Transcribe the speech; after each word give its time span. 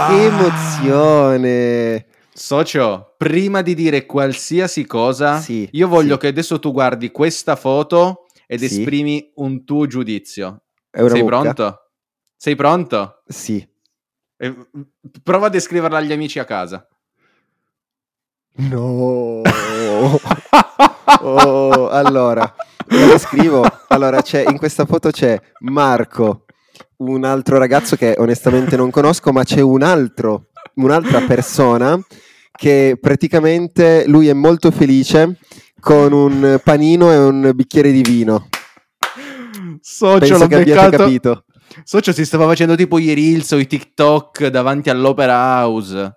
Ah. 0.00 0.06
Che 0.08 0.24
emozione! 0.26 2.06
Socio, 2.32 3.14
prima 3.16 3.62
di 3.62 3.74
dire 3.74 4.06
qualsiasi 4.06 4.86
cosa, 4.86 5.40
sì, 5.40 5.68
io 5.72 5.88
voglio 5.88 6.14
sì. 6.14 6.20
che 6.20 6.26
adesso 6.28 6.60
tu 6.60 6.70
guardi 6.70 7.10
questa 7.10 7.56
foto 7.56 8.26
ed 8.46 8.60
Sì. 8.60 8.66
esprimi 8.66 9.32
un 9.36 9.64
tuo 9.64 9.86
giudizio. 9.88 10.62
Sei 10.92 11.08
mucca? 11.22 11.24
pronto? 11.24 11.80
Sei 12.36 12.54
pronto? 12.54 13.22
Sì. 13.26 13.68
Eh, 14.36 14.54
Prova 15.24 15.46
a 15.46 15.50
descriverla 15.50 15.98
agli 15.98 16.12
amici 16.12 16.38
a 16.38 16.44
casa. 16.44 16.86
No. 18.56 19.42
Oh, 21.20 21.88
allora, 21.88 22.54
la 22.88 23.06
descrivo. 23.06 23.64
Allora, 23.88 24.20
c'è, 24.22 24.44
in 24.46 24.58
questa 24.58 24.84
foto 24.84 25.10
c'è 25.10 25.40
Marco, 25.60 26.44
un 26.98 27.24
altro 27.24 27.58
ragazzo 27.58 27.96
che 27.96 28.14
onestamente 28.18 28.76
non 28.76 28.90
conosco, 28.90 29.32
ma 29.32 29.44
c'è 29.44 29.60
un 29.60 29.82
altro, 29.82 30.48
un'altra 30.74 31.20
persona 31.22 31.98
che 32.52 32.96
praticamente 33.00 34.04
lui 34.06 34.28
è 34.28 34.32
molto 34.32 34.70
felice 34.70 35.38
con 35.80 36.12
un 36.12 36.60
panino 36.64 37.12
e 37.12 37.16
un 37.18 37.52
bicchiere 37.54 37.92
di 37.92 38.02
vino. 38.02 38.48
Socio, 39.80 40.18
Penso 40.18 40.38
l'ho 40.38 40.46
che 40.46 40.54
abbiate 40.56 40.80
beccato. 40.90 41.04
capito. 41.04 41.44
Socio 41.84 42.12
si 42.12 42.24
stava 42.24 42.46
facendo 42.46 42.74
tipo 42.74 42.98
i 42.98 43.12
reels 43.14 43.50
o 43.52 43.58
i 43.58 43.66
TikTok 43.66 44.46
davanti 44.46 44.90
all'Opera 44.90 45.34
House. 45.62 46.12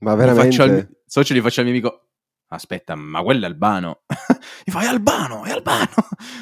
Ma 0.00 0.14
Gli 0.14 0.18
faccio 0.34 0.62
al- 0.62 0.68
veramente? 0.68 1.00
Socio 1.06 1.34
gli 1.34 1.40
faccio 1.40 1.60
al 1.60 1.66
mio 1.66 1.74
amico. 1.74 2.07
Aspetta, 2.50 2.94
ma 2.94 3.20
quello 3.22 3.44
è 3.44 3.48
Albano. 3.48 4.00
Mi 4.66 4.72
fa, 4.72 4.80
è 4.80 4.86
Albano, 4.86 5.44
è 5.44 5.50
Albano. 5.50 5.86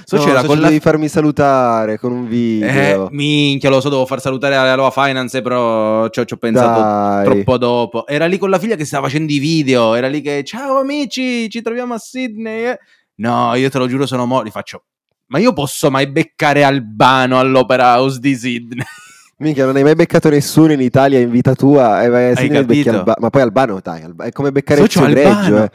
Socio 0.05 0.25
No, 0.27 0.31
era 0.31 0.41
socio, 0.41 0.53
con 0.53 0.61
la... 0.61 0.69
devi 0.69 0.79
farmi 0.79 1.09
salutare 1.09 1.99
con 1.99 2.13
un 2.13 2.27
Eh, 2.27 2.29
video. 2.29 3.09
minchia, 3.11 3.71
lo 3.71 3.81
so, 3.81 3.89
devo 3.89 4.07
far 4.07 4.21
salutare 4.21 4.55
alla 4.55 4.77
Loa 4.77 4.93
Finance, 4.93 5.43
però 5.43 6.09
ci 6.11 6.21
ho, 6.21 6.37
pensato 6.37 6.81
Dai. 6.81 7.25
troppo 7.25 7.59
dopo. 7.59 8.07
Era 8.07 8.27
lì 8.27 8.39
con 8.39 8.51
la 8.51 8.61
figlia 8.61 8.77
che 8.77 8.85
stava 8.85 9.07
facendo 9.07 9.33
i 9.33 9.39
video, 9.41 9.95
era 9.95 10.07
lì 10.07 10.21
che, 10.21 10.45
ciao 10.45 10.79
amici, 10.79 11.51
ci 11.51 11.61
troviamo 11.61 11.95
a 11.95 11.99
Sydney. 11.99 12.67
eh." 12.67 12.79
No, 13.17 13.55
io 13.57 13.69
te 13.69 13.79
lo 13.79 13.89
giuro, 13.89 14.07
sono 14.07 14.27
mo... 14.27 14.43
Li 14.43 14.51
faccio, 14.51 14.85
ma 15.29 15.39
io 15.39 15.53
posso 15.55 15.91
mai 15.91 16.07
beccare 16.07 16.63
Albano 16.63 17.39
all'Opera 17.41 17.97
House 17.99 18.21
di 18.21 18.35
Sydney? 18.37 18.85
Minchia, 19.39 19.65
non 19.67 19.75
hai 19.75 19.83
mai 19.83 19.95
beccato 19.97 20.29
nessuno 20.31 20.71
in 20.73 20.81
Italia 20.81 21.19
in 21.19 21.31
vita 21.31 21.55
tua 21.55 22.03
e 22.05 22.09
vai 22.09 22.31
a 22.31 22.37
Sydney 22.37 22.65
becchi 22.65 22.91
Ma 22.91 23.29
poi 23.29 23.43
Albano, 23.43 23.81
dai, 23.83 24.03
Alba- 24.03 24.25
è 24.25 24.31
come 24.33 24.53
beccare 24.53 24.81
Socio, 24.83 25.05
il 25.05 25.17
Albano. 25.19 25.65
eh. 25.65 25.71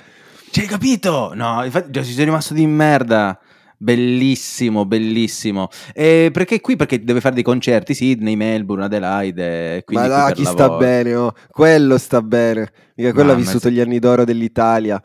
Cioè, 0.51 0.63
hai 0.65 0.69
capito? 0.69 1.31
No, 1.33 1.63
infatti 1.63 2.03
ci 2.03 2.11
sono 2.11 2.25
rimasto 2.25 2.53
di 2.53 2.67
merda. 2.67 3.39
Bellissimo, 3.77 4.85
bellissimo. 4.85 5.69
E 5.93 6.29
perché 6.33 6.59
qui? 6.59 6.75
Perché 6.75 7.01
deve 7.01 7.21
fare 7.21 7.33
dei 7.35 7.43
concerti, 7.43 7.93
Sydney, 7.93 8.35
Melbourne, 8.35 8.83
Adelaide. 8.83 9.83
Ma 9.87 10.07
là, 10.07 10.31
chi 10.35 10.43
sta 10.43 10.63
lavoro. 10.63 10.77
bene, 10.77 11.15
oh. 11.15 11.33
quello 11.49 11.97
sta 11.97 12.21
bene. 12.21 12.69
Mica 12.95 13.13
quello 13.13 13.31
ha 13.31 13.33
Mamma, 13.33 13.45
vissuto 13.45 13.69
sì. 13.69 13.73
gli 13.75 13.79
anni 13.79 13.97
d'oro 13.99 14.25
dell'Italia. 14.25 15.01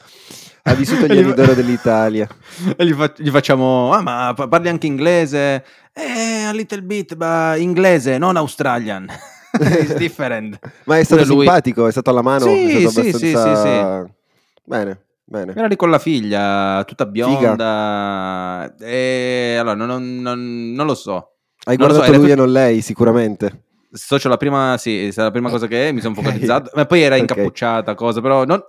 Ha 0.64 0.74
vissuto 0.74 1.06
gli 1.06 1.16
anni 1.22 1.32
d'oro 1.32 1.54
dell'Italia. 1.54 2.26
E 2.76 2.84
gli, 2.84 2.92
fa- 2.92 3.14
gli 3.16 3.30
facciamo, 3.30 3.92
ah 3.92 4.02
ma 4.02 4.32
pa- 4.34 4.48
parli 4.48 4.68
anche 4.68 4.88
inglese? 4.88 5.64
Eh, 5.92 6.42
a 6.42 6.52
little 6.52 6.82
bit, 6.82 7.14
ma 7.14 7.54
inglese, 7.54 8.18
non 8.18 8.36
Australian. 8.36 9.06
It's 9.58 9.94
different. 9.94 10.58
Ma 10.84 10.98
è 10.98 11.04
stato 11.04 11.22
Pure 11.22 11.34
lui- 11.34 11.44
simpatico, 11.44 11.86
è 11.86 11.92
stato 11.92 12.10
alla 12.10 12.22
mano, 12.22 12.46
Sì, 12.46 12.84
è 12.84 12.88
stato 12.90 13.06
sì, 13.06 13.12
sì, 13.16 13.26
abbastanza... 13.28 14.10
Bene, 14.64 15.00
bene. 15.26 15.52
Era 15.54 15.66
lì 15.66 15.76
con 15.76 15.90
la 15.90 15.98
figlia, 15.98 16.82
tutta 16.86 17.04
bionda. 17.06 18.74
E 18.78 19.56
allora, 19.58 19.74
non, 19.74 19.86
non- 19.88 20.20
non- 20.20 20.72
non 20.72 20.86
lo 20.86 20.94
so. 20.94 21.32
Hai 21.64 21.76
non 21.76 21.88
so, 21.88 21.94
guardato 21.96 22.02
era 22.04 22.16
lui 22.18 22.28
tut- 22.28 22.30
e 22.30 22.40
non 22.40 22.52
lei, 22.52 22.80
sicuramente. 22.80 23.64
Socio, 23.90 24.28
la 24.28 24.36
prima, 24.36 24.76
sì, 24.78 25.06
è 25.08 25.12
la 25.16 25.30
prima 25.30 25.48
cosa 25.50 25.66
che 25.66 25.88
è, 25.88 25.92
mi 25.92 26.00
sono 26.00 26.14
focalizzato, 26.14 26.70
ma 26.74 26.84
poi 26.86 27.02
era 27.02 27.14
Ok. 27.16 27.20
incappucciata, 27.22 27.94
cosa, 27.94 28.20
però 28.20 28.44
non... 28.44 28.62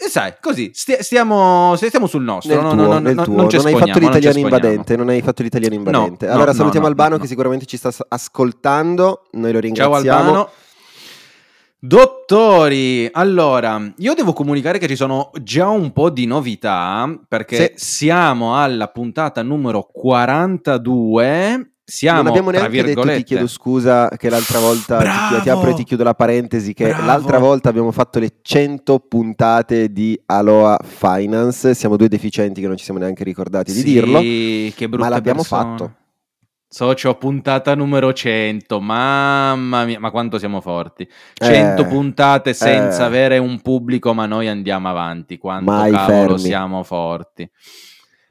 E 0.00 0.08
sai, 0.08 0.34
così, 0.40 0.70
stia- 0.74 1.02
stiamo, 1.02 1.74
stiamo 1.74 2.06
sul 2.06 2.22
nostro, 2.22 2.54
Nel 2.54 2.62
no, 2.62 2.70
tuo, 2.70 2.82
no, 2.82 2.86
no, 2.92 2.98
nel 3.00 3.16
tuo. 3.16 3.34
non 3.34 3.48
Non 3.52 3.66
hai 3.66 3.74
fatto 3.76 3.98
l'italiano 3.98 4.38
invadente, 4.38 4.96
non 4.96 5.08
hai 5.08 5.20
fatto 5.22 5.42
l'italiano 5.42 5.74
No, 5.74 5.80
invadente. 5.80 6.28
allora 6.28 6.52
salutiamo 6.54 6.84
no, 6.86 6.90
Albano 6.92 7.16
no, 7.16 7.20
che 7.20 7.26
sicuramente 7.26 7.66
ci 7.66 7.76
sta 7.76 7.90
ascoltando, 8.08 9.26
noi 9.32 9.52
lo 9.52 9.60
Ciao 9.60 9.60
ringraziamo. 9.60 10.18
Albano. 10.18 10.50
Dottori, 11.80 13.08
allora, 13.12 13.80
io 13.98 14.14
devo 14.14 14.32
comunicare 14.32 14.78
che 14.78 14.88
ci 14.88 14.96
sono 14.96 15.30
già 15.40 15.68
un 15.68 15.92
po' 15.92 16.10
di 16.10 16.26
novità 16.26 17.08
perché 17.28 17.74
siamo 17.76 18.60
alla 18.60 18.88
puntata 18.88 19.42
numero 19.42 19.88
42. 19.92 21.70
Siamo, 21.84 22.18
non 22.18 22.26
abbiamo 22.26 22.50
neanche 22.50 22.82
detto, 22.82 23.00
ti 23.02 23.22
chiedo 23.22 23.46
scusa, 23.46 24.08
che 24.16 24.28
l'altra 24.28 24.58
volta 24.58 24.98
ti, 24.98 25.42
ti 25.42 25.48
apro 25.48 25.70
e 25.70 25.74
ti 25.74 25.84
chiudo 25.84 26.02
la 26.02 26.14
parentesi, 26.14 26.74
che 26.74 26.88
Bravo! 26.88 27.06
l'altra 27.06 27.38
volta 27.38 27.68
abbiamo 27.68 27.92
fatto 27.92 28.18
le 28.18 28.40
100 28.42 28.98
puntate 28.98 29.92
di 29.92 30.20
Aloha 30.26 30.78
Finance, 30.82 31.74
siamo 31.74 31.96
due 31.96 32.08
deficienti 32.08 32.60
che 32.60 32.66
non 32.66 32.76
ci 32.76 32.84
siamo 32.84 32.98
neanche 32.98 33.22
ricordati 33.22 33.72
di 33.72 33.78
Sì, 33.78 33.84
dirlo, 33.84 34.18
che 34.18 34.88
ma 34.88 35.08
l'abbiamo 35.08 35.42
persone. 35.42 35.62
fatto. 35.62 35.92
Socio, 36.70 37.14
puntata 37.14 37.74
numero 37.74 38.12
100, 38.12 38.78
mamma 38.78 39.84
mia, 39.86 39.98
ma 39.98 40.10
quanto 40.10 40.38
siamo 40.38 40.60
forti. 40.60 41.08
100 41.34 41.82
Eh, 41.82 41.86
puntate 41.86 42.52
senza 42.52 43.02
eh. 43.04 43.06
avere 43.06 43.38
un 43.38 43.62
pubblico, 43.62 44.12
ma 44.12 44.26
noi 44.26 44.48
andiamo 44.48 44.88
avanti, 44.88 45.38
quanto 45.38 45.70
Mai 45.70 45.90
cavolo 45.92 46.20
fermi. 46.36 46.38
siamo 46.38 46.82
forti. 46.82 47.50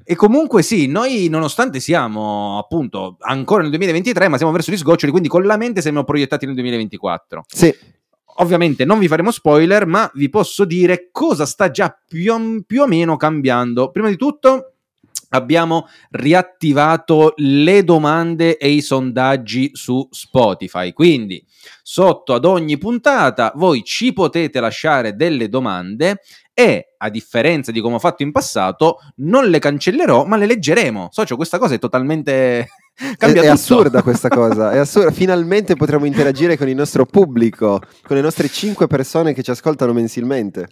E 0.03 0.15
comunque 0.15 0.61
sì, 0.61 0.85
noi 0.85 1.27
nonostante 1.29 1.79
siamo 1.79 2.59
appunto 2.59 3.17
ancora 3.21 3.61
nel 3.61 3.71
2023, 3.71 4.27
ma 4.27 4.37
siamo 4.37 4.51
verso 4.51 4.71
gli 4.71 4.77
sgoccioli, 4.77 5.11
quindi 5.11 5.29
con 5.29 5.43
la 5.43 5.57
mente 5.57 5.81
siamo 5.81 6.03
proiettati 6.03 6.45
nel 6.45 6.53
2024. 6.55 7.43
Sì, 7.47 7.73
Ovviamente 8.39 8.85
non 8.85 8.99
vi 8.99 9.07
faremo 9.07 9.31
spoiler, 9.31 9.87
ma 9.87 10.09
vi 10.13 10.29
posso 10.29 10.63
dire 10.63 11.09
cosa 11.11 11.47
sta 11.47 11.71
già 11.71 11.97
più 12.07 12.63
più 12.67 12.83
o 12.83 12.87
meno 12.87 13.17
cambiando. 13.17 13.89
Prima 13.89 14.09
di 14.09 14.15
tutto 14.15 14.73
abbiamo 15.29 15.87
riattivato 16.11 17.33
le 17.37 17.83
domande 17.83 18.57
e 18.57 18.69
i 18.69 18.81
sondaggi 18.81 19.71
su 19.73 20.07
Spotify, 20.11 20.93
quindi 20.93 21.43
sotto 21.83 22.33
ad 22.33 22.45
ogni 22.45 22.77
puntata 22.77 23.51
voi 23.55 23.83
ci 23.83 24.13
potete 24.13 24.59
lasciare 24.59 25.15
delle 25.15 25.49
domande 25.49 26.21
e 26.53 26.93
a 26.97 27.09
differenza 27.09 27.71
di 27.71 27.81
come 27.81 27.95
ho 27.95 27.99
fatto 27.99 28.23
in 28.23 28.31
passato 28.31 28.97
non 29.17 29.45
le 29.45 29.59
cancellerò 29.59 30.25
ma 30.25 30.37
le 30.37 30.47
leggeremo. 30.47 31.09
Socio, 31.11 31.35
questa 31.35 31.59
cosa 31.59 31.75
è 31.75 31.79
totalmente... 31.79 32.67
è, 32.97 33.15
cambia 33.15 33.43
è 33.43 33.47
assurda 33.47 34.01
questa 34.01 34.27
cosa, 34.27 34.71
è 34.71 34.77
assurda. 34.77 35.11
Finalmente 35.11 35.75
potremo 35.75 36.05
interagire 36.05 36.57
con 36.57 36.67
il 36.67 36.75
nostro 36.75 37.05
pubblico, 37.05 37.79
con 38.01 38.15
le 38.15 38.23
nostre 38.23 38.47
5 38.47 38.87
persone 38.87 39.33
che 39.33 39.43
ci 39.43 39.51
ascoltano 39.51 39.93
mensilmente. 39.93 40.69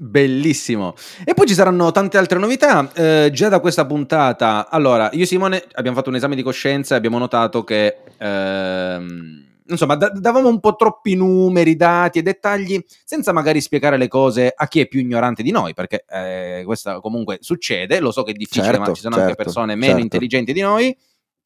Bellissimo. 0.00 0.94
E 1.24 1.34
poi 1.34 1.48
ci 1.48 1.54
saranno 1.54 1.90
tante 1.90 2.18
altre 2.18 2.38
novità. 2.38 2.88
eh, 2.94 3.30
già 3.32 3.48
da 3.48 3.58
questa 3.58 3.84
puntata, 3.84 4.68
allora, 4.70 5.10
io 5.12 5.24
e 5.24 5.26
Simone 5.26 5.64
abbiamo 5.72 5.96
fatto 5.96 6.08
un 6.08 6.14
esame 6.14 6.36
di 6.36 6.42
coscienza 6.44 6.94
e 6.94 6.98
abbiamo 6.98 7.18
notato 7.18 7.64
che, 7.64 7.96
ehm, 8.16 9.44
insomma, 9.66 9.96
da- 9.96 10.10
davamo 10.10 10.48
un 10.48 10.60
po' 10.60 10.76
troppi 10.76 11.16
numeri, 11.16 11.74
dati 11.74 12.20
e 12.20 12.22
dettagli, 12.22 12.80
senza 13.04 13.32
magari 13.32 13.60
spiegare 13.60 13.96
le 13.96 14.06
cose 14.06 14.52
a 14.54 14.68
chi 14.68 14.78
è 14.78 14.86
più 14.86 15.00
ignorante 15.00 15.42
di 15.42 15.50
noi, 15.50 15.74
perché 15.74 16.04
eh, 16.08 16.62
questo 16.64 17.00
comunque 17.00 17.38
succede. 17.40 17.98
Lo 17.98 18.12
so 18.12 18.22
che 18.22 18.30
è 18.30 18.34
difficile, 18.34 18.66
Certo, 18.66 18.80
ma 18.80 18.92
ci 18.92 19.00
sono 19.00 19.16
anche 19.16 19.26
certo, 19.28 19.42
persone 19.42 19.74
meno 19.74 19.86
certo. 19.86 20.02
intelligenti 20.02 20.52
di 20.52 20.60
noi. 20.60 20.96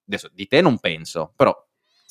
Adesso 0.06 0.28
di 0.34 0.46
te 0.46 0.60
non 0.60 0.78
penso, 0.78 1.32
però 1.34 1.56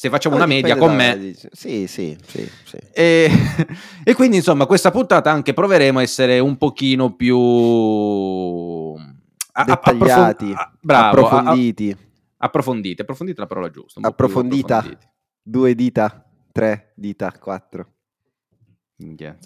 se 0.02 0.10
facciamo 0.10 0.36
una 0.36 0.48
media 0.48 0.78
con 0.78 0.96
me, 0.96 1.36
Sì, 1.52 1.86
sì, 1.86 2.18
sì, 2.26 2.50
sì. 2.66 2.78
e, 2.92 3.30
e 4.04 4.14
quindi 4.16 4.38
insomma 4.38 4.66
questa 4.66 4.90
puntata 4.90 5.30
anche 5.30 5.54
proveremo 5.54 6.00
a 6.00 6.02
essere 6.02 6.40
un 6.40 6.58
pochino 6.58 7.14
più 7.16 7.38
a- 9.52 9.64
Dettagliati, 9.64 10.46
approfon- 10.46 10.56
a- 10.56 10.72
bravo, 10.82 11.08
approfonditi, 11.28 11.92
a- 11.92 11.98
approfondite, 12.38 13.02
approfondite 13.04 13.38
è 13.38 13.42
la 13.42 13.48
parola 13.48 13.70
giusta. 13.70 14.00
approfondita, 14.02 14.84
due 15.40 15.76
dita, 15.76 16.26
tre 16.52 16.94
dita, 16.96 17.32
quattro. 17.40 17.88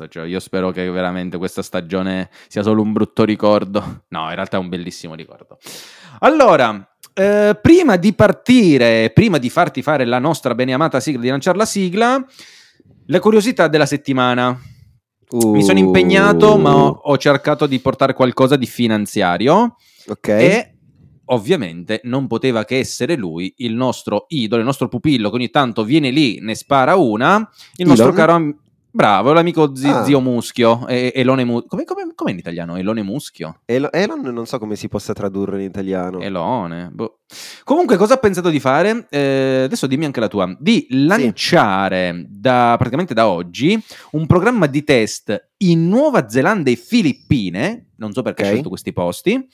Cioè, 0.09 0.23
io 0.25 0.39
spero 0.39 0.71
che 0.71 0.89
veramente 0.89 1.37
questa 1.37 1.61
stagione 1.61 2.29
sia 2.47 2.61
solo 2.63 2.81
un 2.81 2.93
brutto 2.93 3.25
ricordo. 3.25 4.05
No, 4.09 4.27
in 4.29 4.35
realtà 4.35 4.55
è 4.55 4.59
un 4.59 4.69
bellissimo 4.69 5.15
ricordo. 5.15 5.57
Allora, 6.19 6.94
eh, 7.17 7.57
prima 7.61 7.95
di 7.95 8.13
partire, 8.13 9.09
prima 9.13 9.37
di 9.37 9.49
farti 9.49 9.81
fare 9.81 10.03
la 10.03 10.19
nostra 10.19 10.53
beneamata 10.53 10.99
sigla, 10.99 11.21
di 11.21 11.29
lanciare 11.29 11.57
la 11.57 11.65
sigla, 11.65 12.25
le 13.05 13.19
curiosità 13.19 13.69
della 13.69 13.85
settimana. 13.85 14.59
Mi 15.31 15.63
sono 15.63 15.79
impegnato, 15.79 16.57
ma 16.57 16.75
ho, 16.75 16.89
Uh, 16.89 16.99
ho 17.01 17.17
cercato 17.17 17.65
di 17.65 17.79
portare 17.79 18.13
qualcosa 18.13 18.57
di 18.57 18.67
finanziario 18.67 19.77
Ok, 20.07 20.27
e 20.27 20.75
ovviamente 21.25 22.01
non 22.03 22.27
poteva 22.27 22.63
che 22.65 22.77
essere 22.77 23.15
lui, 23.15 23.53
il 23.57 23.73
nostro 23.73 24.25
idolo, 24.27 24.59
il 24.59 24.67
nostro 24.67 24.87
pupillo, 24.87 25.29
che 25.29 25.35
ogni 25.35 25.49
tanto 25.49 25.83
viene 25.83 26.11
lì, 26.11 26.39
ne 26.41 26.53
spara 26.53 26.95
una, 26.95 27.49
il 27.77 27.87
nostro 27.87 28.07
Elon? 28.07 28.17
caro 28.17 28.31
am- 28.33 28.59
Bravo, 28.95 29.33
l'amico 29.33 29.75
zi- 29.75 29.89
Ah. 29.89 30.05
zio 30.05 30.21
Muschio. 30.21 30.87
E- 30.87 31.11
Elone 31.13 31.43
Mu- 31.43 31.65
come, 31.67 31.83
come, 31.83 32.13
com'è 32.15 32.31
in 32.31 32.37
italiano? 32.37 32.77
Elone 32.77 33.01
Muschio? 33.01 33.59
Elo- 33.65 33.91
Elon 33.91 34.21
non 34.21 34.45
so 34.45 34.57
come 34.57 34.77
si 34.77 34.87
possa 34.87 35.11
tradurre 35.11 35.57
in 35.59 35.67
italiano. 35.67 36.21
Elone. 36.21 36.91
boh. 36.93 37.17
Comunque, 37.65 37.97
cosa 37.97 38.13
ha 38.13 38.17
pensato 38.17 38.49
di 38.49 38.61
fare? 38.61 39.05
Eh, 39.09 39.63
adesso 39.65 39.87
dimmi 39.87 40.05
anche 40.05 40.21
la 40.21 40.29
tua. 40.29 40.55
Di 40.57 40.87
lanciare 40.91 42.25
da, 42.29 42.75
praticamente 42.77 43.13
da 43.13 43.27
oggi 43.27 43.77
un 44.11 44.25
programma 44.27 44.65
di 44.67 44.85
test 44.85 45.49
in 45.57 45.89
Nuova 45.89 46.29
Zelanda 46.29 46.69
e 46.71 46.77
Filippine. 46.77 47.87
Non 47.97 48.13
so 48.13 48.21
perché 48.21 48.43
Ok. 48.43 48.47
ha 48.47 48.51
scelto 48.51 48.69
questi 48.69 48.93
posti. 48.93 49.45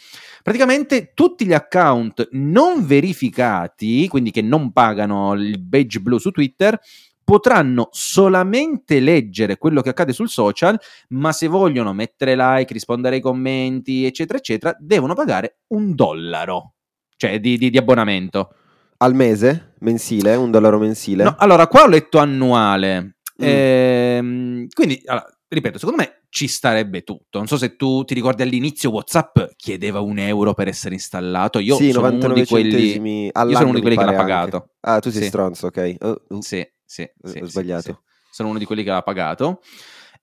Praticamente 0.44 1.14
tutti 1.16 1.48
gli 1.48 1.54
account 1.54 2.28
non 2.34 2.86
verificati, 2.86 4.08
quindi 4.08 4.30
che 4.30 4.42
non 4.44 4.72
pagano 4.72 5.34
il 5.34 5.60
badge 5.60 6.00
blu 6.00 6.20
su 6.20 6.30
Twitter, 6.30 6.80
potranno 7.24 7.90
solamente 7.92 9.00
leggere 9.00 9.58
quello 9.58 9.82
che 9.82 9.90
accade 9.90 10.14
sul 10.14 10.30
social, 10.30 10.80
ma 11.10 11.32
se 11.32 11.48
vogliono 11.48 11.94
mettere 11.94 12.36
like, 12.36 12.74
rispondere 12.74 13.16
ai 13.16 13.22
commenti, 13.22 14.06
eccetera, 14.06 14.38
eccetera, 14.38 14.76
devono 14.80 15.14
pagare 15.14 15.60
un 15.68 15.96
dollaro, 15.96 16.74
cioè 17.16 17.40
di, 17.40 17.58
di- 17.58 17.70
di 17.70 17.78
abbonamento. 17.78 18.54
Al 18.98 19.16
mese? 19.16 19.74
Mensile? 19.80 20.36
Un 20.36 20.52
dollaro 20.52 20.78
mensile? 20.78 21.24
No, 21.24 21.36
allora, 21.40 21.68
qua 21.68 21.84
ho 21.84 21.88
letto 21.88 22.20
annuale. 22.20 23.16
Mm. 23.42 23.46
Ehm, 23.48 24.68
quindi, 24.74 25.02
allora, 25.06 25.26
ripeto, 25.48 25.80
secondo 25.80 26.02
me 26.02 26.24
ci 26.30 26.48
starebbe 26.48 27.02
tutto. 27.02 27.40
Non 27.40 27.48
so 27.48 27.58
se 27.58 27.76
tu 27.76 28.04
ti 28.04 28.14
ricordi 28.14 28.44
all'inizio 28.44 28.92
WhatsApp 28.92 29.40
chiedeva 29.56 30.00
un 30.02 30.20
euro 30.20 30.54
per 30.54 30.68
essere 30.68 30.94
installato. 30.94 31.60
Io 31.60 31.76
sì, 31.76 31.92
sono 31.92 32.08
uno 32.08 32.18
99 32.18 32.42
di 32.42 32.48
quelli... 32.48 33.32
Io 33.34 33.56
sono 33.56 33.70
uno 33.70 33.74
di 33.74 33.82
quelli 33.82 33.98
che 33.98 34.06
l'ha 34.06 34.14
pare 34.14 34.32
anche. 34.32 34.50
pagato. 34.52 34.70
Ah, 34.82 35.00
tu 35.00 35.10
sei 35.10 35.24
Sì. 35.24 35.28
stronzo, 35.30 35.66
ok. 35.68 35.96
Oh, 36.02 36.22
uh, 36.30 36.42
Sì, 36.42 36.66
sì, 36.92 37.10
sì, 37.24 37.40
ho 37.40 37.46
sbagliato. 37.46 37.82
sì. 37.82 37.96
Sono 38.32 38.50
uno 38.50 38.58
di 38.60 38.66
quelli 38.66 38.84
che 38.84 38.90
l'ha 38.90 39.02
pagato. 39.02 39.62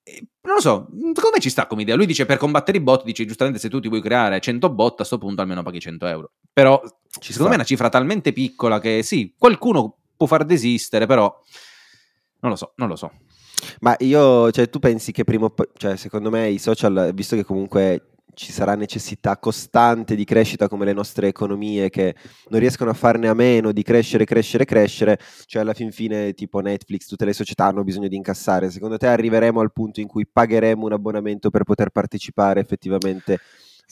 E 0.03 0.27
non 0.41 0.55
lo 0.55 0.61
so, 0.61 0.87
secondo 0.91 1.31
me 1.33 1.39
ci 1.39 1.49
sta 1.49 1.65
come 1.65 1.81
idea. 1.81 1.95
Lui 1.95 2.05
dice 2.05 2.27
per 2.27 2.37
combattere 2.37 2.77
i 2.77 2.81
bot, 2.81 3.03
dice 3.03 3.25
giustamente 3.25 3.59
se 3.59 3.69
tu 3.69 3.79
ti 3.79 3.87
vuoi 3.87 4.01
creare 4.01 4.39
100 4.39 4.69
bot, 4.69 4.91
a 4.91 4.95
questo 4.97 5.17
punto 5.17 5.41
almeno 5.41 5.63
paghi 5.63 5.79
100 5.79 6.05
euro. 6.05 6.31
Però 6.53 6.79
Ci 7.19 7.31
secondo 7.31 7.49
me 7.49 7.55
è 7.55 7.57
una 7.57 7.67
cifra 7.67 7.89
talmente 7.89 8.33
piccola 8.33 8.79
che 8.79 9.01
sì, 9.01 9.33
qualcuno 9.37 9.97
può 10.15 10.27
far 10.27 10.45
desistere, 10.45 11.07
però 11.07 11.33
non 12.41 12.51
lo 12.51 12.57
so, 12.57 12.73
non 12.75 12.87
lo 12.87 12.95
so. 12.95 13.11
Ma 13.79 13.95
io, 13.99 14.51
cioè, 14.51 14.69
tu 14.69 14.79
pensi 14.79 15.11
che 15.11 15.23
prima 15.23 15.51
cioè, 15.75 15.97
secondo 15.97 16.29
me 16.29 16.49
i 16.49 16.59
social, 16.59 17.11
visto 17.13 17.35
che 17.35 17.43
comunque 17.43 18.08
ci 18.39 18.53
sarà 18.53 18.73
necessità 18.75 19.37
costante 19.37 20.15
di 20.15 20.23
crescita 20.23 20.69
come 20.69 20.85
le 20.85 20.93
nostre 20.93 21.27
economie 21.27 21.89
che 21.89 22.15
non 22.47 22.61
riescono 22.61 22.89
a 22.89 22.93
farne 22.93 23.27
a 23.27 23.33
meno 23.33 23.73
di 23.73 23.83
crescere, 23.83 24.23
crescere, 24.23 24.63
crescere, 24.63 25.19
cioè 25.45 25.61
alla 25.61 25.73
fin 25.73 25.91
fine 25.91 26.31
tipo 26.31 26.61
Netflix, 26.61 27.05
tutte 27.07 27.25
le 27.25 27.33
società 27.33 27.65
hanno 27.65 27.83
bisogno 27.83 28.07
di 28.07 28.15
incassare. 28.15 28.71
Secondo 28.71 28.95
te 28.95 29.07
arriveremo 29.07 29.59
al 29.59 29.73
punto 29.73 29.99
in 29.99 30.07
cui 30.07 30.25
pagheremo 30.25 30.85
un 30.85 30.93
abbonamento 30.93 31.49
per 31.49 31.63
poter 31.63 31.89
partecipare 31.89 32.61
effettivamente 32.61 33.41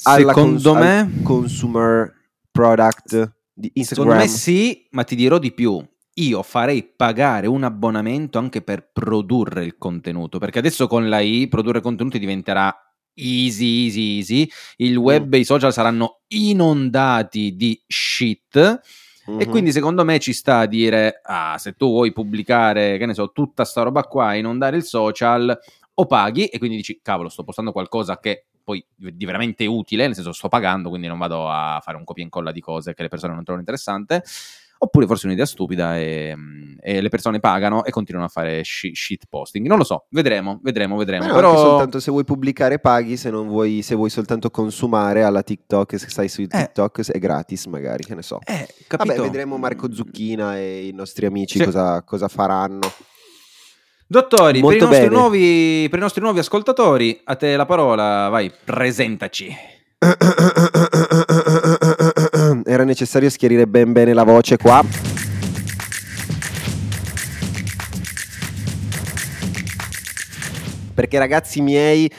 alla 0.04 0.32
Secondo 0.32 0.72
cons- 0.72 0.82
me 0.82 1.00
al 1.00 1.24
consumer 1.24 2.14
product 2.50 3.34
di 3.54 3.70
Secondo 3.84 4.14
Instagram? 4.14 4.18
me 4.18 4.28
sì, 4.30 4.88
ma 4.92 5.04
ti 5.04 5.18
dirò 5.18 5.40
di 5.40 5.52
più. 5.52 5.86
Io 6.14 6.42
farei 6.42 6.84
pagare 6.96 7.48
un 7.48 7.64
abbonamento 7.64 8.40
anche 8.40 8.62
per 8.62 8.92
produrre 8.94 9.66
il 9.66 9.78
contenuto, 9.78 10.40
perché 10.40 10.60
adesso 10.60 10.88
con 10.88 11.10
la 11.10 11.20
I 11.20 11.50
produrre 11.50 11.82
contenuti 11.82 12.18
diventerà 12.18 12.74
easy, 13.18 13.86
easy, 13.86 14.18
easy. 14.18 14.50
Il 14.78 14.96
web 14.98 15.34
e 15.34 15.40
i 15.40 15.44
social 15.46 15.74
saranno 15.74 16.20
inondati 16.28 17.56
di 17.56 17.80
shit. 17.88 18.56
E 18.58 19.44
Mhm. 19.46 19.50
quindi 19.50 19.72
secondo 19.72 20.04
me 20.06 20.20
ci 20.20 20.34
sta 20.34 20.60
a 20.60 20.66
dire, 20.66 21.20
ah, 21.24 21.58
se 21.58 21.74
tu 21.74 21.88
vuoi 21.88 22.14
pubblicare, 22.14 22.98
che 22.98 23.06
ne 23.06 23.14
so, 23.14 23.32
tutta 23.32 23.66
sta 23.66 23.82
roba 23.84 24.04
qua, 24.04 24.34
inondare 24.36 24.78
il 24.78 24.84
social, 24.84 25.58
o 26.00 26.06
paghi 26.06 26.46
e 26.46 26.58
quindi 26.60 26.78
dici, 26.78 27.00
cavolo, 27.02 27.28
sto 27.30 27.44
postando 27.44 27.72
qualcosa 27.72 28.20
che 28.20 28.46
poi 28.64 28.84
di 28.96 29.26
veramente 29.26 29.66
utile, 29.66 30.06
nel 30.06 30.16
senso 30.16 30.32
sto 30.34 30.48
pagando, 30.50 30.90
quindi 30.90 31.08
non 31.08 31.18
vado 31.18 31.50
a 31.50 31.80
fare 31.84 31.98
un 31.98 32.04
copia 32.04 32.22
e 32.22 32.26
incolla 32.26 32.52
di 32.52 32.60
cose 32.60 32.94
che 32.94 33.02
le 33.02 33.08
persone 33.10 33.34
non 33.34 33.44
trovano 33.44 33.62
interessante. 33.66 34.24
Oppure 34.80 35.08
forse 35.08 35.24
è 35.24 35.26
un'idea 35.28 35.46
stupida 35.46 35.98
e, 35.98 36.36
e 36.82 37.02
le 37.02 37.10
persone 37.10 37.40
pagano 37.40 37.84
e 37.84 37.92
continuano 37.92 38.28
a 38.28 38.30
fare 38.30 38.64
shi- 38.64 38.94
shit 38.94 39.24
posting. 39.28 39.66
Non 39.66 39.78
lo 39.78 39.84
so, 39.84 40.06
vedremo, 40.10 40.60
vedremo, 40.62 40.96
vedremo. 40.98 41.26
No, 41.28 41.34
Però 41.34 41.58
soltanto 41.58 42.00
se 42.00 42.12
vuoi 42.12 42.24
pubblicare 42.24 42.80
paghi, 42.80 43.18
se 43.18 43.30
non 43.30 43.48
vuoi, 43.48 43.82
se 43.82 43.96
vuoi 43.96 44.10
soltanto 44.10 44.50
consumare 44.52 45.24
alla 45.24 45.42
TikTok, 45.42 45.98
se 46.00 46.10
stai 46.10 46.30
su 46.30 46.46
TikTok 46.46 47.12
è 47.12 47.18
gratis 47.20 47.66
magari, 47.66 48.04
che 48.04 48.16
ne 48.16 48.22
so. 48.22 48.40
eh, 48.46 48.68
capito? 48.88 49.16
Vabbè, 49.16 49.28
vedremo 49.28 49.58
Marco 49.58 49.92
Zucchina 49.92 50.58
e 50.58 50.88
i 50.88 50.92
nostri 50.94 51.26
amici 51.26 51.58
Sì. 51.58 51.64
cosa, 51.66 52.04
cosa 52.04 52.28
faranno. 52.28 52.92
Dottori, 54.10 54.62
per 54.62 55.04
i, 55.04 55.10
nuovi, 55.10 55.88
per 55.90 56.00
i 56.00 56.02
nostri 56.02 56.22
nuovi 56.22 56.40
ascoltatori, 56.40 57.20
a 57.26 57.36
te 57.36 57.58
la 57.58 57.66
parola, 57.66 58.30
vai, 58.30 58.50
presentaci. 58.64 59.54
Necessario 62.88 63.30
schierire 63.30 63.68
ben 63.68 63.92
bene 63.92 64.14
la 64.14 64.24
voce 64.24 64.58
qua. 64.58 64.84
Perché 70.94 71.20
ragazzi 71.20 71.62
miei, 71.62 72.10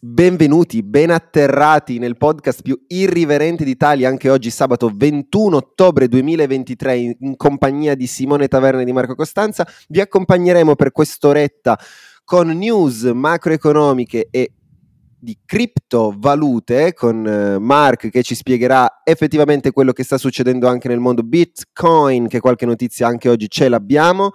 benvenuti, 0.00 0.82
ben 0.82 1.10
atterrati 1.10 1.98
nel 1.98 2.16
podcast 2.16 2.62
più 2.62 2.80
irriverente 2.86 3.64
d'Italia, 3.64 4.08
anche 4.08 4.30
oggi 4.30 4.50
sabato 4.50 4.92
21 4.94 5.56
ottobre 5.56 6.06
2023 6.06 6.96
in, 6.96 7.16
in 7.20 7.36
compagnia 7.36 7.94
di 7.94 8.06
Simone 8.06 8.46
Taverna 8.46 8.82
e 8.82 8.84
di 8.84 8.92
Marco 8.92 9.14
Costanza. 9.14 9.66
Vi 9.88 10.00
accompagneremo 10.00 10.76
per 10.76 10.92
quest'oretta 10.92 11.78
con 12.22 12.48
news 12.50 13.02
macroeconomiche 13.02 14.28
e 14.30 14.52
di 15.20 15.36
criptovalute 15.44 16.94
con 16.94 17.26
eh, 17.26 17.58
Mark 17.58 18.08
che 18.08 18.22
ci 18.22 18.34
spiegherà 18.34 19.02
effettivamente 19.04 19.70
quello 19.70 19.92
che 19.92 20.02
sta 20.02 20.16
succedendo 20.16 20.66
anche 20.66 20.88
nel 20.88 20.98
mondo 20.98 21.22
Bitcoin, 21.22 22.26
che 22.26 22.40
qualche 22.40 22.64
notizia 22.66 23.06
anche 23.06 23.28
oggi 23.28 23.48
ce 23.48 23.68
l'abbiamo. 23.68 24.32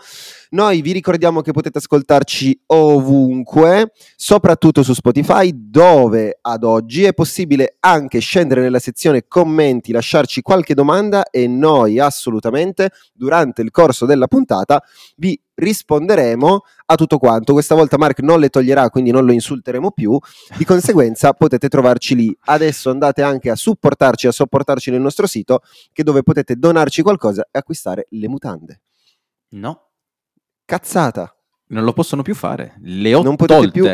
Noi 0.56 0.82
vi 0.82 0.94
ricordiamo 0.94 1.42
che 1.42 1.52
potete 1.52 1.80
ascoltarci 1.80 2.62
ovunque, 2.68 3.92
soprattutto 4.16 4.84
su 4.84 4.94
Spotify, 4.94 5.52
dove 5.54 6.40
ad 6.42 6.64
oggi 6.64 7.04
è 7.04 7.14
possibile 7.14 7.76
anche 7.82 8.20
scendere 8.20 8.62
nella 8.62 8.80
sezione 8.80 9.28
commenti, 9.28 9.92
lasciarci 9.92 10.42
qualche 10.42 10.74
domanda 10.74 11.26
e 11.30 11.48
noi 11.48 12.00
assolutamente 12.00 12.92
durante 13.12 13.62
il 13.64 13.70
corso 13.70 14.06
della 14.06 14.28
puntata 14.28 14.82
vi 15.18 15.38
risponderemo 15.56 16.62
a 16.86 16.96
tutto 16.96 17.18
quanto. 17.18 17.52
Questa 17.52 17.76
volta 17.76 17.98
Mark 17.98 18.22
non 18.22 18.40
le 18.40 18.48
toglierà, 18.48 18.90
quindi 18.90 19.12
non 19.12 19.26
lo 19.26 19.34
insulteremo 19.34 19.92
più. 19.92 20.18
Di 20.58 20.64
conseguenza 20.64 21.34
potete 21.34 21.68
trovarci 21.68 22.16
lì. 22.16 22.34
Adesso 22.46 22.90
andate 22.90 23.22
anche 23.24 23.50
a 23.50 23.56
supportarci, 23.58 24.28
a 24.28 24.32
sopportarci 24.32 24.90
nel 24.90 25.02
nostro 25.02 25.28
sito, 25.28 25.64
che 25.92 26.04
dove 26.04 26.24
potete 26.24 26.56
donarci 26.56 27.02
qualcosa 27.02 27.46
e 27.52 27.60
acquistare 27.60 28.08
le 28.12 28.30
mutande. 28.30 28.80
No, 29.56 29.85
Cazzata, 30.66 31.34
non 31.68 31.84
lo 31.84 31.94
possono 31.94 32.22
più 32.24 32.34
fare. 32.36 32.76
Le 32.82 33.14
ho 33.14 33.22
Non 33.22 33.36
tolte. 33.36 33.72
più- 33.72 33.86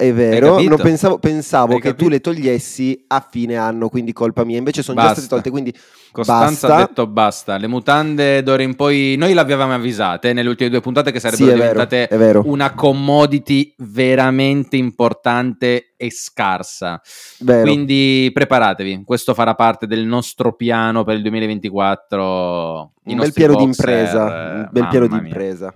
è 0.00 0.14
vero. 0.14 0.56
pensavo, 0.76 1.18
pensavo 1.18 1.78
che 1.78 1.94
tu 1.94 2.08
le 2.08 2.20
togliessi 2.20 3.04
a 3.08 3.26
fine 3.28 3.56
anno, 3.56 3.90
quindi 3.90 4.14
colpa 4.14 4.44
mia. 4.44 4.56
Invece 4.56 4.82
sono 4.82 4.98
già 4.98 5.08
Basta. 5.08 5.20
state 5.20 5.34
tolte, 5.34 5.50
quindi 5.50 5.74
Costanza 6.10 6.66
Basta. 6.68 6.74
ha 6.74 6.86
detto 6.86 7.06
basta. 7.06 7.56
Le 7.58 7.66
mutande 7.66 8.42
d'ora 8.42 8.62
in 8.62 8.74
poi, 8.76 9.16
noi 9.18 9.34
le 9.34 9.40
avevamo 9.40 9.74
avvisate 9.74 10.32
nelle 10.32 10.48
ultime 10.48 10.70
due 10.70 10.80
puntate 10.80 11.12
che 11.12 11.20
sarebbero 11.20 11.50
sì, 11.50 11.56
vero, 11.58 11.72
diventate 11.72 12.16
vero. 12.16 12.42
una 12.46 12.72
commodity 12.74 13.74
veramente 13.78 14.76
importante 14.76 15.92
e 15.98 16.10
scarsa. 16.10 17.00
vero. 17.40 17.62
Quindi 17.62 18.30
preparatevi, 18.32 19.02
questo 19.04 19.34
farà 19.34 19.54
parte 19.54 19.86
del 19.86 20.04
nostro 20.06 20.54
piano 20.54 21.04
per 21.04 21.16
il 21.16 21.22
2024. 21.22 22.92
I 23.04 23.12
un 23.12 23.18
bel 23.18 23.32
piano 23.34 23.56
di 23.56 23.64
impresa, 23.64 24.24
un 24.24 24.68
bel 24.72 24.88
piano 24.88 25.06
di 25.06 25.16
impresa. 25.16 25.74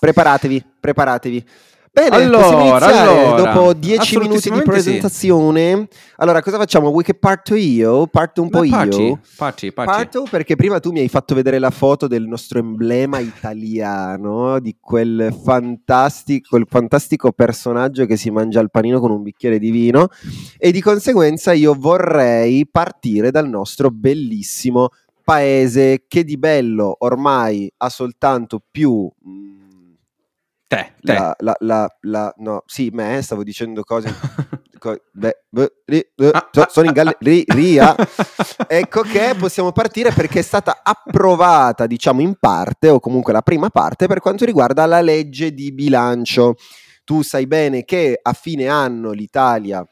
Preparatevi, 0.00 0.64
preparatevi. 0.80 1.44
Bene, 1.94 2.16
Allora, 2.16 2.86
allora, 2.86 3.52
dopo 3.52 3.74
10 3.74 3.76
minuti 3.76 3.80
di 3.80 3.96
assolutissimamente 3.98 4.64
sì. 4.64 4.70
presentazione. 4.70 5.88
Allora, 6.16 6.40
cosa 6.40 6.56
facciamo? 6.56 6.90
Vuoi 6.90 7.04
che 7.04 7.12
parto 7.12 7.54
io? 7.54 8.06
Parto 8.06 8.40
un 8.40 8.48
po' 8.48 8.64
Ma 8.64 8.86
Paci, 8.86 9.02
io. 9.02 9.20
Paci, 9.36 9.72
Paci. 9.74 9.90
Parto 9.90 10.26
perché 10.30 10.56
prima 10.56 10.80
tu 10.80 10.90
mi 10.90 11.00
hai 11.00 11.10
fatto 11.10 11.34
vedere 11.34 11.58
la 11.58 11.68
foto 11.68 12.06
del 12.06 12.26
nostro 12.26 12.60
emblema 12.60 13.18
italiano, 13.18 14.58
di 14.58 14.74
quel 14.80 15.36
fantastico, 15.44 16.48
quel 16.48 16.66
fantastico 16.66 17.30
personaggio 17.32 18.06
che 18.06 18.16
si 18.16 18.30
mangia 18.30 18.60
il 18.60 18.70
panino 18.70 18.98
con 18.98 19.10
un 19.10 19.22
bicchiere 19.22 19.58
di 19.58 19.70
vino 19.70 20.08
e 20.56 20.72
di 20.72 20.80
conseguenza 20.80 21.52
io 21.52 21.74
vorrei 21.78 22.66
partire 22.66 23.30
dal 23.30 23.50
nostro 23.50 23.90
bellissimo 23.90 24.88
paese 25.22 26.04
che 26.08 26.24
di 26.24 26.38
bello 26.38 26.96
ormai 27.00 27.70
ha 27.76 27.90
soltanto 27.90 28.62
più... 28.70 29.06
mm, 29.28 29.60
Te, 30.72 30.94
te. 31.02 31.12
La, 31.12 31.34
la, 31.40 31.54
la, 31.60 31.96
la- 32.00 32.34
no, 32.38 32.62
sì, 32.64 32.88
me 32.92 33.20
stavo 33.20 33.42
dicendo 33.42 33.82
cose 33.82 34.08
co- 34.78 34.96
beh, 35.12 35.44
beh, 35.50 35.72
ri- 35.84 36.06
eh, 36.16 36.30
Ah, 36.32 36.48
so- 36.50 36.62
ah, 36.62 36.68
sono 36.70 36.86
in 36.86 36.98
ah, 36.98 37.14
galleria. 37.18 37.94
ecco 38.66 39.02
che 39.02 39.34
possiamo 39.38 39.70
partire 39.72 40.12
perché 40.12 40.38
è 40.38 40.42
stata 40.42 40.80
approvata, 40.82 41.86
diciamo 41.86 42.22
in 42.22 42.36
parte, 42.40 42.88
o 42.88 43.00
comunque 43.00 43.34
la 43.34 43.42
prima 43.42 43.68
parte, 43.68 44.06
per 44.06 44.20
quanto 44.20 44.46
riguarda 44.46 44.86
la 44.86 45.02
legge 45.02 45.52
di 45.52 45.72
bilancio. 45.72 46.54
Tu 47.04 47.20
sai 47.20 47.46
bene 47.46 47.84
che 47.84 48.18
a 48.22 48.32
fine 48.32 48.68
anno 48.68 49.10
l'Italia 49.10 49.86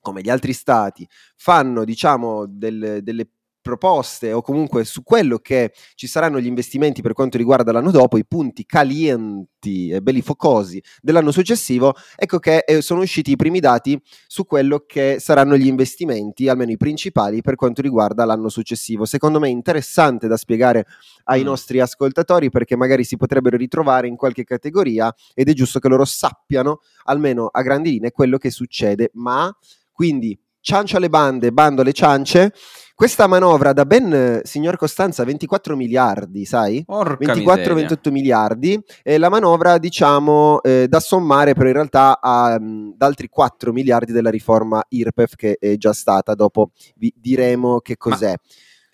come 0.00 0.20
gli 0.20 0.30
altri 0.30 0.52
stati, 0.52 1.06
fanno 1.36 1.84
diciamo 1.84 2.44
del, 2.48 2.98
delle 3.02 3.26
proposte 3.62 4.32
o 4.32 4.42
comunque 4.42 4.84
su 4.84 5.02
quello 5.02 5.38
che 5.38 5.72
ci 5.94 6.06
saranno 6.06 6.40
gli 6.40 6.46
investimenti 6.46 7.00
per 7.00 7.14
quanto 7.14 7.38
riguarda 7.38 7.72
l'anno 7.72 7.90
dopo, 7.90 8.18
i 8.18 8.26
punti 8.26 8.66
calienti 8.66 9.88
e 9.88 10.02
belli 10.02 10.20
focosi 10.20 10.82
dell'anno 11.00 11.30
successivo, 11.30 11.94
ecco 12.16 12.38
che 12.38 12.58
eh, 12.66 12.82
sono 12.82 13.00
usciti 13.00 13.30
i 13.30 13.36
primi 13.36 13.60
dati 13.60 13.98
su 14.26 14.44
quello 14.44 14.84
che 14.86 15.16
saranno 15.20 15.56
gli 15.56 15.66
investimenti, 15.66 16.48
almeno 16.48 16.72
i 16.72 16.76
principali, 16.76 17.40
per 17.40 17.54
quanto 17.54 17.80
riguarda 17.80 18.24
l'anno 18.24 18.48
successivo. 18.48 19.04
Secondo 19.04 19.38
me 19.38 19.46
è 19.46 19.50
interessante 19.50 20.26
da 20.26 20.36
spiegare 20.36 20.84
ai 21.24 21.42
mm. 21.42 21.44
nostri 21.44 21.80
ascoltatori 21.80 22.50
perché 22.50 22.76
magari 22.76 23.04
si 23.04 23.16
potrebbero 23.16 23.56
ritrovare 23.56 24.08
in 24.08 24.16
qualche 24.16 24.44
categoria 24.44 25.14
ed 25.32 25.48
è 25.48 25.52
giusto 25.52 25.78
che 25.78 25.88
loro 25.88 26.04
sappiano, 26.04 26.80
almeno 27.04 27.46
a 27.46 27.62
grandi 27.62 27.90
linee, 27.90 28.10
quello 28.10 28.38
che 28.38 28.50
succede, 28.50 29.10
ma 29.14 29.54
quindi 29.92 30.38
ciancio 30.62 30.96
alle 30.96 31.10
bande, 31.10 31.52
bando 31.52 31.82
alle 31.82 31.92
ciance. 31.92 32.54
Questa 32.94 33.26
manovra 33.26 33.72
da 33.72 33.84
ben, 33.84 34.40
signor 34.44 34.76
Costanza, 34.76 35.24
24 35.24 35.74
miliardi, 35.76 36.44
sai? 36.44 36.84
24-28 36.88 38.10
miliardi. 38.10 38.80
E 39.02 39.18
la 39.18 39.28
manovra, 39.28 39.78
diciamo, 39.78 40.62
eh, 40.62 40.86
da 40.88 41.00
sommare 41.00 41.52
però 41.52 41.66
in 41.66 41.74
realtà 41.74 42.20
ad 42.20 42.94
altri 42.98 43.28
4 43.28 43.72
miliardi 43.72 44.12
della 44.12 44.30
riforma 44.30 44.82
IRPEF 44.88 45.34
che 45.34 45.56
è 45.58 45.76
già 45.76 45.92
stata. 45.92 46.34
Dopo 46.34 46.70
vi 46.96 47.12
diremo 47.16 47.80
che 47.80 47.96
cos'è. 47.96 48.28
Ma... 48.28 48.36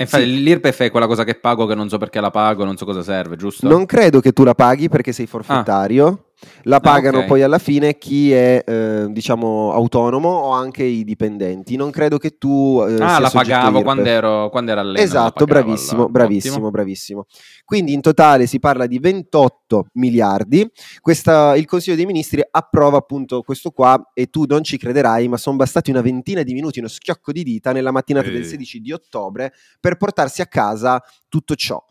Infatti 0.01 0.25
sì. 0.25 0.43
l'IRPEF 0.43 0.83
è 0.83 0.91
quella 0.91 1.09
cosa 1.09 1.25
che 1.25 1.35
pago 1.35 1.67
che 1.67 1.75
non 1.75 1.89
so 1.89 1.99
perché 1.99 2.21
la 2.21 2.31
pago, 2.31 2.65
non 2.65 2.77
so 2.77 2.85
cosa 2.85 3.03
serve, 3.03 3.37
giusto? 3.37 3.69
Non 3.69 3.85
credo 3.85 4.21
che 4.21 4.33
tu 4.33 4.45
la 4.45 4.55
paghi 4.55 4.89
perché 4.89 5.13
sei 5.13 5.27
forfettario. 5.27 6.07
Ah. 6.07 6.28
La 6.63 6.77
ah, 6.77 6.81
pagano 6.81 7.17
ah, 7.17 7.19
okay. 7.19 7.29
poi 7.29 7.43
alla 7.43 7.59
fine 7.59 7.99
chi 7.99 8.33
è 8.33 8.63
eh, 8.65 9.07
diciamo 9.11 9.73
autonomo 9.73 10.29
o 10.29 10.53
anche 10.53 10.85
i 10.85 11.03
dipendenti. 11.05 11.77
Non 11.77 11.91
credo 11.91 12.19
che 12.19 12.39
tu 12.39 12.85
eh, 12.87 13.01
Ah, 13.01 13.19
la 13.19 13.31
pagavo 13.31 13.83
quando 13.83 14.09
ero, 14.09 14.49
quando 14.51 14.71
ero 14.71 14.81
all'ENA. 14.81 15.03
Esatto, 15.03 15.45
bravissimo, 15.45 16.05
allora. 16.05 16.13
bravissimo, 16.13 16.55
Ottimo. 16.55 16.71
bravissimo. 16.71 17.27
Quindi 17.65 17.93
in 17.93 18.01
totale 18.01 18.47
si 18.47 18.59
parla 18.59 18.87
di 18.87 18.99
28 18.99 19.87
miliardi. 19.95 20.71
Questa, 21.01 21.57
il 21.57 21.67
Consiglio 21.67 21.97
dei 21.97 22.07
Ministri 22.07 22.43
approva 22.49 22.99
appunto 22.99 23.43
questo 23.43 23.71
qua 23.71 24.11
e 24.15 24.27
tu 24.27 24.45
non 24.47 24.63
ci 24.63 24.79
crederai, 24.79 25.29
ma 25.29 25.37
sono 25.37 25.57
bastati 25.57 25.91
una 25.91 26.01
ventina 26.01 26.43
di 26.43 26.55
minuti, 26.55 26.79
uno 26.79 26.89
schiocco 26.89 27.33
di 27.33 27.43
dita 27.43 27.73
nella 27.73 27.91
mattinata 27.91 28.29
Ehi. 28.29 28.35
del 28.35 28.45
16 28.45 28.81
di 28.81 28.93
ottobre 28.93 29.53
per 29.81 29.97
portarsi 29.97 30.41
a 30.41 30.47
casa 30.47 31.03
tutto 31.29 31.55
ciò. 31.55 31.83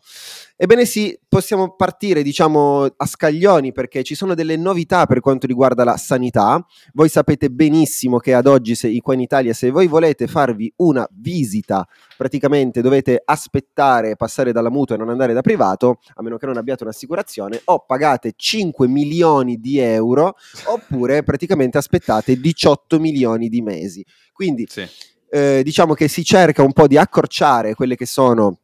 Ebbene 0.60 0.86
sì, 0.86 1.16
possiamo 1.28 1.76
partire 1.76 2.20
diciamo 2.24 2.82
a 2.84 3.06
scaglioni 3.06 3.70
perché 3.70 4.02
ci 4.02 4.16
sono 4.16 4.34
delle 4.34 4.56
novità 4.56 5.06
per 5.06 5.20
quanto 5.20 5.46
riguarda 5.46 5.84
la 5.84 5.96
sanità. 5.96 6.66
Voi 6.94 7.08
sapete 7.08 7.48
benissimo 7.48 8.18
che 8.18 8.34
ad 8.34 8.48
oggi 8.48 8.74
se, 8.74 8.92
qua 9.00 9.14
in 9.14 9.20
Italia 9.20 9.52
se 9.52 9.70
voi 9.70 9.86
volete 9.86 10.26
farvi 10.26 10.72
una 10.78 11.08
visita, 11.12 11.86
praticamente 12.16 12.80
dovete 12.80 13.22
aspettare, 13.24 14.16
passare 14.16 14.50
dalla 14.50 14.68
mutua 14.68 14.96
e 14.96 14.98
non 14.98 15.10
andare 15.10 15.32
da 15.32 15.42
privato, 15.42 16.00
a 16.14 16.22
meno 16.22 16.38
che 16.38 16.46
non 16.46 16.56
abbiate 16.56 16.82
un'assicurazione, 16.82 17.60
o 17.66 17.84
pagate 17.86 18.32
5 18.34 18.88
milioni 18.88 19.60
di 19.60 19.78
euro 19.78 20.34
oppure 20.64 21.22
praticamente 21.22 21.78
aspettate 21.78 22.40
18 22.40 22.98
milioni 22.98 23.48
di 23.48 23.62
mesi. 23.62 24.04
Quindi 24.32 24.66
sì. 24.68 24.84
eh, 25.30 25.60
diciamo 25.62 25.94
che 25.94 26.08
si 26.08 26.24
cerca 26.24 26.64
un 26.64 26.72
po' 26.72 26.88
di 26.88 26.98
accorciare 26.98 27.74
quelle 27.74 27.94
che 27.94 28.06
sono 28.06 28.58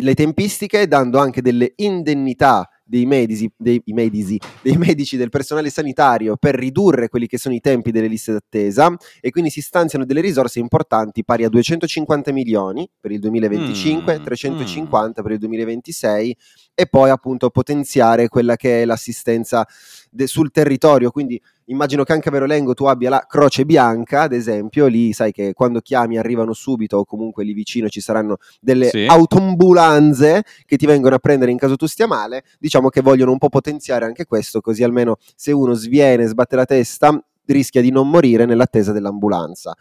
le 0.00 0.14
tempistiche, 0.14 0.88
dando 0.88 1.18
anche 1.18 1.42
delle 1.42 1.72
indennità 1.76 2.68
dei 2.92 3.06
medici, 3.06 3.50
dei, 3.56 3.82
medici, 3.86 4.38
dei 4.60 4.76
medici, 4.76 5.16
del 5.16 5.30
personale 5.30 5.70
sanitario 5.70 6.36
per 6.36 6.54
ridurre 6.54 7.08
quelli 7.08 7.26
che 7.26 7.38
sono 7.38 7.54
i 7.54 7.60
tempi 7.60 7.90
delle 7.90 8.06
liste 8.06 8.32
d'attesa 8.32 8.94
e 9.20 9.30
quindi 9.30 9.48
si 9.48 9.62
stanziano 9.62 10.04
delle 10.04 10.20
risorse 10.20 10.58
importanti 10.58 11.24
pari 11.24 11.44
a 11.44 11.48
250 11.48 12.32
milioni 12.32 12.86
per 13.00 13.12
il 13.12 13.18
2025, 13.20 14.18
mm, 14.18 14.24
350 14.24 15.20
mm. 15.20 15.24
per 15.24 15.32
il 15.32 15.38
2026 15.38 16.36
e 16.74 16.86
poi 16.86 17.10
appunto 17.10 17.50
potenziare 17.50 18.28
quella 18.28 18.56
che 18.56 18.82
è 18.82 18.84
l'assistenza 18.84 19.66
de- 20.10 20.26
sul 20.26 20.50
territorio, 20.50 21.10
quindi 21.10 21.40
immagino 21.66 22.02
che 22.02 22.12
anche 22.12 22.28
a 22.28 22.32
Verolengo 22.32 22.74
tu 22.74 22.84
abbia 22.84 23.10
la 23.10 23.24
Croce 23.28 23.64
Bianca, 23.64 24.22
ad 24.22 24.32
esempio, 24.32 24.86
lì 24.86 25.12
sai 25.12 25.32
che 25.32 25.52
quando 25.52 25.80
chiami 25.80 26.18
arrivano 26.18 26.52
subito 26.52 26.98
o 26.98 27.04
comunque 27.04 27.44
lì 27.44 27.52
vicino 27.52 27.88
ci 27.88 28.00
saranno 28.00 28.38
delle 28.60 28.88
sì. 28.88 29.06
autombulanze 29.06 30.44
che 30.64 30.76
ti 30.76 30.86
vengono 30.86 31.14
a 31.14 31.18
prendere 31.18 31.50
in 31.50 31.58
caso 31.58 31.76
tu 31.76 31.86
stia 31.86 32.06
male, 32.06 32.44
diciamo 32.58 32.88
che 32.88 33.00
vogliono 33.00 33.32
un 33.32 33.38
po' 33.38 33.48
potenziare 33.48 34.04
anche 34.04 34.24
questo, 34.24 34.60
così 34.60 34.82
almeno 34.82 35.16
se 35.34 35.52
uno 35.52 35.74
sviene, 35.74 36.26
sbatte 36.26 36.56
la 36.56 36.64
testa, 36.64 37.22
rischia 37.46 37.80
di 37.80 37.90
non 37.90 38.08
morire 38.08 38.44
nell'attesa 38.44 38.92
dell'ambulanza. 38.92 39.76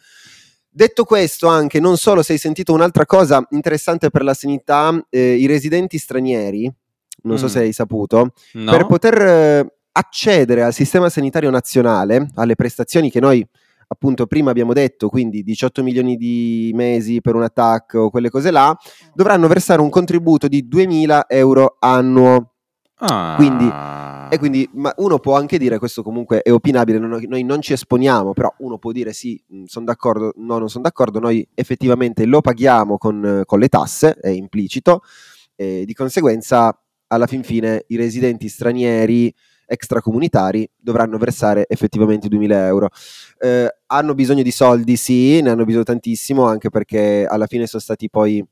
Detto 0.73 1.03
questo, 1.03 1.47
anche 1.47 1.81
non 1.81 1.97
solo 1.97 2.23
se 2.23 2.31
hai 2.31 2.37
sentito 2.37 2.71
un'altra 2.71 3.05
cosa 3.05 3.45
interessante 3.49 4.09
per 4.09 4.23
la 4.23 4.33
sanità, 4.33 5.05
eh, 5.09 5.33
i 5.33 5.45
residenti 5.45 5.97
stranieri, 5.97 6.71
non 7.23 7.35
mm. 7.35 7.39
so 7.39 7.47
se 7.47 7.59
hai 7.59 7.73
saputo, 7.73 8.33
no. 8.53 8.71
per 8.71 8.85
poter 8.85 9.21
eh, 9.21 9.73
accedere 9.91 10.63
al 10.63 10.73
sistema 10.73 11.09
sanitario 11.09 11.49
nazionale, 11.49 12.29
alle 12.35 12.55
prestazioni 12.55 13.09
che 13.09 13.19
noi 13.19 13.45
appunto 13.91 14.25
prima 14.25 14.51
abbiamo 14.51 14.71
detto, 14.71 15.09
quindi 15.09 15.43
18 15.43 15.83
milioni 15.83 16.15
di 16.15 16.71
mesi 16.73 17.19
per 17.19 17.35
un 17.35 17.43
attacco 17.43 17.99
o 17.99 18.09
quelle 18.09 18.29
cose 18.29 18.49
là, 18.49 18.75
dovranno 19.13 19.47
versare 19.47 19.81
un 19.81 19.89
contributo 19.89 20.47
di 20.47 20.67
2000 20.67 21.25
euro 21.27 21.75
annuo. 21.79 22.53
Ah. 23.03 23.33
Quindi, 23.35 23.69
e 24.33 24.37
quindi 24.37 24.69
ma 24.75 24.93
uno 24.97 25.19
può 25.19 25.35
anche 25.35 25.57
dire, 25.57 25.77
questo 25.77 26.03
comunque 26.03 26.41
è 26.41 26.51
opinabile, 26.51 26.99
non, 26.99 27.21
noi 27.27 27.43
non 27.43 27.61
ci 27.61 27.73
esponiamo, 27.73 28.31
però 28.31 28.53
uno 28.59 28.77
può 28.77 28.93
dire 28.93 29.11
sì, 29.11 29.41
sono 29.65 29.85
d'accordo, 29.85 30.31
no, 30.37 30.57
non 30.57 30.69
sono 30.69 30.83
d'accordo, 30.83 31.19
noi 31.19 31.45
effettivamente 31.53 32.25
lo 32.25 32.39
paghiamo 32.39 32.97
con, 32.97 33.41
con 33.45 33.59
le 33.59 33.67
tasse, 33.67 34.13
è 34.13 34.29
implicito, 34.29 35.01
e 35.55 35.83
di 35.85 35.93
conseguenza 35.93 36.80
alla 37.11 37.27
fin 37.27 37.43
fine 37.43 37.83
i 37.87 37.97
residenti 37.97 38.47
stranieri 38.49 39.33
extracomunitari 39.65 40.69
dovranno 40.77 41.17
versare 41.17 41.65
effettivamente 41.67 42.27
2000 42.27 42.65
euro. 42.65 42.89
Eh, 43.39 43.73
hanno 43.87 44.13
bisogno 44.13 44.43
di 44.43 44.51
soldi, 44.51 44.97
sì, 44.97 45.41
ne 45.41 45.51
hanno 45.51 45.65
bisogno 45.65 45.83
tantissimo, 45.83 46.45
anche 46.45 46.69
perché 46.69 47.25
alla 47.25 47.47
fine 47.47 47.67
sono 47.67 47.81
stati 47.81 48.09
poi 48.09 48.45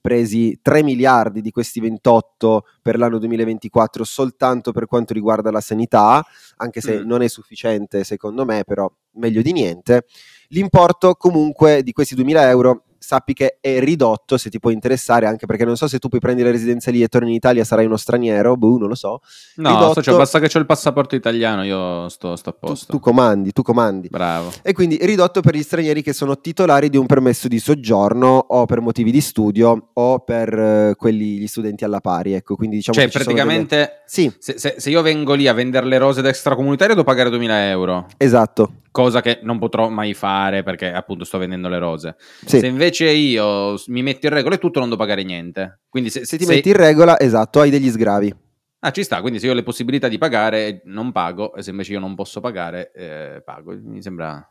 presi 0.00 0.58
3 0.60 0.82
miliardi 0.82 1.40
di 1.40 1.50
questi 1.50 1.80
28 1.80 2.64
per 2.82 2.98
l'anno 2.98 3.18
2024 3.18 4.04
soltanto 4.04 4.72
per 4.72 4.84
quanto 4.84 5.14
riguarda 5.14 5.50
la 5.50 5.62
sanità, 5.62 6.22
anche 6.56 6.82
se 6.82 7.00
mm. 7.00 7.06
non 7.06 7.22
è 7.22 7.28
sufficiente 7.28 8.04
secondo 8.04 8.44
me, 8.44 8.64
però 8.64 8.90
meglio 9.12 9.40
di 9.40 9.52
niente. 9.52 10.04
L'importo 10.48 11.14
comunque 11.14 11.82
di 11.82 11.92
questi 11.92 12.14
2000 12.14 12.48
euro 12.50 12.84
sappi 13.06 13.34
che 13.34 13.58
è 13.60 13.78
ridotto 13.78 14.36
se 14.36 14.50
ti 14.50 14.58
può 14.58 14.70
interessare, 14.70 15.26
anche 15.26 15.46
perché 15.46 15.64
non 15.64 15.76
so 15.76 15.86
se 15.86 16.00
tu 16.00 16.08
puoi 16.08 16.18
prendere 16.18 16.48
la 16.48 16.54
residenza 16.54 16.90
lì 16.90 17.04
e 17.04 17.06
torni 17.06 17.28
in 17.28 17.34
Italia 17.36 17.62
sarai 17.62 17.86
uno 17.86 17.96
straniero, 17.96 18.56
boh, 18.56 18.78
non 18.78 18.88
lo 18.88 18.96
so. 18.96 19.20
No, 19.56 19.68
ridotto... 19.68 20.02
cioè, 20.02 20.16
basta 20.16 20.40
che 20.40 20.50
ho 20.52 20.58
il 20.58 20.66
passaporto 20.66 21.14
italiano, 21.14 21.62
io 21.62 22.08
sto, 22.08 22.34
sto 22.34 22.50
a 22.50 22.52
posto. 22.52 22.86
Tu, 22.86 22.92
tu, 22.94 22.98
comandi, 22.98 23.52
tu 23.52 23.62
comandi. 23.62 24.08
Bravo. 24.08 24.50
E 24.60 24.72
quindi 24.72 24.98
ridotto 25.00 25.40
per 25.40 25.54
gli 25.54 25.62
stranieri 25.62 26.02
che 26.02 26.12
sono 26.12 26.40
titolari 26.40 26.90
di 26.90 26.96
un 26.96 27.06
permesso 27.06 27.46
di 27.46 27.60
soggiorno 27.60 28.44
o 28.48 28.66
per 28.66 28.80
motivi 28.80 29.12
di 29.12 29.20
studio 29.20 29.90
o 29.92 30.18
per 30.18 30.58
uh, 30.58 30.96
quelli, 30.96 31.38
gli 31.38 31.46
studenti 31.46 31.84
alla 31.84 32.00
pari, 32.00 32.32
ecco, 32.32 32.56
quindi 32.56 32.76
diciamo 32.76 32.98
Cioè, 32.98 33.08
praticamente, 33.08 33.76
delle... 33.76 34.02
sì. 34.06 34.32
se, 34.36 34.58
se, 34.58 34.74
se, 34.78 34.90
io 34.90 35.02
vengo 35.02 35.34
lì 35.34 35.46
a 35.46 35.52
vendere 35.52 35.86
le 35.86 35.98
rose 35.98 36.22
d'extracomunitario 36.22 36.94
devo 36.94 37.06
pagare 37.06 37.30
2000 37.30 37.68
euro. 37.68 38.06
Esatto 38.16 38.80
cosa 38.96 39.20
che 39.20 39.40
non 39.42 39.58
potrò 39.58 39.90
mai 39.90 40.14
fare 40.14 40.62
perché 40.62 40.90
appunto 40.90 41.24
sto 41.24 41.36
vendendo 41.36 41.68
le 41.68 41.78
rose. 41.78 42.16
Sì. 42.46 42.60
Se 42.60 42.66
invece 42.66 43.10
io 43.10 43.74
mi 43.88 44.02
metto 44.02 44.26
in 44.26 44.32
regola 44.32 44.54
e 44.54 44.58
tutto 44.58 44.78
non 44.78 44.88
devo 44.88 45.02
pagare 45.02 45.22
niente. 45.22 45.80
Quindi 45.90 46.08
se, 46.08 46.24
se 46.24 46.38
ti 46.38 46.46
se... 46.46 46.54
metti 46.54 46.70
in 46.70 46.76
regola, 46.76 47.20
esatto, 47.20 47.60
hai 47.60 47.68
degli 47.68 47.90
sgravi. 47.90 48.34
Ah, 48.78 48.90
ci 48.92 49.02
sta, 49.02 49.20
quindi 49.20 49.38
se 49.38 49.44
io 49.44 49.52
ho 49.52 49.54
le 49.54 49.62
possibilità 49.62 50.08
di 50.08 50.16
pagare 50.16 50.80
non 50.84 51.12
pago 51.12 51.54
e 51.54 51.62
se 51.62 51.70
invece 51.70 51.92
io 51.92 51.98
non 51.98 52.14
posso 52.14 52.40
pagare 52.40 52.90
eh, 52.94 53.42
pago. 53.44 53.78
Mi 53.82 54.00
sembra 54.00 54.42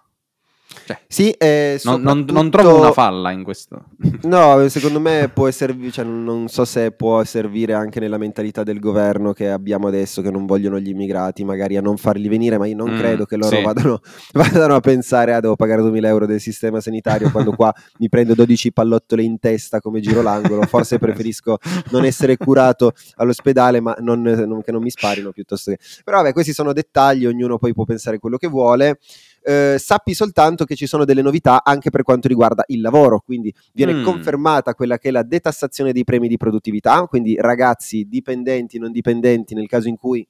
cioè, 0.86 1.00
sì, 1.08 1.32
eh, 1.32 1.80
non, 1.84 2.02
non, 2.02 2.26
non, 2.30 2.50
trovo 2.50 2.80
una 2.80 2.92
falla 2.92 3.32
in 3.32 3.44
questo. 3.44 3.86
No, 4.26 4.68
secondo 4.70 5.00
me 5.00 5.30
può 5.32 5.50
servire, 5.52 5.92
cioè, 5.92 6.04
non 6.04 6.48
so 6.48 6.66
se 6.66 6.92
può 6.92 7.24
servire 7.24 7.74
anche 7.74 8.00
nella 8.00 8.18
mentalità 8.18 8.64
del 8.64 8.80
governo 8.80 9.34
che 9.34 9.50
abbiamo 9.50 9.88
adesso, 9.88 10.22
che 10.22 10.32
non 10.32 10.46
vogliono 10.46 10.80
gli 10.80 10.90
immigrati, 10.90 11.44
magari 11.44 11.78
a 11.78 11.82
non 11.82 11.98
farli 11.98 12.28
venire, 12.28 12.58
ma 12.58 12.66
io 12.66 12.76
non 12.76 12.94
mm, 12.94 12.98
credo 12.98 13.26
che 13.26 13.38
loro 13.38 13.56
sì. 13.56 13.62
vadano, 13.62 14.00
vadano, 14.34 14.76
a 14.76 14.80
pensare, 14.80 15.34
ah, 15.34 15.40
devo 15.40 15.56
pagare 15.56 15.82
2000 15.82 16.08
euro 16.08 16.26
del 16.26 16.40
sistema 16.40 16.82
sanitario 16.82 17.30
quando 17.30 17.52
qua 17.52 17.74
mi 18.00 18.10
prendo 18.10 18.34
12 18.34 18.74
pallottole 18.74 19.24
in 19.24 19.40
testa 19.40 19.80
come 19.80 20.00
giro 20.00 20.22
l'angolo. 20.22 20.64
Forse 20.64 20.98
preferisco 20.98 21.58
non 21.92 22.06
essere 22.06 22.38
curato 22.38 22.94
all'ospedale, 23.16 23.80
ma 23.80 23.96
non, 24.00 24.22
non, 24.22 24.62
che 24.62 24.72
non 24.72 24.82
mi 24.82 24.90
sparino 24.90 25.32
piuttosto 25.32 25.72
che... 25.72 25.78
Però 26.04 26.18
vabbè, 26.18 26.34
questi 26.34 26.54
sono 26.54 26.74
dettagli, 26.74 27.26
ognuno 27.26 27.58
poi 27.58 27.74
può 27.74 27.84
pensare 27.86 28.20
quello 28.20 28.38
che 28.38 28.48
vuole 28.48 28.98
eh, 29.46 29.76
sappi 29.78 30.16
soltanto 30.16 30.66
che 30.66 30.76
ci 30.76 30.88
sono 30.88 31.06
delle 31.06 31.22
novità 31.22 31.64
anche 31.64 31.92
per 31.92 32.02
quanto 32.02 32.28
riguarda 32.28 32.64
il 32.68 32.82
lavoro, 32.82 33.22
quindi 33.24 33.54
viene 33.74 33.94
mm. 33.94 34.04
confermata 34.04 34.74
quella 34.74 34.98
che 34.98 35.10
è 35.10 35.12
la 35.12 35.22
detassazione 35.22 35.94
dei 35.94 36.04
premi 36.04 36.28
di 36.28 36.38
produttività, 36.38 37.06
quindi 37.06 37.36
ragazzi 37.40 38.08
dipendenti, 38.10 38.80
non 38.80 38.92
dipendenti, 38.92 39.54
nel 39.54 39.68
caso 39.68 39.88
in 39.88 39.98
cui 39.98 40.28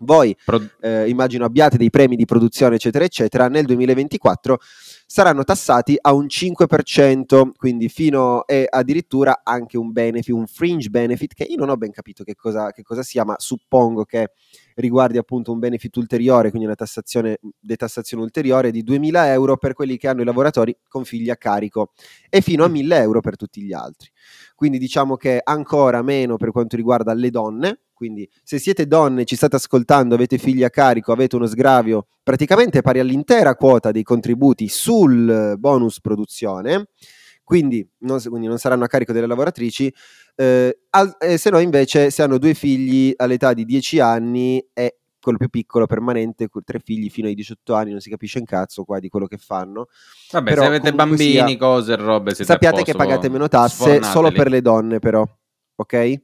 voi 0.00 0.36
Pro- 0.44 0.60
eh, 0.82 1.08
immagino 1.08 1.46
abbiate 1.46 1.78
dei 1.78 1.88
premi 1.88 2.16
di 2.16 2.26
produzione, 2.26 2.74
eccetera, 2.74 3.04
eccetera, 3.04 3.48
nel 3.48 3.64
2024 3.64 4.58
saranno 5.06 5.44
tassati 5.44 5.96
a 6.00 6.12
un 6.12 6.26
5%, 6.26 7.50
quindi 7.56 7.88
fino 7.88 8.44
e 8.46 8.66
addirittura 8.68 9.42
anche 9.44 9.78
un 9.78 9.92
benefit, 9.92 10.34
un 10.34 10.46
fringe 10.46 10.88
benefit, 10.90 11.32
che 11.32 11.44
io 11.44 11.56
non 11.56 11.68
ho 11.68 11.76
ben 11.76 11.92
capito 11.92 12.24
che 12.24 12.34
cosa, 12.34 12.72
che 12.72 12.82
cosa 12.82 13.04
sia, 13.04 13.24
ma 13.24 13.36
suppongo 13.38 14.04
che 14.04 14.32
riguardi 14.74 15.16
appunto 15.16 15.52
un 15.52 15.60
benefit 15.60 15.96
ulteriore, 15.96 16.50
quindi 16.50 16.66
una 16.66 16.74
tassazione, 16.74 17.38
detassazione 17.58 18.22
ulteriore 18.22 18.72
di 18.72 18.82
2.000 18.82 19.26
euro 19.28 19.56
per 19.56 19.74
quelli 19.74 19.96
che 19.96 20.08
hanno 20.08 20.22
i 20.22 20.24
lavoratori 20.24 20.76
con 20.88 21.04
figli 21.04 21.30
a 21.30 21.36
carico 21.36 21.92
e 22.28 22.40
fino 22.40 22.64
a 22.64 22.68
1.000 22.68 22.92
euro 22.94 23.20
per 23.20 23.36
tutti 23.36 23.62
gli 23.62 23.72
altri. 23.72 24.10
Quindi 24.54 24.78
diciamo 24.78 25.16
che 25.16 25.40
ancora 25.42 26.02
meno 26.02 26.36
per 26.36 26.50
quanto 26.50 26.76
riguarda 26.76 27.14
le 27.14 27.30
donne, 27.30 27.80
quindi 27.96 28.28
se 28.42 28.58
siete 28.58 28.86
donne, 28.86 29.24
ci 29.24 29.36
state 29.36 29.56
ascoltando, 29.56 30.14
avete 30.14 30.36
figli 30.36 30.62
a 30.62 30.68
carico, 30.68 31.12
avete 31.12 31.34
uno 31.34 31.46
sgravio 31.46 32.08
praticamente 32.22 32.82
pari 32.82 32.98
all'intera 32.98 33.54
quota 33.56 33.90
dei 33.90 34.02
contributi 34.02 34.68
sul 34.68 35.54
bonus 35.58 36.00
produzione, 36.00 36.88
quindi 37.42 37.88
non, 38.00 38.20
quindi 38.22 38.48
non 38.48 38.58
saranno 38.58 38.84
a 38.84 38.86
carico 38.86 39.12
delle 39.12 39.26
lavoratrici, 39.26 39.90
eh, 40.34 40.78
al, 40.90 41.16
eh, 41.18 41.38
se 41.38 41.48
no 41.48 41.58
invece 41.58 42.10
se 42.10 42.22
hanno 42.22 42.36
due 42.36 42.52
figli 42.52 43.14
all'età 43.16 43.54
di 43.54 43.64
10 43.64 43.98
anni 44.00 44.62
è 44.74 44.94
quello 45.18 45.38
più 45.38 45.48
piccolo 45.48 45.86
permanente, 45.86 46.50
con 46.50 46.62
tre 46.62 46.78
figli 46.78 47.08
fino 47.08 47.28
ai 47.28 47.34
18 47.34 47.74
anni, 47.74 47.92
non 47.92 48.00
si 48.00 48.10
capisce 48.10 48.38
un 48.38 48.44
cazzo 48.44 48.84
qua 48.84 49.00
di 49.00 49.08
quello 49.08 49.26
che 49.26 49.38
fanno. 49.38 49.88
Vabbè, 50.30 50.50
Però 50.50 50.62
se 50.62 50.68
avete 50.68 50.92
bambini, 50.92 51.30
sia- 51.32 51.56
cose 51.56 51.94
e 51.94 51.96
robe, 51.96 52.34
Sappiate 52.34 52.76
posto, 52.76 52.92
che 52.92 52.96
pagate 52.96 53.28
meno 53.30 53.48
tasse 53.48 54.02
solo 54.02 54.30
per 54.30 54.48
le 54.48 54.60
donne 54.60 55.00
però, 55.00 55.26
ok? 55.74 56.20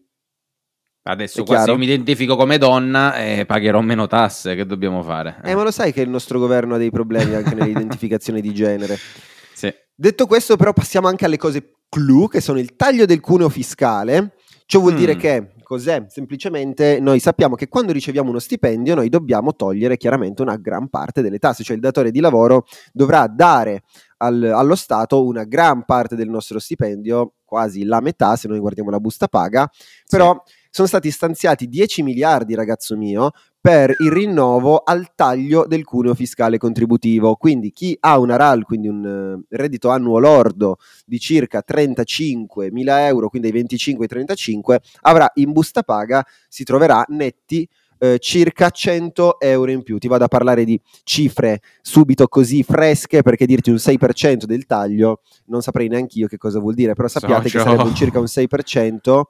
Adesso 1.05 1.43
qua 1.43 1.63
se 1.63 1.71
io 1.71 1.79
mi 1.79 1.85
identifico 1.85 2.37
come 2.37 2.59
donna 2.59 3.17
e 3.17 3.45
pagherò 3.45 3.81
meno 3.81 4.07
tasse, 4.07 4.55
che 4.55 4.65
dobbiamo 4.65 5.03
fare? 5.03 5.41
Eh, 5.43 5.55
ma 5.57 5.65
lo 5.65 5.73
sai 5.73 5.93
che 5.93 6.01
il 6.01 6.09
nostro 6.09 6.39
governo 6.39 6.77
ha 6.77 6.79
dei 6.79 6.91
problemi 6.91 7.35
anche 7.35 7.55
nell'identificazione 7.55 8.41
di 8.41 8.53
genere. 8.55 8.97
Sì. 9.55 9.73
Detto 9.95 10.27
questo, 10.27 10.57
però, 10.57 10.73
passiamo 10.73 11.07
anche 11.07 11.25
alle 11.27 11.37
cose 11.37 11.75
clou, 11.89 12.27
che 12.27 12.41
sono 12.41 12.59
il 12.59 12.75
taglio 12.75 13.05
del 13.05 13.21
cuneo 13.21 13.49
fiscale. 13.49 14.33
Ciò 14.67 14.81
vuol 14.81 14.95
Mm. 14.95 14.97
dire 14.97 15.15
che 15.17 15.53
cos'è? 15.63 16.05
Semplicemente 16.09 16.99
noi 17.01 17.21
sappiamo 17.21 17.55
che 17.55 17.69
quando 17.69 17.93
riceviamo 17.93 18.31
uno 18.31 18.39
stipendio, 18.41 18.95
noi 18.97 19.09
dobbiamo 19.09 19.55
togliere 19.55 19.97
chiaramente 19.99 20.43
una 20.43 20.57
gran 20.57 20.89
parte 20.89 21.21
delle 21.23 21.39
tasse, 21.39 21.63
cioè 21.63 21.77
il 21.77 21.83
datore 21.83 22.11
di 22.11 22.19
lavoro 22.19 22.65
dovrà 22.93 23.27
dare 23.29 23.83
al- 24.17 24.43
allo 24.53 24.75
Stato 24.75 25.25
una 25.25 25.45
gran 25.45 25.85
parte 25.85 26.17
del 26.17 26.29
nostro 26.31 26.59
stipendio, 26.59 27.35
quasi 27.45 27.85
la 27.85 28.01
metà, 28.01 28.35
se 28.35 28.49
noi 28.49 28.59
guardiamo 28.59 28.91
la 28.91 28.99
busta 28.99 29.29
paga, 29.29 29.71
però 30.09 30.43
sono 30.73 30.89
stati 30.89 31.11
stanziati 31.11 31.69
10 31.69 32.03
miliardi, 32.03 32.55
ragazzo 32.55 32.97
mio, 32.97 33.33
per 33.61 33.95
il 33.99 34.11
rinnovo 34.11 34.79
al 34.79 35.15
taglio 35.15 35.67
del 35.67 35.85
cuneo 35.85 36.15
fiscale 36.15 36.57
contributivo. 36.57 37.37
Quindi 37.37 37.73
chi 37.73 37.95
ha 38.01 38.19
una 38.19 38.37
RAL, 38.37 38.65
quindi 38.65 38.89
un 38.89 39.45
eh, 39.51 39.57
reddito 39.57 39.91
annuo 39.91 40.19
lordo 40.19 40.79
di 41.05 41.19
circa 41.19 41.61
35 41.61 42.73
mila 42.73 43.07
euro, 43.07 43.29
quindi 43.29 43.49
ai 43.49 43.53
25 43.53 44.05
ai 44.05 44.09
35, 44.09 44.81
avrà 45.03 45.31
in 45.35 45.53
busta 45.53 45.83
paga, 45.83 46.25
si 46.49 46.65
troverà 46.65 47.05
netti 47.09 47.69
eh, 47.99 48.19
circa 48.19 48.71
100 48.71 49.41
euro 49.41 49.71
in 49.71 49.83
più. 49.83 49.99
Ti 49.99 50.09
vado 50.09 50.25
a 50.25 50.29
parlare 50.29 50.65
di 50.65 50.81
cifre 51.03 51.61
subito 51.83 52.29
così 52.29 52.63
fresche 52.63 53.21
perché 53.21 53.45
dirti 53.45 53.69
un 53.69 53.77
6% 53.77 54.45
del 54.45 54.65
taglio 54.65 55.21
non 55.49 55.61
saprei 55.61 55.89
neanche 55.89 56.19
io 56.19 56.29
che 56.29 56.39
cosa 56.39 56.61
vuol 56.61 56.73
dire, 56.73 56.95
però 56.95 57.09
sappiate 57.09 57.43
che 57.43 57.59
Socio. 57.59 57.65
sarebbe 57.65 57.89
un 57.89 57.95
circa 57.95 58.19
un 58.19 58.25
6% 58.25 59.23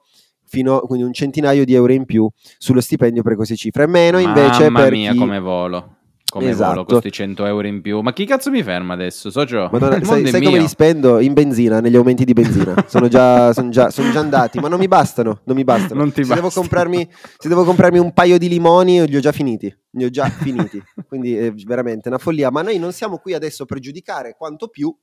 fino 0.53 0.81
quindi 0.81 1.03
un 1.03 1.13
centinaio 1.13 1.65
di 1.65 1.73
euro 1.73 1.93
in 1.93 2.05
più 2.05 2.29
sullo 2.59 2.79
stipendio 2.79 3.23
per 3.23 3.35
queste 3.35 3.55
cifre. 3.55 3.87
Meno 3.87 4.19
invece 4.19 4.69
Mamma 4.69 4.83
per 4.83 4.91
mia, 4.91 5.11
chi 5.11 5.17
come 5.17 5.39
volo. 5.39 5.95
Come 6.29 6.49
Esatto. 6.49 6.69
volo, 6.73 6.85
questi 6.85 7.11
100 7.11 7.45
euro 7.45 7.67
in 7.67 7.81
più. 7.81 7.99
Ma 8.01 8.11
chi 8.13 8.25
cazzo 8.25 8.49
mi 8.51 8.63
ferma 8.63 8.93
adesso, 8.93 9.29
socio? 9.31 9.69
Madonna, 9.71 10.03
sai, 10.03 10.25
sai 10.27 10.41
come 10.43 10.57
li 10.59 10.67
spendo? 10.67 11.19
In 11.19 11.33
benzina, 11.33 11.79
negli 11.79 11.95
aumenti 11.95 12.23
di 12.25 12.33
benzina. 12.33 12.73
Sono 12.87 13.07
già, 13.07 13.51
sono 13.53 13.69
già- 13.69 13.89
sono 13.91 14.11
già 14.11 14.19
andati, 14.19 14.59
ma 14.59 14.67
non 14.67 14.79
mi 14.79 14.87
bastano. 14.87 15.41
Non 15.43 15.55
mi 15.55 15.63
bastano. 15.63 15.99
Non 16.01 16.11
se, 16.11 16.21
devo 16.21 16.33
bastano. 16.41 16.51
comprarmi, 16.53 17.07
se 17.37 17.47
devo 17.49 17.63
comprarmi 17.63 17.99
un 17.99 18.13
paio 18.13 18.37
di 18.39 18.47
limoni, 18.49 19.07
li 19.07 19.15
ho 19.15 19.19
già 19.19 19.31
finiti. 19.31 19.75
Li 19.93 20.03
ho 20.03 20.09
già 20.09 20.25
finiti. 20.29 20.81
Quindi 21.07 21.35
è 21.35 21.51
veramente 21.53 22.07
una 22.09 22.17
follia. 22.17 22.51
Ma 22.51 22.61
noi 22.61 22.77
non 22.77 22.91
siamo 22.91 23.17
qui 23.17 23.33
adesso 23.33 23.65
per 23.65 23.79
giudicare, 23.79 24.35
quanto 24.37 24.67
più 24.67 24.95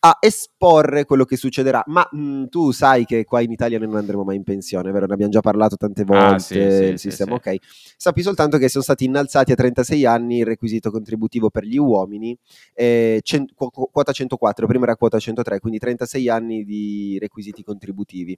a 0.00 0.16
esporre 0.20 1.04
quello 1.04 1.24
che 1.24 1.36
succederà. 1.36 1.82
Ma 1.86 2.06
mh, 2.10 2.46
tu 2.46 2.70
sai 2.70 3.04
che 3.04 3.24
qua 3.24 3.40
in 3.40 3.52
Italia 3.52 3.78
noi 3.78 3.88
non 3.88 3.96
andremo 3.96 4.24
mai 4.24 4.36
in 4.36 4.44
pensione, 4.44 4.90
vero? 4.90 5.06
Ne 5.06 5.14
abbiamo 5.14 5.32
già 5.32 5.40
parlato 5.40 5.76
tante 5.76 6.04
volte. 6.04 6.34
Ah, 6.34 6.38
sì, 6.38 6.58
il 6.58 6.98
sì, 6.98 7.08
sistema, 7.08 7.38
sì. 7.42 7.48
ok. 7.48 7.56
Sappi 7.96 8.22
soltanto 8.22 8.58
che 8.58 8.68
sono 8.68 8.82
stati 8.82 9.04
innalzati 9.04 9.52
a 9.52 9.54
36 9.54 10.04
anni 10.04 10.38
il 10.38 10.46
requisito 10.46 10.90
contributivo 10.90 11.50
per 11.50 11.64
gli 11.64 11.76
uomini 11.76 12.36
eh, 12.74 13.20
cen- 13.22 13.46
qu- 13.54 13.70
qu- 13.70 13.90
quota 13.90 14.12
104, 14.12 14.66
prima 14.66 14.84
era 14.84 14.96
quota 14.96 15.18
103, 15.18 15.60
quindi 15.60 15.78
36 15.78 16.28
anni 16.28 16.64
di 16.64 17.16
requisiti 17.20 17.62
contributivi. 17.62 18.36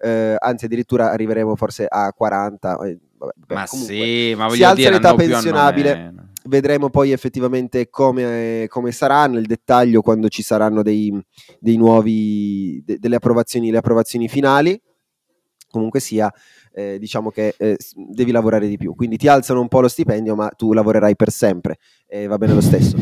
Eh, 0.00 0.36
anzi, 0.38 0.64
addirittura 0.66 1.10
arriveremo 1.10 1.56
forse 1.56 1.86
a 1.88 2.12
40. 2.12 2.78
eh, 2.84 2.98
vabbè, 3.16 3.54
Ma 3.54 3.66
comunque, 3.66 3.94
sì, 3.94 4.34
ma 4.36 4.44
si 4.44 4.48
voglio 4.50 4.64
alza 4.64 4.74
dire, 4.74 4.90
l'età 4.90 5.14
pensionabile. 5.14 6.14
Vedremo 6.46 6.90
poi 6.90 7.12
effettivamente 7.12 7.88
come, 7.88 8.66
come 8.68 8.92
sarà 8.92 9.26
nel 9.26 9.46
dettaglio 9.46 10.02
quando 10.02 10.28
ci 10.28 10.42
saranno 10.42 10.82
dei, 10.82 11.10
dei 11.58 11.76
nuovi, 11.76 12.82
de- 12.84 12.98
delle 12.98 13.16
approvazioni, 13.16 13.70
le 13.70 13.78
approvazioni 13.78 14.28
finali. 14.28 14.78
Comunque 15.70 16.00
sia, 16.00 16.32
eh, 16.72 16.98
diciamo 16.98 17.30
che 17.30 17.54
eh, 17.56 17.76
devi 18.10 18.30
lavorare 18.30 18.68
di 18.68 18.76
più. 18.76 18.94
Quindi 18.94 19.16
ti 19.16 19.26
alzano 19.26 19.60
un 19.60 19.68
po' 19.68 19.80
lo 19.80 19.88
stipendio, 19.88 20.34
ma 20.34 20.48
tu 20.48 20.72
lavorerai 20.72 21.16
per 21.16 21.30
sempre 21.30 21.78
e 22.06 22.26
va 22.26 22.36
bene 22.36 22.52
lo 22.52 22.60
stesso. 22.60 22.96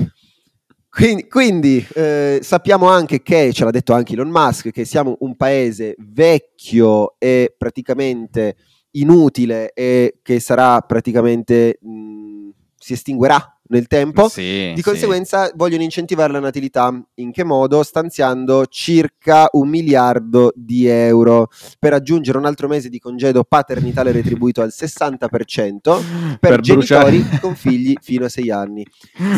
Quindi, 0.94 1.26
quindi, 1.26 1.86
eh, 1.94 2.40
sappiamo 2.42 2.86
anche 2.86 3.22
che, 3.22 3.50
ce 3.54 3.64
l'ha 3.64 3.70
detto 3.70 3.94
anche 3.94 4.12
Elon 4.12 4.28
Musk, 4.28 4.70
che 4.70 4.84
siamo 4.84 5.16
un 5.20 5.36
paese 5.36 5.94
vecchio 5.98 7.14
e 7.18 7.54
praticamente 7.56 8.56
inutile 8.90 9.72
e 9.72 10.18
che 10.20 10.38
sarà 10.38 10.78
praticamente 10.82 11.78
mh, 11.80 12.50
si 12.76 12.92
estinguerà 12.92 13.58
nel 13.68 13.86
tempo. 13.86 14.28
Sì, 14.28 14.70
Di 14.70 14.72
sì. 14.76 14.82
conseguenza 14.82 15.50
vogliono 15.54 15.82
incentivare 15.82 16.32
la 16.32 16.40
natilità. 16.40 16.92
In 17.14 17.32
che 17.32 17.44
modo? 17.44 17.82
Stanziando 17.82 18.66
circa 18.66 19.48
un 19.52 19.68
miliardo 19.68 20.52
di 20.54 20.86
euro 20.86 21.48
per 21.78 21.92
aggiungere 21.94 22.36
un 22.38 22.44
altro 22.44 22.68
mese 22.68 22.88
di 22.88 22.98
congedo 22.98 23.44
paternitale 23.44 24.12
retribuito 24.12 24.60
al 24.62 24.70
60% 24.70 25.80
per, 25.80 26.38
Per 26.38 26.60
genitori 26.60 27.18
bruciare- 27.18 27.38
con 27.40 27.54
figli 27.54 27.94
fino 28.00 28.24
a 28.26 28.28
6 28.28 28.50
anni. 28.50 28.84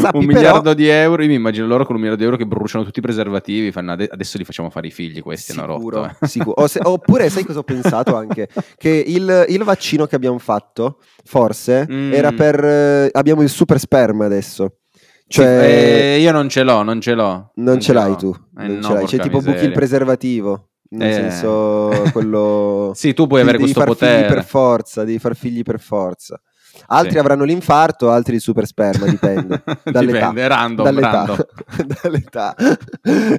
Sappi 0.00 0.18
un 0.18 0.26
però- 0.26 0.38
miliardo 0.38 0.74
di 0.74 0.88
euro, 0.88 1.22
io 1.22 1.28
mi 1.28 1.34
immagino 1.34 1.66
loro 1.66 1.84
con 1.84 1.94
un 1.94 2.00
miliardo 2.00 2.22
di 2.22 2.28
euro 2.28 2.36
che 2.42 2.46
bruciano 2.46 2.84
tutti 2.84 2.98
i 2.98 3.02
preservativi, 3.02 3.70
fanno 3.72 3.92
"Ade- 3.92 4.08
adesso 4.10 4.38
li 4.38 4.44
facciamo 4.44 4.70
fare 4.70 4.86
i 4.88 4.90
figli, 4.90 5.20
questi 5.20 5.52
hanno 5.52 5.76
Sicuro, 5.76 6.02
rotto. 6.02 6.16
eh." 6.24 6.26
sicuro. 6.28 6.66
Se- 6.66 6.80
oppure 6.82 7.28
sai 7.30 7.44
cosa 7.44 7.60
ho 7.60 7.62
pensato 7.64 8.16
anche? 8.16 8.48
Che 8.76 8.88
il, 9.06 9.46
il 9.48 9.62
vaccino 9.62 10.06
che 10.06 10.16
abbiamo 10.16 10.38
fatto, 10.38 10.98
forse, 11.24 11.86
Mm. 11.90 12.12
era 12.12 12.32
per... 12.32 12.64
eh, 12.64 13.08
abbiamo 13.12 13.42
il 13.42 13.48
super 13.48 13.78
sperma 13.78 14.23
adesso. 14.24 14.78
Cioè... 15.26 16.14
eh, 16.16 16.20
io 16.20 16.32
non 16.32 16.48
ce 16.48 16.62
l'ho, 16.62 16.82
non 16.82 17.00
ce 17.00 17.14
l'ho. 17.14 17.50
Non 17.56 17.80
ce 17.80 17.92
l'hai 17.92 18.10
l'ho. 18.10 18.16
tu, 18.16 18.34
Eh, 18.58 18.66
non 18.66 18.76
no, 18.76 18.82
ce 18.82 18.92
l'hai. 18.94 19.04
C'è 19.06 19.18
tipo 19.18 19.38
buchi 19.38 19.48
il 19.48 19.54
miseria. 19.54 19.74
preservativo, 19.74 20.68
nel 20.90 21.10
Eh. 21.10 21.12
senso 21.14 22.10
quello... 22.12 22.92
Sì, 22.96 23.14
tu 23.14 23.26
puoi 23.26 23.40
avere 23.40 23.58
questo 23.58 23.82
potere. 23.84 24.28
per 24.28 24.44
forza, 24.44 25.04
devi 25.04 25.18
far 25.18 25.34
figli 25.34 25.62
per 25.62 25.80
forza. 25.80 26.40
Altri 26.86 27.12
Sì. 27.12 27.18
avranno 27.18 27.44
l'infarto, 27.44 28.10
altri 28.10 28.34
il 28.36 28.40
super 28.40 28.66
sperma, 28.66 29.06
dipende. 29.06 29.62
dall'età. 29.84 30.00
Dipende, 30.30 30.48
random, 30.48 30.84
dall'età. 30.84 31.10
random. 31.24 31.46
dall'età. 32.02 32.54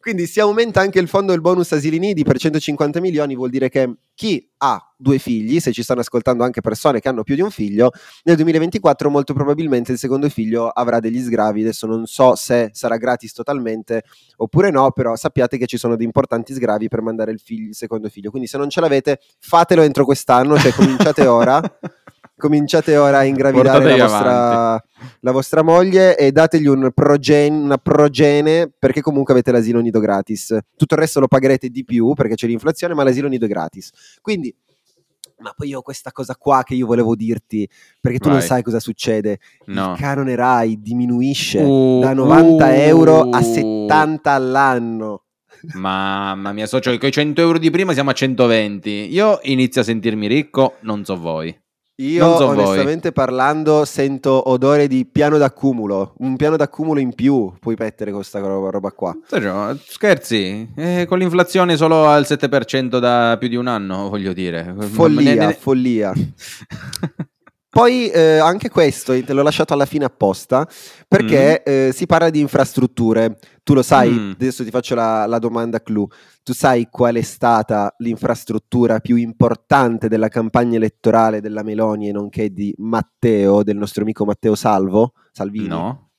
Quindi 0.00 0.26
si 0.26 0.40
aumenta 0.40 0.80
anche 0.80 0.98
il 0.98 1.08
fondo 1.08 1.32
del 1.32 1.40
bonus 1.40 1.72
asili 1.72 1.98
nidi 1.98 2.22
per 2.24 2.38
150 2.38 3.00
milioni, 3.00 3.34
vuol 3.34 3.50
dire 3.50 3.68
che 3.68 3.92
chi 4.14 4.48
ha 4.58 4.80
due 4.96 5.18
figli, 5.18 5.60
se 5.60 5.72
ci 5.72 5.82
stanno 5.82 6.00
ascoltando 6.00 6.42
anche 6.42 6.62
persone 6.62 7.00
che 7.00 7.08
hanno 7.08 7.22
più 7.22 7.34
di 7.34 7.42
un 7.42 7.50
figlio, 7.50 7.90
nel 8.24 8.36
2024 8.36 9.10
molto 9.10 9.34
probabilmente 9.34 9.92
il 9.92 9.98
secondo 9.98 10.28
figlio 10.30 10.68
avrà 10.68 11.00
degli 11.00 11.20
sgravi. 11.20 11.60
Adesso 11.60 11.86
non 11.86 12.06
so 12.06 12.34
se 12.34 12.70
sarà 12.72 12.96
gratis 12.96 13.32
totalmente 13.34 14.04
oppure 14.36 14.70
no, 14.70 14.90
però 14.92 15.14
sappiate 15.16 15.58
che 15.58 15.66
ci 15.66 15.76
sono 15.76 15.96
dei 15.96 16.06
importanti 16.06 16.54
sgravi 16.54 16.88
per 16.88 17.02
mandare 17.02 17.32
il, 17.32 17.40
figlio- 17.40 17.68
il 17.68 17.74
secondo 17.74 18.08
figlio. 18.08 18.30
Quindi 18.30 18.48
se 18.48 18.56
non 18.56 18.70
ce 18.70 18.80
l'avete, 18.80 19.20
fatelo 19.38 19.82
entro 19.82 20.04
quest'anno, 20.04 20.58
cioè 20.58 20.72
cominciate 20.72 21.26
ora. 21.26 21.60
Cominciate 22.38 22.98
ora 22.98 23.18
a 23.18 23.24
ingravidare 23.24 23.96
la 23.96 24.06
vostra, 24.06 24.84
la 25.20 25.32
vostra 25.32 25.62
moglie 25.62 26.18
e 26.18 26.32
dategli 26.32 26.66
un 26.66 26.90
progen- 26.92 27.54
una 27.54 27.78
progene 27.78 28.70
perché 28.78 29.00
comunque 29.00 29.32
avete 29.32 29.52
l'asilo 29.52 29.80
nido 29.80 30.00
gratis. 30.00 30.54
Tutto 30.76 30.94
il 30.94 31.00
resto 31.00 31.18
lo 31.20 31.28
pagherete 31.28 31.70
di 31.70 31.82
più 31.84 32.12
perché 32.12 32.34
c'è 32.34 32.46
l'inflazione, 32.46 32.92
ma 32.92 33.04
l'asilo 33.04 33.28
nido 33.28 33.46
è 33.46 33.48
gratis. 33.48 34.18
Quindi, 34.20 34.54
ma 35.38 35.54
poi 35.56 35.68
io 35.68 35.78
ho 35.78 35.82
questa 35.82 36.12
cosa 36.12 36.36
qua 36.36 36.62
che 36.62 36.74
io 36.74 36.84
volevo 36.84 37.14
dirti 37.14 37.66
perché 38.00 38.18
tu 38.18 38.28
non 38.28 38.38
Vai. 38.38 38.46
sai 38.46 38.62
cosa 38.62 38.80
succede. 38.80 39.38
No. 39.66 39.92
Il 39.92 39.98
canone 39.98 40.34
RAI 40.34 40.80
diminuisce 40.80 41.60
Uh, 41.60 42.00
da 42.00 42.12
90 42.12 42.84
euro 42.84 43.30
a 43.30 43.38
uh. 43.38 43.42
70 43.42 44.30
all'anno. 44.30 45.22
Mamma 45.72 46.52
mia, 46.52 46.66
socio, 46.66 46.96
con 46.98 47.08
i 47.08 47.12
100 47.12 47.40
euro 47.40 47.58
di 47.58 47.70
prima 47.70 47.94
siamo 47.94 48.10
a 48.10 48.12
120. 48.12 48.90
Io 49.10 49.38
inizio 49.44 49.80
a 49.80 49.84
sentirmi 49.84 50.26
ricco, 50.26 50.74
non 50.80 51.02
so 51.02 51.16
voi. 51.16 51.58
Io 51.98 52.36
so 52.36 52.46
voi. 52.52 52.58
onestamente 52.58 53.10
parlando 53.10 53.86
sento 53.86 54.50
odore 54.50 54.86
di 54.86 55.06
piano 55.06 55.38
d'accumulo, 55.38 56.12
un 56.18 56.36
piano 56.36 56.56
d'accumulo 56.58 57.00
in 57.00 57.14
più 57.14 57.54
puoi 57.58 57.74
mettere 57.78 58.10
con 58.10 58.20
questa 58.20 58.38
ro- 58.40 58.68
roba 58.68 58.90
qua. 58.92 59.16
Sergio, 59.26 59.78
scherzi? 59.86 60.72
Eh, 60.76 61.06
con 61.08 61.18
l'inflazione 61.18 61.74
solo 61.78 62.06
al 62.06 62.24
7% 62.28 62.98
da 62.98 63.36
più 63.38 63.48
di 63.48 63.56
un 63.56 63.66
anno, 63.66 64.10
voglio 64.10 64.34
dire. 64.34 64.74
Follia, 64.78 65.46
ne- 65.46 65.54
follia. 65.54 66.12
Poi 67.76 68.08
eh, 68.08 68.38
anche 68.38 68.70
questo 68.70 69.12
te 69.22 69.34
l'ho 69.34 69.42
lasciato 69.42 69.74
alla 69.74 69.84
fine 69.84 70.06
apposta 70.06 70.66
perché 71.06 71.62
eh, 71.62 71.90
si 71.92 72.06
parla 72.06 72.30
di 72.30 72.40
infrastrutture. 72.40 73.38
Tu 73.62 73.74
lo 73.74 73.82
sai, 73.82 74.10
Mm. 74.12 74.30
adesso 74.30 74.64
ti 74.64 74.70
faccio 74.70 74.94
la, 74.94 75.26
la 75.26 75.38
domanda 75.38 75.82
clou. 75.82 76.08
Tu 76.42 76.54
sai 76.54 76.88
qual 76.90 77.16
è 77.16 77.20
stata 77.20 77.94
l'infrastruttura 77.98 79.00
più 79.00 79.16
importante 79.16 80.08
della 80.08 80.28
campagna 80.28 80.76
elettorale 80.76 81.42
della 81.42 81.62
Meloni 81.62 82.08
e 82.08 82.12
nonché 82.12 82.50
di 82.50 82.72
Matteo, 82.78 83.62
del 83.62 83.76
nostro 83.76 84.02
amico 84.04 84.24
Matteo 84.24 84.54
Salvo? 84.54 85.12
Salvini? 85.30 85.68
No. 85.68 86.12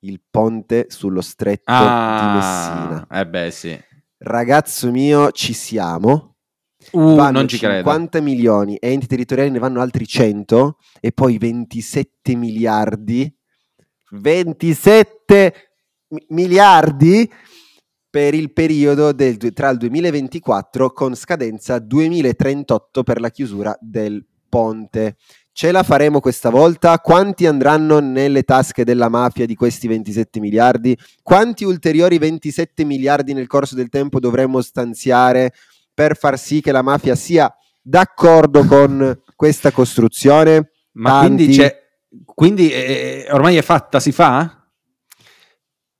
Il 0.00 0.20
ponte 0.30 0.86
sullo 0.90 1.22
stretto 1.22 1.72
di 1.72 1.78
Messina. 1.82 3.06
Ah, 3.08 3.18
eh 3.18 3.26
beh, 3.26 3.50
sì. 3.50 3.76
Ragazzo 4.18 4.92
mio, 4.92 5.32
ci 5.32 5.54
siamo. 5.54 6.33
Uh, 6.92 7.14
vanno 7.14 7.38
non 7.38 7.48
ci 7.48 7.58
credo. 7.58 7.88
50 7.88 8.20
milioni 8.20 8.76
e 8.76 8.92
enti 8.92 9.06
territoriali 9.06 9.50
ne 9.50 9.58
vanno 9.58 9.80
altri 9.80 10.06
100 10.06 10.76
e 11.00 11.12
poi 11.12 11.38
27 11.38 12.34
miliardi 12.34 13.32
27 14.10 15.54
mi- 16.08 16.24
miliardi 16.28 17.30
per 18.08 18.34
il 18.34 18.52
periodo 18.52 19.12
del 19.12 19.36
tra 19.52 19.70
il 19.70 19.78
2024 19.78 20.92
con 20.92 21.16
scadenza 21.16 21.78
2038 21.78 23.02
per 23.02 23.20
la 23.20 23.30
chiusura 23.30 23.76
del 23.80 24.24
ponte. 24.48 25.16
Ce 25.50 25.70
la 25.70 25.82
faremo 25.82 26.20
questa 26.20 26.50
volta? 26.50 26.98
Quanti 26.98 27.46
andranno 27.46 28.00
nelle 28.00 28.42
tasche 28.42 28.84
della 28.84 29.08
mafia 29.08 29.46
di 29.46 29.54
questi 29.54 29.86
27 29.88 30.40
miliardi? 30.40 30.96
Quanti 31.22 31.64
ulteriori 31.64 32.18
27 32.18 32.84
miliardi 32.84 33.32
nel 33.34 33.46
corso 33.46 33.74
del 33.74 33.88
tempo 33.88 34.18
dovremmo 34.20 34.60
stanziare 34.60 35.52
per 35.94 36.16
far 36.16 36.38
sì 36.38 36.60
che 36.60 36.72
la 36.72 36.82
mafia 36.82 37.14
sia 37.14 37.54
d'accordo 37.80 38.64
con 38.66 39.22
questa 39.36 39.70
costruzione? 39.70 40.70
Ma 40.92 41.20
Tanti. 41.20 41.44
quindi 41.44 41.56
c'è. 41.56 41.82
Quindi 42.24 42.70
eh, 42.70 43.26
ormai 43.30 43.56
è 43.56 43.62
fatta, 43.62 43.98
si 44.00 44.12
fa? 44.12 44.68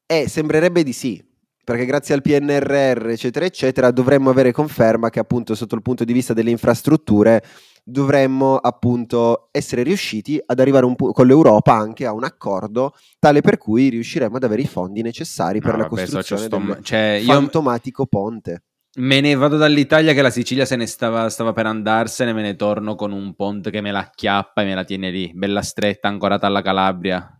Eh, 0.06 0.28
sembrerebbe 0.28 0.82
di 0.84 0.92
sì, 0.92 1.20
perché 1.64 1.84
grazie 1.86 2.14
al 2.14 2.22
PNRR, 2.22 3.08
eccetera, 3.08 3.44
eccetera, 3.46 3.90
dovremmo 3.90 4.30
avere 4.30 4.52
conferma 4.52 5.10
che 5.10 5.18
appunto 5.18 5.54
sotto 5.54 5.74
il 5.74 5.82
punto 5.82 6.04
di 6.04 6.12
vista 6.12 6.32
delle 6.34 6.50
infrastrutture 6.50 7.42
dovremmo 7.82 8.56
appunto 8.56 9.48
essere 9.50 9.82
riusciti 9.82 10.40
ad 10.44 10.58
arrivare 10.60 10.90
pu- 10.94 11.12
con 11.12 11.26
l'Europa 11.26 11.74
anche 11.74 12.06
a 12.06 12.12
un 12.12 12.24
accordo 12.24 12.94
tale 13.18 13.40
per 13.42 13.58
cui 13.58 13.88
riusciremo 13.88 14.36
ad 14.36 14.44
avere 14.44 14.62
i 14.62 14.66
fondi 14.66 15.02
necessari 15.02 15.60
per 15.60 15.72
No, 15.72 15.78
la 15.78 15.88
vabbè, 15.88 16.06
so, 16.06 16.16
costruzione 16.16 16.42
sto- 16.44 16.58
del 16.74 16.84
cioè, 16.84 17.20
io 17.22 17.32
fantomatico 17.32 18.06
ponte. 18.06 18.62
Me 18.96 19.20
ne 19.20 19.34
vado 19.34 19.56
dall'Italia 19.56 20.12
che 20.12 20.22
la 20.22 20.30
Sicilia 20.30 20.64
se 20.64 20.76
ne 20.76 20.86
stava, 20.86 21.28
stava 21.28 21.52
per 21.52 21.66
andarsene, 21.66 22.32
me 22.32 22.42
ne 22.42 22.56
torno 22.56 22.94
con 22.94 23.12
un 23.12 23.34
ponte 23.34 23.70
che 23.70 23.80
me 23.80 23.90
la 23.90 24.00
acchiappa 24.00 24.62
e 24.62 24.64
me 24.64 24.74
la 24.74 24.84
tiene 24.84 25.10
lì, 25.10 25.32
bella 25.34 25.62
stretta, 25.62 26.08
ancorata 26.08 26.46
alla 26.46 26.62
Calabria. 26.62 27.33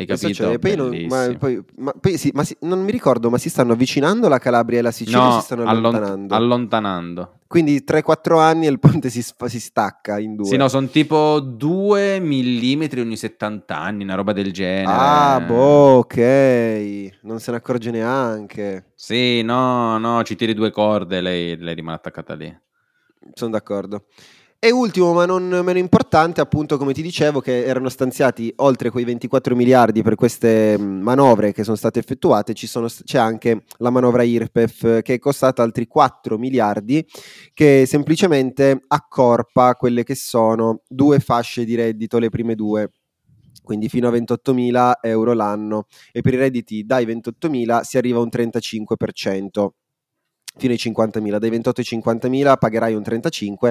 Hai 0.00 0.06
capito? 0.06 0.58
Poi 0.58 0.76
non, 0.76 1.06
ma, 1.08 1.36
poi- 1.38 1.62
ma 1.76 1.92
poi 1.92 2.16
sì, 2.16 2.30
ma 2.32 2.42
si- 2.42 2.56
non 2.60 2.82
mi 2.82 2.90
ricordo, 2.90 3.28
ma 3.28 3.36
si 3.36 3.50
stanno 3.50 3.72
avvicinando 3.74 4.28
la 4.28 4.38
Calabria 4.38 4.78
e 4.78 4.82
la 4.82 4.90
Sicilia 4.90 5.22
No, 5.24 5.32
si 5.32 5.44
stanno 5.44 5.62
allont- 5.64 5.94
allontanando? 5.94 6.34
allontanando. 6.34 7.34
Quindi 7.46 7.84
3-4 7.84 8.38
anni 8.38 8.66
e 8.66 8.70
il 8.70 8.78
ponte 8.78 9.10
si, 9.10 9.20
si 9.22 9.60
stacca 9.60 10.18
in 10.18 10.36
due. 10.36 10.46
Sì, 10.46 10.56
no, 10.56 10.68
sono 10.68 10.86
tipo 10.86 11.40
2 11.40 12.18
mm 12.18 12.86
ogni 12.98 13.16
70 13.16 13.76
anni, 13.76 14.04
una 14.04 14.14
roba 14.14 14.32
del 14.32 14.52
genere. 14.52 14.86
Ah, 14.90 15.40
boh, 15.46 15.98
ok. 15.98 17.18
Non 17.22 17.38
se 17.40 17.50
ne 17.50 17.56
accorge 17.58 17.90
neanche. 17.90 18.92
Sì, 18.94 19.42
no, 19.42 19.98
no, 19.98 20.22
ci 20.22 20.34
tiri 20.36 20.54
due 20.54 20.70
corde, 20.70 21.20
lei, 21.20 21.58
lei 21.58 21.74
rimane 21.74 21.96
attaccata 21.96 22.34
lì. 22.34 22.56
Sono 23.34 23.50
d'accordo. 23.50 24.04
E 24.62 24.70
ultimo, 24.72 25.14
ma 25.14 25.24
non 25.24 25.48
meno 25.64 25.78
importante, 25.78 26.42
appunto, 26.42 26.76
come 26.76 26.92
ti 26.92 27.00
dicevo, 27.00 27.40
che 27.40 27.64
erano 27.64 27.88
stanziati 27.88 28.52
oltre 28.56 28.90
quei 28.90 29.04
24 29.04 29.56
miliardi 29.56 30.02
per 30.02 30.16
queste 30.16 30.76
mh, 30.76 30.82
manovre 31.00 31.52
che 31.52 31.64
sono 31.64 31.76
state 31.76 31.98
effettuate, 31.98 32.54
sono- 32.54 32.88
c'è 32.88 33.16
anche 33.16 33.62
la 33.78 33.88
manovra 33.88 34.22
IRPEF 34.22 35.00
che 35.00 35.14
è 35.14 35.18
costata 35.18 35.62
altri 35.62 35.86
4 35.86 36.36
miliardi, 36.36 37.02
che 37.54 37.84
semplicemente 37.86 38.84
accorpa 38.88 39.74
quelle 39.76 40.04
che 40.04 40.14
sono 40.14 40.82
due 40.86 41.20
fasce 41.20 41.64
di 41.64 41.74
reddito, 41.74 42.18
le 42.18 42.28
prime 42.28 42.54
due. 42.54 42.90
Quindi 43.62 43.88
fino 43.88 44.08
a 44.08 44.10
28.000 44.10 44.98
euro 45.00 45.32
l'anno 45.32 45.86
e 46.12 46.20
per 46.20 46.34
i 46.34 46.36
redditi 46.36 46.84
dai 46.84 47.06
28.000 47.06 47.82
si 47.82 47.96
arriva 47.96 48.18
a 48.18 48.22
un 48.22 48.28
35%. 48.28 49.74
Fino 50.56 50.72
ai 50.72 50.78
50.000, 50.78 51.38
dai 51.38 51.50
28 51.50 51.80
ai 51.80 51.86
50.000 51.86 52.58
pagherai 52.58 52.94
un 52.94 53.02
35%, 53.02 53.70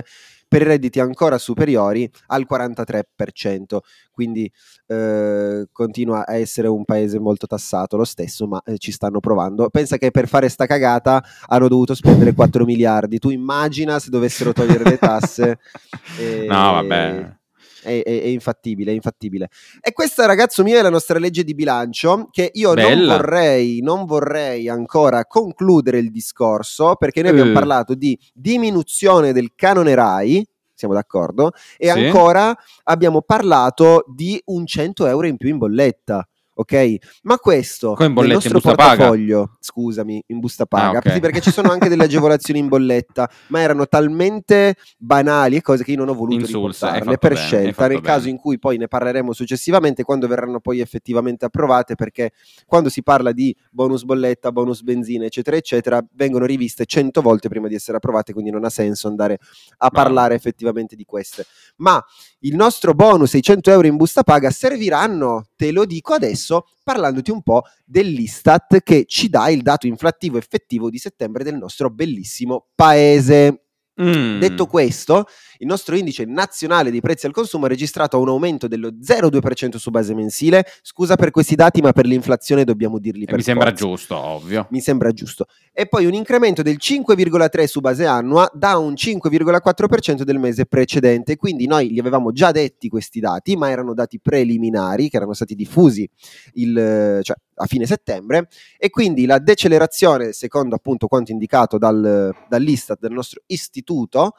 per 0.49 0.61
i 0.61 0.65
redditi 0.65 0.99
ancora 0.99 1.37
superiori 1.37 2.09
al 2.27 2.47
43%, 2.49 3.77
quindi 4.11 4.51
eh, 4.87 5.67
continua 5.71 6.25
a 6.25 6.35
essere 6.35 6.67
un 6.67 6.83
paese 6.85 7.19
molto 7.19 7.45
tassato 7.45 7.97
lo 7.97 8.03
stesso, 8.03 8.47
ma 8.47 8.59
eh, 8.65 8.79
ci 8.79 8.91
stanno 8.91 9.19
provando. 9.19 9.69
Pensa 9.69 9.97
che 9.97 10.09
per 10.09 10.27
fare 10.27 10.49
sta 10.49 10.65
cagata 10.65 11.23
hanno 11.45 11.67
dovuto 11.67 11.93
spendere 11.93 12.33
4 12.33 12.65
miliardi, 12.65 13.19
tu 13.19 13.29
immagina 13.29 13.99
se 13.99 14.09
dovessero 14.09 14.51
togliere 14.51 14.83
le 14.83 14.97
tasse. 14.97 15.59
eh, 16.17 16.45
No, 16.47 16.71
vabbè. 16.71 17.37
È, 17.81 17.87
è- 17.87 18.03
è 18.03 18.27
infattibile, 18.27 18.91
è 18.91 18.93
infattibile. 18.95 19.49
E 19.81 19.91
questa, 19.93 20.25
ragazzo 20.25 20.63
mio, 20.63 20.77
è 20.77 20.81
la 20.81 20.89
nostra 20.89 21.17
legge 21.19 21.43
di 21.43 21.53
bilancio 21.55 22.27
che 22.31 22.49
io 22.53 22.73
non 22.73 22.85
vorrei, 23.17 23.79
non 23.81 24.05
vorrei 24.05 24.67
ancora 24.67 25.25
concludere 25.25 25.99
il 25.99 26.11
discorso 26.11 26.95
perché 26.95 27.21
noi 27.21 27.31
abbiamo 27.31 27.51
Eh. 27.51 27.53
parlato 27.53 27.93
di 27.95 28.17
diminuzione 28.33 29.31
del 29.33 29.51
canone 29.55 29.95
RAI, 29.95 30.45
siamo 30.73 30.93
d'accordo, 30.93 31.51
e 31.77 31.89
Sì. 31.91 31.99
ancora 31.99 32.55
abbiamo 32.83 33.21
parlato 33.21 34.03
di 34.13 34.41
un 34.45 34.65
100 34.65 35.05
euro 35.07 35.27
in 35.27 35.37
più 35.37 35.49
in 35.49 35.57
bolletta. 35.57 36.27
Ok, 36.59 36.97
ma 37.23 37.37
questo 37.37 37.93
Come 37.93 38.09
in 38.09 38.13
nel 38.15 38.23
bolletta, 38.27 38.47
in 38.47 38.53
nostro 38.53 38.73
paga? 38.73 38.89
portafoglio, 38.89 39.55
scusami, 39.61 40.21
in 40.27 40.39
busta 40.39 40.65
paga, 40.65 40.97
Ah, 40.97 41.01
ok. 41.05 41.11
sì, 41.13 41.19
perché 41.21 41.39
ci 41.39 41.51
sono 41.51 41.71
anche 41.71 41.87
delle 41.87 42.03
agevolazioni 42.03 42.59
in 42.59 42.67
bolletta, 42.67 43.29
ma 43.47 43.61
erano 43.61 43.87
talmente 43.87 44.75
banali 44.97 45.55
e 45.55 45.61
cose 45.61 45.85
che 45.85 45.91
io 45.91 45.97
non 45.97 46.09
ho 46.09 46.13
voluto 46.13 46.39
Insulse, 46.41 46.85
hai 46.85 46.99
riportarle 46.99 47.17
per 47.17 47.33
bene, 47.33 47.45
scelta, 47.45 47.87
nel 47.87 48.01
caso 48.01 48.19
bene. 48.23 48.31
in 48.31 48.37
cui 48.39 48.59
poi 48.59 48.75
ne 48.77 48.89
parleremo 48.89 49.31
successivamente 49.31 50.03
quando 50.03 50.27
verranno 50.27 50.59
poi 50.59 50.81
effettivamente 50.81 51.45
approvate, 51.45 51.95
perché 51.95 52.31
quando 52.65 52.89
si 52.89 53.03
parla 53.03 53.31
di 53.31 53.55
bonus 53.71 54.03
bolletta, 54.03 54.51
bonus 54.51 54.81
benzina, 54.81 55.23
eccetera, 55.23 55.55
eccetera, 55.55 56.05
vengono 56.15 56.43
riviste 56.45 56.85
100 56.85 57.21
volte 57.21 57.47
prima 57.47 57.69
di 57.69 57.75
essere 57.75 57.95
approvate, 57.95 58.33
quindi 58.33 58.51
non 58.51 58.65
ha 58.65 58.69
senso 58.69 59.07
andare 59.07 59.37
a 59.77 59.89
parlare 59.89 60.35
effettivamente 60.35 60.97
di 60.97 61.05
queste. 61.05 61.45
Ma 61.77 62.03
il 62.39 62.55
nostro 62.57 62.93
bonus, 62.93 63.31
i 63.31 63.41
100 63.41 63.71
euro 63.71 63.87
in 63.87 63.95
busta 63.95 64.23
paga, 64.23 64.49
serviranno, 64.49 65.45
te 65.55 65.71
lo 65.71 65.85
dico 65.85 66.13
adesso, 66.13 66.47
parlandoti 66.83 67.31
un 67.31 67.41
po' 67.41 67.63
dell'Istat 67.85 68.81
che 68.81 69.05
ci 69.07 69.29
dà 69.29 69.49
il 69.49 69.61
dato 69.61 69.87
inflattivo 69.87 70.37
effettivo 70.37 70.89
di 70.89 70.97
settembre 70.97 71.43
del 71.43 71.55
nostro 71.55 71.89
bellissimo 71.89 72.67
paese. 72.75 73.68
Mm. 74.01 74.39
Detto 74.39 74.65
questo, 74.65 75.25
il 75.57 75.67
nostro 75.67 75.95
indice 75.95 76.23
nazionale 76.25 76.89
dei 76.89 77.01
prezzi 77.01 77.25
al 77.25 77.33
consumo 77.33 77.65
ha 77.65 77.67
registrato 77.67 78.19
un 78.19 78.29
aumento 78.29 78.67
dello 78.67 78.91
0,2% 78.91 79.75
su 79.75 79.89
base 79.89 80.13
mensile. 80.13 80.65
Scusa 80.81 81.15
per 81.15 81.31
questi 81.31 81.55
dati, 81.55 81.81
ma 81.81 81.91
per 81.91 82.05
l'inflazione 82.05 82.63
dobbiamo 82.63 82.97
dirli 82.99 83.23
Eh, 83.23 83.25
per 83.25 83.35
mi 83.35 83.41
sembra 83.43 83.69
forza. 83.69 83.85
giusto, 83.85 84.15
ovvio. 84.17 84.67
Mi 84.69 84.79
sembra 84.79 85.11
giusto. 85.11 85.47
E 85.73 85.87
poi 85.87 86.05
un 86.05 86.13
incremento 86.13 86.61
del 86.61 86.77
5,3 86.79 87.65
su 87.65 87.81
base 87.81 88.05
annua 88.05 88.49
da 88.53 88.77
un 88.77 88.93
5,4% 88.93 90.23
del 90.23 90.39
mese 90.39 90.65
precedente. 90.65 91.35
Quindi 91.35 91.67
noi 91.67 91.89
li 91.89 91.99
avevamo 91.99 92.31
già 92.31 92.51
detti 92.51 92.87
questi 92.89 93.19
dati, 93.19 93.55
ma 93.57 93.69
erano 93.69 93.93
dati 93.93 94.19
preliminari 94.21 95.09
che 95.09 95.17
erano 95.17 95.33
stati 95.33 95.55
diffusi 95.55 96.09
il, 96.53 97.19
cioè, 97.21 97.35
a 97.59 97.65
fine 97.65 97.85
settembre. 97.85 98.47
E 98.77 98.89
quindi 98.89 99.25
la 99.25 99.39
decelerazione, 99.39 100.31
secondo 100.33 100.75
appunto 100.75 101.07
quanto 101.07 101.31
indicato 101.31 101.77
dal, 101.77 102.33
dall'Istat, 102.47 102.99
del 102.99 103.11
nostro 103.11 103.41
istituto, 103.47 104.33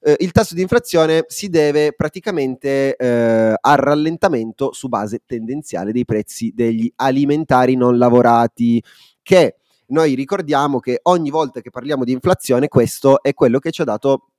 eh, 0.00 0.16
il 0.18 0.32
tasso 0.32 0.54
di 0.54 0.62
inflazione 0.62 1.24
si 1.28 1.48
deve 1.48 1.94
praticamente 1.94 2.96
eh, 2.96 3.54
al 3.58 3.76
rallentamento 3.76 4.72
su 4.72 4.88
base 4.88 5.22
tendenziale 5.24 5.92
dei 5.92 6.04
prezzi 6.04 6.52
degli 6.54 6.90
alimentari 6.96 7.74
non 7.74 7.96
lavorati, 7.96 8.82
che 9.22 9.56
noi 9.86 10.14
ricordiamo 10.14 10.80
che 10.80 11.00
ogni 11.04 11.30
volta 11.30 11.60
che 11.60 11.70
parliamo 11.70 12.04
di 12.04 12.12
inflazione 12.12 12.68
questo 12.68 13.22
è 13.22 13.34
quello 13.34 13.58
che 13.58 13.70
ci 13.70 13.82
ha 13.82 13.84
dato 13.84 14.30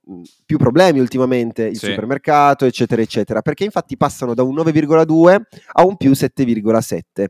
più 0.44 0.56
problemi 0.56 1.00
ultimamente, 1.00 1.64
il 1.64 1.76
Sì. 1.78 1.86
supermercato, 1.86 2.64
eccetera, 2.64 3.02
eccetera, 3.02 3.42
perché 3.42 3.64
infatti 3.64 3.96
passano 3.96 4.34
da 4.34 4.42
un 4.44 4.54
9,2 4.54 5.40
a 5.72 5.84
un 5.84 5.96
più 5.96 6.12
7,7. 6.14 7.28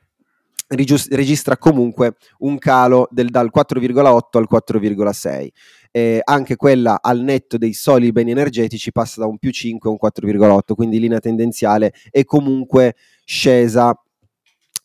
registra 0.75 1.57
comunque 1.57 2.17
un 2.39 2.59
calo 2.59 3.09
del- 3.11 3.31
dal 3.31 3.51
4,8 3.51 4.39
al 4.39 4.47
4,6. 4.47 5.53
Eh, 5.91 6.21
anche 6.25 6.57
quella 6.57 7.01
al 7.03 7.21
netto 7.21 7.59
dei 7.59 7.75
soli 7.75 8.13
beni 8.13 8.31
energetici 8.31 8.93
passa 8.93 9.21
da 9.21 9.27
un 9.27 9.39
più 9.39 9.51
5 9.51 9.89
a 9.89 9.93
un 9.93 9.99
4,8, 9.99 10.75
quindi 10.75 10.99
linea 10.99 11.21
tendenziale 11.21 11.93
è 12.11 12.25
comunque 12.25 12.95
scesa. 13.25 13.95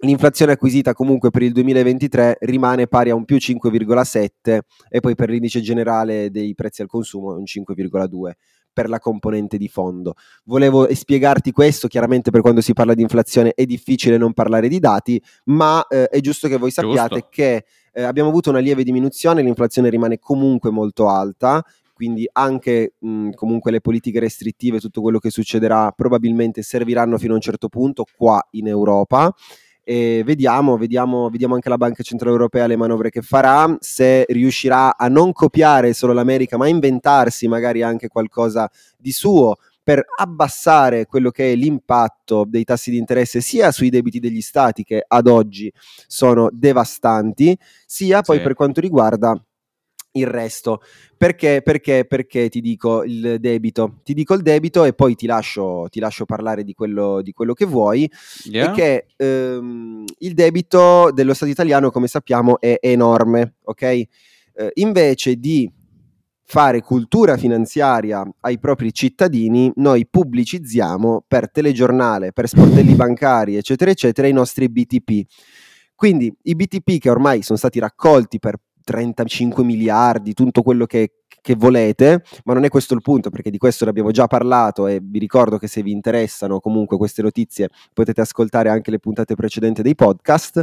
L'inflazione 0.02 0.52
acquisita 0.52 0.94
comunque 0.94 1.32
per 1.32 1.42
il 1.42 1.54
2023 1.54 2.38
rimane 2.42 2.86
pari 2.88 3.10
a 3.10 3.16
un 3.16 3.26
più 3.26 3.38
5,7 3.38 4.62
e 4.90 5.00
poi 5.00 5.16
per 5.16 5.30
l'indice 5.30 5.60
generale 5.62 6.30
dei 6.30 6.54
prezzi 6.54 6.84
al 6.84 6.88
consumo 6.88 7.34
un 7.36 7.46
5,2 7.46 8.38
per 8.78 8.90
la 8.90 9.00
componente 9.00 9.58
di 9.58 9.68
fondo. 9.68 10.14
Volevo 10.44 10.88
spiegarti 10.94 11.52
questo, 11.52 11.88
chiaramente 11.88 12.30
per 12.30 12.42
quando 12.42 12.62
si 12.62 12.74
parla 12.74 12.94
di 12.94 13.02
inflazione 13.02 13.54
è 13.56 13.66
difficile 13.66 14.18
non 14.18 14.34
parlare 14.34 14.68
di 14.68 14.78
dati, 14.78 15.20
ma 15.46 15.84
eh, 15.90 16.06
è 16.06 16.20
giusto 16.20 16.48
che 16.48 16.58
voi 16.58 16.70
sappiate 16.70 17.16
Giusto. 17.16 17.28
che 17.32 17.66
eh, 17.92 18.04
abbiamo 18.04 18.30
avuto 18.30 18.52
una 18.52 18.60
lieve 18.60 18.84
diminuzione, 18.84 19.42
l'inflazione 19.42 19.90
rimane 19.90 20.20
comunque 20.20 20.70
molto 20.70 21.10
alta, 21.10 21.66
quindi 21.92 22.30
anche 22.32 22.94
mh, 23.00 23.32
comunque 23.32 23.72
le 23.72 23.82
politiche 23.82 24.20
restrittive, 24.20 24.80
tutto 24.80 25.02
quello 25.02 25.18
che 25.18 25.32
succederà 25.32 25.92
probabilmente 25.96 26.62
serviranno 26.62 27.18
fino 27.18 27.32
a 27.32 27.38
un 27.38 27.42
certo 27.42 27.70
punto 27.70 28.06
qua 28.16 28.40
in 28.52 28.68
Europa. 28.68 29.34
E 29.90 30.22
vediamo, 30.26 30.76
vediamo, 30.76 31.30
vediamo 31.30 31.54
anche 31.54 31.70
la 31.70 31.78
Banca 31.78 32.04
Centrale 32.04 32.34
Europea 32.34 32.68
le 32.68 32.76
manovre 32.76 33.10
che 33.10 33.22
farà, 33.22 33.74
se 33.80 34.26
riuscirà 34.28 34.98
a 34.98 35.08
non 35.08 35.32
copiare 35.32 35.94
solo 35.94 36.12
l'America, 36.12 36.58
ma 36.58 36.66
a 36.66 36.68
inventarsi 36.68 37.48
magari 37.48 37.82
anche 37.84 38.10
qualcosa 38.10 38.70
di 38.98 39.14
suo 39.14 39.56
per 39.82 40.04
abbassare 40.18 41.06
quello 41.06 41.32
che 41.32 41.54
è 41.54 41.56
l'impatto 41.56 42.44
dei 42.46 42.66
tassi 42.66 42.92
di 42.92 42.98
interesse 42.98 43.40
sia 43.40 43.72
sui 43.72 43.90
debiti 43.90 44.20
degli 44.20 44.42
stati 44.42 44.84
che 44.84 45.02
ad 45.08 45.26
oggi 45.28 45.72
sono 46.06 46.50
devastanti, 46.52 47.58
sia 47.86 48.22
poi 48.24 48.40
Sì. 48.40 48.44
per 48.44 48.56
quanto 48.56 48.82
riguarda 48.82 49.42
il 50.18 50.28
resto. 50.28 50.82
Perché, 51.18 51.62
perché, 51.64 52.06
perché 52.06 52.50
ti 52.50 52.62
dico 52.62 53.04
il 53.04 53.38
debito? 53.40 54.00
Ti 54.04 54.14
dico 54.14 54.34
il 54.34 54.42
debito 54.42 54.84
e 54.84 54.94
poi 54.94 55.16
ti 55.16 55.26
lascio, 55.26 55.88
ti 55.90 56.00
lascio 56.00 56.26
parlare 56.26 56.64
di 56.64 56.74
quello, 56.74 57.22
di 57.22 57.32
quello 57.32 57.54
che 57.54 57.66
vuoi 57.66 58.10
Yeah? 58.46 58.72
che 58.72 59.08
ehm, 59.16 60.04
il 60.20 60.34
debito 60.34 61.12
dello 61.12 61.34
Stato 61.34 61.52
italiano, 61.52 61.92
come 61.92 62.08
sappiamo, 62.08 62.60
è 62.60 62.78
enorme, 62.82 63.56
ok? 63.64 63.82
Eh, 63.82 64.08
invece 64.76 65.36
di 65.36 65.72
fare 66.50 66.82
cultura 66.82 67.36
finanziaria 67.36 68.24
ai 68.40 68.58
propri 68.58 68.94
cittadini, 68.94 69.70
noi 69.76 70.08
pubblicizziamo 70.08 71.26
per 71.28 71.52
telegiornale, 71.52 72.32
per 72.32 72.48
sportelli 72.48 72.94
bancari, 72.96 73.58
eccetera, 73.58 73.92
eccetera, 73.92 74.28
i 74.28 74.34
nostri 74.34 74.70
BTP. 74.70 75.26
Quindi 75.94 76.34
i 76.44 76.56
BTP 76.56 77.00
che 77.00 77.10
ormai 77.10 77.42
sono 77.42 77.58
stati 77.58 77.80
raccolti 77.80 78.40
per 78.40 78.56
35 78.88 79.66
miliardi, 79.66 80.34
tutto 80.34 80.62
quello 80.62 80.86
che, 80.86 81.12
che 81.42 81.56
volete, 81.56 82.24
ma 82.46 82.54
non 82.54 82.64
è 82.64 82.70
questo 82.70 82.94
il 82.94 83.02
punto, 83.02 83.30
perché 83.30 83.50
di 83.50 83.58
questo 83.58 83.84
ne 83.84 83.90
abbiamo 83.90 84.12
già 84.12 84.28
parlato 84.28 84.88
e 84.88 85.02
vi 85.04 85.20
ricordo 85.20 85.58
che 85.58 85.68
se 85.68 85.84
vi 85.84 85.92
interessano 85.92 86.62
comunque 86.62 86.96
queste 86.96 87.22
notizie 87.22 87.68
potete 87.94 88.22
ascoltare 88.22 88.70
anche 88.70 88.90
le 88.90 89.00
puntate 89.00 89.36
precedenti 89.36 89.82
dei 89.82 89.94
podcast. 89.94 90.62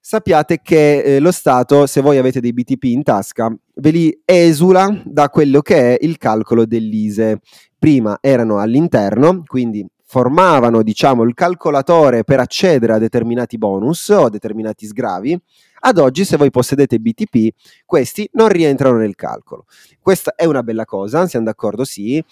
Sappiate 0.00 0.60
che 0.60 1.02
eh, 1.02 1.20
lo 1.20 1.30
Stato, 1.30 1.86
se 1.86 2.00
voi 2.00 2.18
avete 2.18 2.40
dei 2.40 2.52
BTP 2.52 2.84
in 2.84 3.04
tasca, 3.04 3.56
ve 3.74 3.90
li 3.90 4.20
esula 4.24 5.02
da 5.04 5.28
quello 5.28 5.60
che 5.60 5.96
è 5.96 6.04
il 6.04 6.18
calcolo 6.18 6.66
dell'ISE. 6.66 7.38
Prima 7.78 8.18
erano 8.20 8.58
all'interno, 8.58 9.42
quindi 9.46 9.86
formavano, 10.06 10.82
diciamo, 10.82 11.24
il 11.24 11.34
calcolatore 11.34 12.24
per 12.24 12.40
accedere 12.40 12.94
a 12.94 12.98
determinati 12.98 13.58
bonus 13.58 14.08
o 14.08 14.24
a 14.24 14.30
determinati 14.30 14.86
sgravi. 14.86 15.38
Ad 15.80 15.98
oggi, 15.98 16.24
se 16.24 16.36
voi 16.36 16.50
possedete 16.50 16.98
BTP, 16.98 17.48
questi 17.84 18.28
non 18.32 18.48
rientrano 18.48 18.98
nel 18.98 19.14
calcolo. 19.14 19.66
Questa 20.00 20.34
è 20.34 20.44
una 20.44 20.62
bella 20.62 20.84
cosa, 20.84 21.26
siamo 21.26 21.44
d'accordo? 21.44 21.84
Sì. 21.84 22.24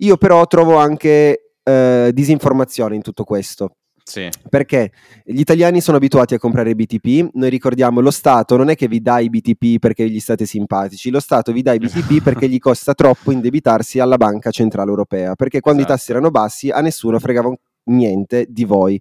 Io 0.00 0.16
però 0.16 0.46
trovo 0.46 0.76
anche 0.76 1.54
eh, 1.62 2.10
disinformazione 2.14 2.94
in 2.94 3.02
tutto 3.02 3.24
questo. 3.24 3.74
Sì. 4.08 4.26
Perché 4.48 4.90
gli 5.22 5.38
italiani 5.40 5.82
sono 5.82 5.98
abituati 5.98 6.32
a 6.32 6.38
comprare 6.38 6.74
BTP, 6.74 7.28
noi 7.34 7.50
ricordiamo 7.50 8.00
lo 8.00 8.10
Stato 8.10 8.56
non 8.56 8.70
è 8.70 8.74
che 8.74 8.88
vi 8.88 9.02
dà 9.02 9.18
i 9.18 9.28
BTP 9.28 9.78
perché 9.78 10.08
gli 10.08 10.18
state 10.18 10.46
simpatici, 10.46 11.10
lo 11.10 11.20
Stato 11.20 11.52
vi 11.52 11.60
dà 11.60 11.74
i 11.74 11.78
BTP 11.78 12.22
perché 12.24 12.48
gli 12.48 12.58
costa 12.58 12.94
troppo 12.94 13.32
indebitarsi 13.32 13.98
alla 13.98 14.16
Banca 14.16 14.50
Centrale 14.50 14.88
Europea, 14.88 15.34
perché 15.34 15.60
quando 15.60 15.82
Esatto. 15.82 15.94
i 15.94 15.98
tassi 15.98 16.10
erano 16.12 16.30
bassi 16.30 16.70
a 16.70 16.80
nessuno 16.80 17.18
fregava 17.18 17.52
niente 17.84 18.46
di 18.48 18.64
voi. 18.64 18.98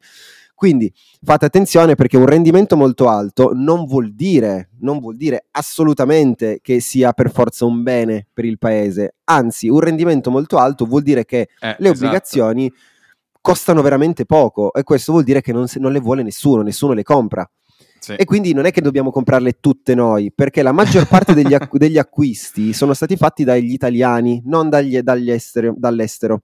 Quindi 0.54 0.92
fate 1.24 1.46
attenzione 1.46 1.94
perché 1.96 2.18
un 2.18 2.26
rendimento 2.26 2.76
molto 2.76 3.08
alto 3.08 3.52
non 3.54 3.86
vuol 3.86 4.14
dire, 4.16 4.72
non 4.80 5.00
vuol 5.00 5.16
dire 5.16 5.46
assolutamente 5.52 6.60
che 6.62 6.80
sia 6.80 7.14
per 7.14 7.32
forza 7.32 7.64
un 7.66 7.84
bene 7.84 8.26
per 8.34 8.44
il 8.44 8.58
paese, 8.58 9.16
anzi 9.26 9.70
un 9.70 9.80
rendimento 9.80 10.32
molto 10.32 10.58
alto 10.58 10.86
vuol 10.86 11.04
dire 11.04 11.26
che 11.26 11.42
Eh, 11.60 11.76
le 11.78 11.90
esatto. 11.90 11.90
obbligazioni 11.92 12.74
costano 13.48 13.82
veramente 13.82 14.26
poco 14.26 14.74
e 14.74 14.84
questo 14.84 15.14
vuol 15.14 15.24
dire 15.24 15.40
che 15.40 15.54
non, 15.54 15.70
se- 15.70 15.80
non 15.80 15.94
le 15.94 16.02
vuole 16.02 16.22
nessuno, 16.22 16.64
nessuno 16.64 16.92
le 16.92 17.04
compra. 17.04 17.50
Sì. 17.98 18.14
E 18.16 18.26
quindi 18.26 18.52
non 18.52 18.66
è 18.66 18.72
che 18.72 18.82
dobbiamo 18.82 19.10
comprarle 19.10 19.58
tutte 19.62 19.96
noi, 19.96 20.34
perché 20.36 20.62
la 20.62 20.74
maggior 20.74 21.08
parte 21.08 21.34
degli, 21.34 21.54
acqu- 21.54 21.78
degli 21.80 21.98
acquisti 21.98 22.74
sono 22.74 22.94
stati 22.94 23.16
fatti 23.16 23.46
dagli 23.46 23.72
italiani, 23.72 24.42
non 24.46 24.68
dagli- 24.70 25.00
dagli 25.00 25.32
esteri- 25.32 25.72
dall'estero. 25.78 26.42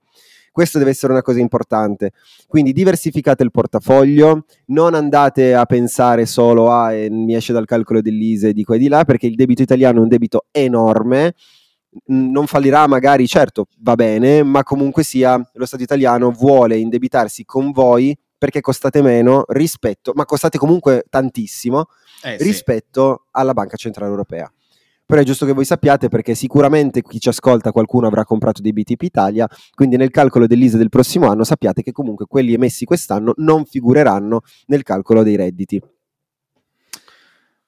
Questo 0.50 0.78
deve 0.78 0.90
essere 0.90 1.12
una 1.12 1.20
cosa 1.20 1.40
importante. 1.40 2.12
Quindi 2.46 2.72
diversificate 2.72 3.42
il 3.42 3.50
portafoglio, 3.50 4.46
non 4.66 4.94
andate 4.94 5.54
a 5.54 5.66
pensare 5.66 6.24
solo 6.24 6.70
a 6.72 6.92
"Eh, 6.94 7.10
mi 7.10 7.34
esce 7.34 7.52
dal 7.52 7.66
calcolo 7.66 8.00
dell'ISE 8.00 8.52
di 8.54 8.64
qua 8.64 8.76
e 8.76 8.78
di 8.78 8.88
là, 8.88 9.04
perché 9.04 9.26
il 9.26 9.34
debito 9.34 9.60
italiano 9.62 9.98
è 9.98 10.02
un 10.02 10.08
debito 10.08 10.46
enorme, 10.52 11.34
non 12.06 12.46
fallirà 12.46 12.86
magari, 12.86 13.26
certo, 13.26 13.66
va 13.80 13.94
bene, 13.94 14.42
ma 14.42 14.62
comunque 14.62 15.02
sia 15.02 15.40
lo 15.54 15.66
Stato 15.66 15.82
italiano 15.82 16.30
vuole 16.30 16.76
indebitarsi 16.76 17.44
con 17.44 17.70
voi 17.70 18.16
perché 18.36 18.60
costate 18.60 19.00
meno 19.00 19.44
rispetto, 19.48 20.12
ma 20.14 20.24
costate 20.24 20.58
comunque 20.58 21.04
tantissimo 21.08 21.86
Eh, 22.22 22.36
sì. 22.38 22.44
rispetto 22.44 23.26
alla 23.32 23.52
Banca 23.52 23.76
Centrale 23.76 24.10
Europea. 24.10 24.50
Però 25.06 25.20
è 25.20 25.24
giusto 25.24 25.44
che 25.44 25.52
voi 25.52 25.66
sappiate 25.66 26.08
perché 26.08 26.34
sicuramente 26.34 27.02
chi 27.02 27.20
ci 27.20 27.28
ascolta 27.28 27.72
qualcuno 27.72 28.06
avrà 28.06 28.24
comprato 28.24 28.62
dei 28.62 28.72
BTP 28.72 29.02
Italia, 29.02 29.46
quindi 29.74 29.96
nel 29.98 30.10
calcolo 30.10 30.46
dell'ISE 30.46 30.78
del 30.78 30.88
prossimo 30.88 31.28
anno 31.28 31.44
sappiate 31.44 31.82
che 31.82 31.92
comunque 31.92 32.24
quelli 32.26 32.54
emessi 32.54 32.86
quest'anno 32.86 33.34
non 33.36 33.66
figureranno 33.66 34.40
nel 34.66 34.82
calcolo 34.82 35.22
dei 35.22 35.36
redditi. 35.36 35.78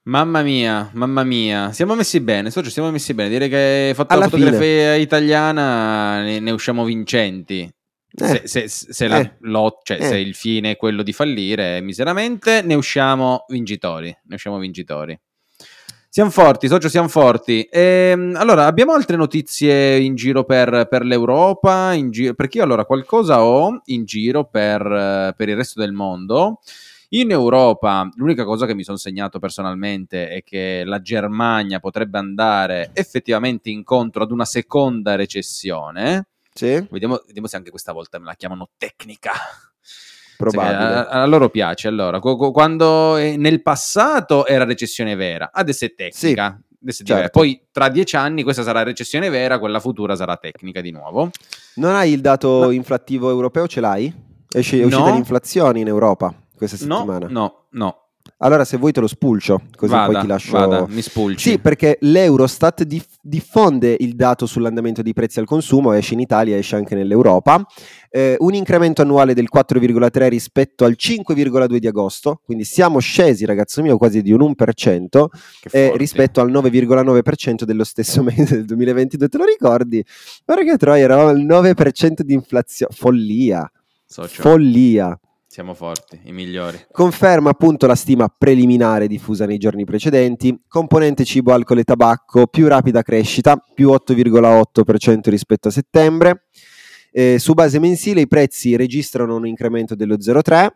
Mamma 0.06 0.42
mia, 0.42 0.88
mamma 0.94 1.24
mia, 1.24 1.72
siamo 1.72 1.96
messi 1.96 2.20
bene, 2.20 2.52
Socio, 2.52 2.70
siamo 2.70 2.92
messi 2.92 3.12
bene. 3.12 3.28
Direi 3.28 3.48
che 3.48 3.92
fatta 3.92 4.14
Alla 4.14 4.24
la 4.26 4.30
fotografia 4.30 4.94
italiana 4.94 6.22
ne, 6.22 6.38
ne 6.38 6.50
usciamo 6.52 6.84
vincenti. 6.84 7.68
Se, 8.14 8.42
Eh, 8.44 8.46
se- 8.46 8.68
se 8.68 9.08
la 9.08 9.18
eh, 9.18 9.34
lot- 9.40 9.80
cioè, 9.84 9.98
eh. 10.00 10.04
se 10.06 10.18
il 10.18 10.34
fine 10.36 10.70
è 10.72 10.76
quello 10.76 11.02
di 11.02 11.12
fallire 11.12 11.80
miseramente, 11.80 12.62
ne 12.62 12.74
usciamo 12.74 13.46
vincitori. 13.48 14.16
Ne 14.26 14.34
usciamo 14.36 14.58
vincitori. 14.58 15.18
Siamo 16.08 16.30
forti, 16.30 16.68
socio, 16.68 16.88
siamo 16.88 17.08
forti. 17.08 17.68
Ehm, 17.70 18.36
allora, 18.38 18.66
abbiamo 18.66 18.92
altre 18.92 19.16
notizie 19.16 19.98
in 19.98 20.14
giro 20.14 20.44
per, 20.44 20.86
per 20.88 21.02
l'Europa? 21.04 21.92
In 21.94 22.10
gi- 22.10 22.32
perché 22.34 22.58
io 22.58 22.64
allora 22.64 22.84
qualcosa 22.84 23.42
ho 23.42 23.80
in 23.86 24.04
giro 24.04 24.44
per, 24.44 25.34
per 25.36 25.48
il 25.48 25.56
resto 25.56 25.80
del 25.80 25.92
mondo. 25.92 26.60
In 27.16 27.30
Europa, 27.30 28.06
l'unica 28.16 28.44
cosa 28.44 28.66
che 28.66 28.74
mi 28.74 28.82
sono 28.84 28.98
segnato 28.98 29.38
personalmente 29.38 30.28
è 30.28 30.42
che 30.42 30.82
la 30.84 31.00
Germania 31.00 31.80
potrebbe 31.80 32.18
andare 32.18 32.90
effettivamente 32.92 33.70
incontro 33.70 34.22
ad 34.22 34.30
una 34.32 34.44
seconda 34.44 35.14
recessione. 35.14 36.26
Sì, 36.52 36.86
Vediamo, 36.90 37.22
vediamo 37.26 37.46
se 37.48 37.56
anche 37.56 37.70
questa 37.70 37.92
volta 37.92 38.18
me 38.18 38.26
la 38.26 38.34
chiamano 38.34 38.68
tecnica. 38.76 39.32
probabile. 40.36 40.74
A, 40.76 41.08
a 41.22 41.26
loro 41.26 41.48
piace. 41.48 41.88
Allora, 41.88 42.20
Qu- 42.20 42.36
qu- 42.36 42.52
quando 42.52 43.16
eh, 43.16 43.36
nel 43.38 43.62
passato 43.62 44.46
era 44.46 44.64
recessione 44.64 45.14
vera, 45.14 45.50
adesso 45.52 45.86
è 45.86 45.94
tecnica. 45.94 46.60
Diverso. 46.78 47.04
certo. 47.04 47.38
Poi 47.38 47.66
tra 47.72 47.88
dieci 47.88 48.16
anni 48.16 48.42
questa 48.42 48.62
sarà 48.62 48.82
recessione 48.82 49.30
vera, 49.30 49.58
quella 49.58 49.80
futura 49.80 50.14
sarà 50.16 50.36
tecnica 50.36 50.82
di 50.82 50.90
nuovo. 50.90 51.30
Non 51.76 51.94
hai 51.94 52.12
il 52.12 52.20
dato 52.20 52.66
Ma- 52.66 52.72
inflattivo 52.74 53.30
europeo? 53.30 53.66
Ce 53.66 53.80
l'hai? 53.80 54.12
Esce, 54.52 54.80
è 54.80 54.84
uscita 54.84 55.08
No. 55.08 55.14
l'inflazione 55.14 55.80
in 55.80 55.86
Europa 55.88 56.32
questa 56.56 56.84
No, 56.86 56.96
settimana. 56.96 57.26
no, 57.28 57.66
no. 57.70 58.00
Allora, 58.38 58.64
se 58.64 58.76
vuoi 58.76 58.90
te 58.90 58.98
lo 59.00 59.06
spulcio, 59.06 59.62
così 59.76 59.92
vada, 59.92 60.10
poi 60.12 60.20
ti 60.22 60.26
lascio. 60.26 60.50
vada, 60.50 60.84
mi 60.88 61.00
spulci. 61.00 61.50
Sì, 61.50 61.58
perché 61.60 61.96
l'Eurostat 62.00 62.82
dif- 62.82 63.18
diffonde 63.22 63.96
il 64.00 64.16
dato 64.16 64.46
sull'andamento 64.46 65.00
dei 65.00 65.12
prezzi 65.12 65.38
al 65.38 65.46
consumo, 65.46 65.92
esce 65.92 66.14
in 66.14 66.20
Italia, 66.20 66.56
esce 66.56 66.74
anche 66.74 66.96
nell'Europa. 66.96 67.64
Eh, 68.10 68.34
un 68.40 68.52
incremento 68.54 69.00
annuale 69.00 69.32
del 69.32 69.46
4,3 69.48 70.28
rispetto 70.28 70.84
al 70.84 70.96
5,2 70.98 71.76
di 71.76 71.86
agosto, 71.86 72.40
quindi 72.44 72.64
siamo 72.64 72.98
scesi, 72.98 73.44
ragazzo 73.44 73.80
mio, 73.80 73.96
quasi 73.96 74.20
di 74.22 74.32
un 74.32 74.40
1%, 74.40 75.28
Che 75.60 75.68
eh, 75.70 75.92
rispetto 75.96 76.40
al 76.40 76.50
9,9% 76.50 77.62
dello 77.62 77.84
stesso 77.84 78.22
mese 78.24 78.56
del 78.56 78.64
2022. 78.64 79.28
Te 79.28 79.38
lo 79.38 79.44
ricordi? 79.44 80.04
Guarda 80.44 80.64
che 80.64 80.76
troia, 80.76 81.04
eravamo 81.04 81.28
al 81.28 81.40
9% 81.44 82.22
di 82.22 82.34
inflazione. 82.34 82.92
Follia, 82.92 83.70
Socio, 84.04 84.42
follia. 84.42 85.16
Siamo 85.56 85.72
forti, 85.72 86.20
i 86.24 86.32
migliori. 86.32 86.78
Conferma 86.92 87.48
appunto 87.48 87.86
la 87.86 87.94
stima 87.94 88.28
preliminare 88.28 89.06
diffusa 89.06 89.46
nei 89.46 89.56
giorni 89.56 89.86
precedenti. 89.86 90.54
Componente 90.68 91.24
cibo, 91.24 91.54
alcol 91.54 91.78
e 91.78 91.84
tabacco, 91.84 92.46
più 92.46 92.68
rapida 92.68 93.00
crescita, 93.00 93.56
più 93.56 93.88
8,8% 93.88 95.30
rispetto 95.30 95.68
a 95.68 95.70
settembre. 95.70 96.48
Eh, 97.10 97.38
su 97.38 97.54
base 97.54 97.78
mensile 97.78 98.20
i 98.20 98.28
prezzi 98.28 98.76
registrano 98.76 99.34
un 99.34 99.46
incremento 99.46 99.94
dello 99.94 100.16
0,3. 100.16 100.68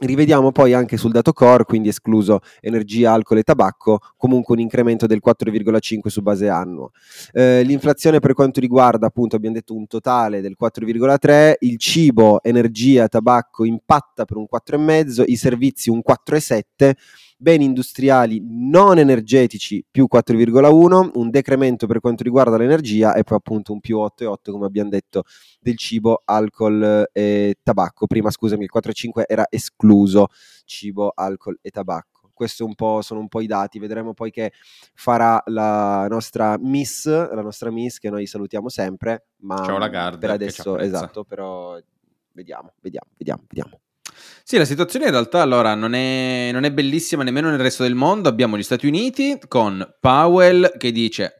Rivediamo 0.00 0.52
poi 0.52 0.74
anche 0.74 0.96
sul 0.96 1.10
dato 1.10 1.32
core, 1.32 1.64
quindi 1.64 1.88
escluso 1.88 2.38
energia, 2.60 3.12
alcol 3.12 3.38
e 3.38 3.42
tabacco, 3.42 3.98
comunque 4.16 4.54
un 4.54 4.60
incremento 4.60 5.06
del 5.06 5.20
4,5 5.24 6.06
su 6.06 6.22
base 6.22 6.48
annua. 6.48 6.88
Eh, 7.32 7.62
l'inflazione 7.64 8.20
per 8.20 8.32
quanto 8.32 8.60
riguarda, 8.60 9.08
appunto, 9.08 9.34
abbiamo 9.34 9.56
detto 9.56 9.74
un 9.74 9.88
totale 9.88 10.40
del 10.40 10.54
4,3, 10.60 11.54
il 11.60 11.78
cibo, 11.78 12.40
energia, 12.44 13.08
tabacco 13.08 13.64
impatta 13.64 14.24
per 14.24 14.36
un 14.36 14.46
4,5, 14.48 15.24
i 15.26 15.34
servizi 15.34 15.90
un 15.90 16.00
4,7, 16.06 16.92
beni 17.40 17.64
industriali 17.64 18.42
non 18.44 18.98
energetici 18.98 19.84
più 19.88 20.08
4,1, 20.12 21.10
un 21.14 21.30
decremento 21.30 21.86
per 21.86 22.00
quanto 22.00 22.24
riguarda 22.24 22.56
l'energia 22.56 23.14
e 23.14 23.22
poi 23.22 23.36
appunto 23.36 23.72
un 23.72 23.80
più 23.80 23.98
8,8 23.98 24.50
come 24.50 24.66
abbiamo 24.66 24.90
detto 24.90 25.22
del 25.60 25.76
cibo, 25.76 26.22
alcol 26.24 27.08
e 27.12 27.56
tabacco. 27.62 28.06
Prima 28.06 28.30
scusami, 28.30 28.64
il 28.64 28.70
4,5 28.74 29.22
era 29.26 29.46
escluso 29.48 30.26
cibo, 30.64 31.12
alcol 31.14 31.58
e 31.62 31.70
tabacco. 31.70 32.16
Po', 32.76 33.02
sono 33.02 33.18
un 33.18 33.26
po' 33.26 33.40
i 33.40 33.46
dati, 33.46 33.80
vedremo 33.80 34.14
poi 34.14 34.30
che 34.30 34.52
farà 34.94 35.42
la 35.46 36.06
nostra 36.08 36.56
Miss, 36.56 37.06
la 37.06 37.42
nostra 37.42 37.70
Miss 37.70 37.98
che 37.98 38.10
noi 38.10 38.26
salutiamo 38.26 38.68
sempre, 38.68 39.26
ma 39.38 39.64
Ciao 39.64 39.78
Lagarde, 39.78 40.18
per 40.18 40.30
adesso 40.30 40.78
esatto, 40.78 41.24
però 41.24 41.76
vediamo, 42.30 42.74
vediamo, 42.80 43.10
vediamo, 43.16 43.42
vediamo. 43.48 43.80
Sì, 44.44 44.56
la 44.56 44.64
situazione 44.64 45.06
in 45.06 45.10
realtà 45.10 45.42
allora 45.42 45.74
non 45.74 45.94
è, 45.94 46.50
non 46.52 46.64
è 46.64 46.72
bellissima 46.72 47.22
nemmeno 47.22 47.50
nel 47.50 47.58
resto 47.58 47.82
del 47.82 47.94
mondo. 47.94 48.28
Abbiamo 48.28 48.56
gli 48.56 48.62
Stati 48.62 48.86
Uniti 48.86 49.38
con 49.48 49.86
Powell 50.00 50.76
che 50.76 50.92
dice 50.92 51.38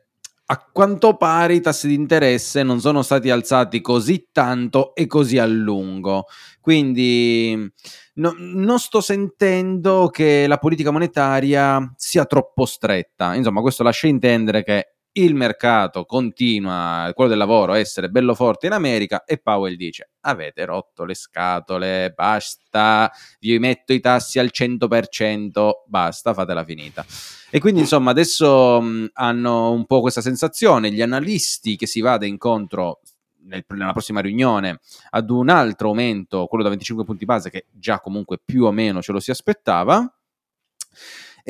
a 0.50 0.66
quanto 0.72 1.16
pare 1.16 1.54
i 1.54 1.60
tassi 1.60 1.88
di 1.88 1.94
interesse 1.94 2.62
non 2.62 2.80
sono 2.80 3.02
stati 3.02 3.28
alzati 3.28 3.82
così 3.82 4.28
tanto 4.32 4.94
e 4.94 5.06
così 5.06 5.36
a 5.38 5.46
lungo. 5.46 6.24
Quindi 6.60 7.70
no- 8.14 8.34
non 8.38 8.78
sto 8.78 9.00
sentendo 9.00 10.08
che 10.10 10.46
la 10.46 10.56
politica 10.56 10.90
monetaria 10.90 11.92
sia 11.96 12.24
troppo 12.24 12.64
stretta. 12.64 13.34
Insomma, 13.34 13.60
questo 13.60 13.82
lascia 13.82 14.06
intendere 14.06 14.62
che 14.64 14.94
il 15.12 15.34
mercato 15.34 16.04
continua, 16.04 17.10
quello 17.14 17.30
del 17.30 17.38
lavoro, 17.38 17.72
a 17.72 17.78
essere 17.78 18.08
bello 18.08 18.34
forte 18.34 18.66
in 18.66 18.72
America 18.72 19.24
e 19.24 19.38
Powell 19.38 19.74
dice 19.74 20.10
avete 20.20 20.64
rotto 20.64 21.04
le 21.04 21.14
scatole, 21.14 22.12
basta, 22.14 23.10
vi 23.40 23.58
metto 23.58 23.92
i 23.92 24.00
tassi 24.00 24.38
al 24.38 24.50
100%, 24.52 25.84
basta, 25.86 26.34
fatela 26.34 26.64
finita. 26.64 27.04
E 27.50 27.58
quindi 27.60 27.80
insomma 27.80 28.10
adesso 28.10 28.80
mh, 28.80 29.08
hanno 29.14 29.70
un 29.72 29.86
po' 29.86 30.00
questa 30.00 30.20
sensazione, 30.20 30.92
gli 30.92 31.00
analisti 31.02 31.76
che 31.76 31.86
si 31.86 32.00
vada 32.00 32.26
incontro 32.26 33.00
nel- 33.44 33.64
nella 33.68 33.92
prossima 33.92 34.20
riunione 34.20 34.80
ad 35.10 35.30
un 35.30 35.48
altro 35.48 35.88
aumento, 35.88 36.46
quello 36.46 36.62
da 36.62 36.68
25 36.70 37.04
punti 37.04 37.24
base, 37.24 37.50
che 37.50 37.66
già 37.70 38.00
comunque 38.00 38.38
più 38.44 38.64
o 38.64 38.70
meno 38.70 39.00
ce 39.02 39.12
lo 39.12 39.20
si 39.20 39.30
aspettava. 39.30 40.12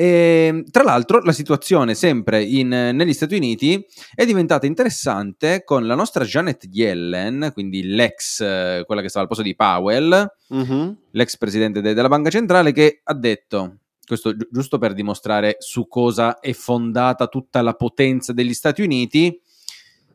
E, 0.01 0.63
tra 0.71 0.83
l'altro, 0.83 1.19
la 1.19 1.33
situazione 1.33 1.93
sempre 1.93 2.41
in- 2.41 2.69
negli 2.69 3.11
Stati 3.11 3.35
Uniti 3.35 3.85
è 4.15 4.25
diventata 4.25 4.65
interessante 4.65 5.63
con 5.65 5.85
la 5.85 5.93
nostra 5.93 6.23
Janet 6.23 6.69
Yellen, 6.71 7.49
quindi 7.51 7.83
l'ex, 7.83 8.39
eh, 8.39 8.83
quella 8.85 9.01
che 9.01 9.09
stava 9.09 9.23
al 9.23 9.27
posto 9.27 9.43
di 9.43 9.57
Powell, 9.57 10.25
Mhm. 10.51 10.97
l'ex 11.11 11.35
presidente 11.35 11.81
de- 11.81 11.93
della 11.93 12.07
Banca 12.07 12.29
Centrale, 12.29 12.71
che 12.71 13.01
ha 13.03 13.13
detto, 13.13 13.79
questo 14.05 14.33
gi- 14.37 14.47
giusto 14.49 14.77
per 14.77 14.93
dimostrare 14.93 15.57
su 15.59 15.85
cosa 15.89 16.39
è 16.39 16.53
fondata 16.53 17.27
tutta 17.27 17.61
la 17.61 17.73
potenza 17.73 18.31
degli 18.31 18.53
Stati 18.53 18.81
Uniti, 18.81 19.37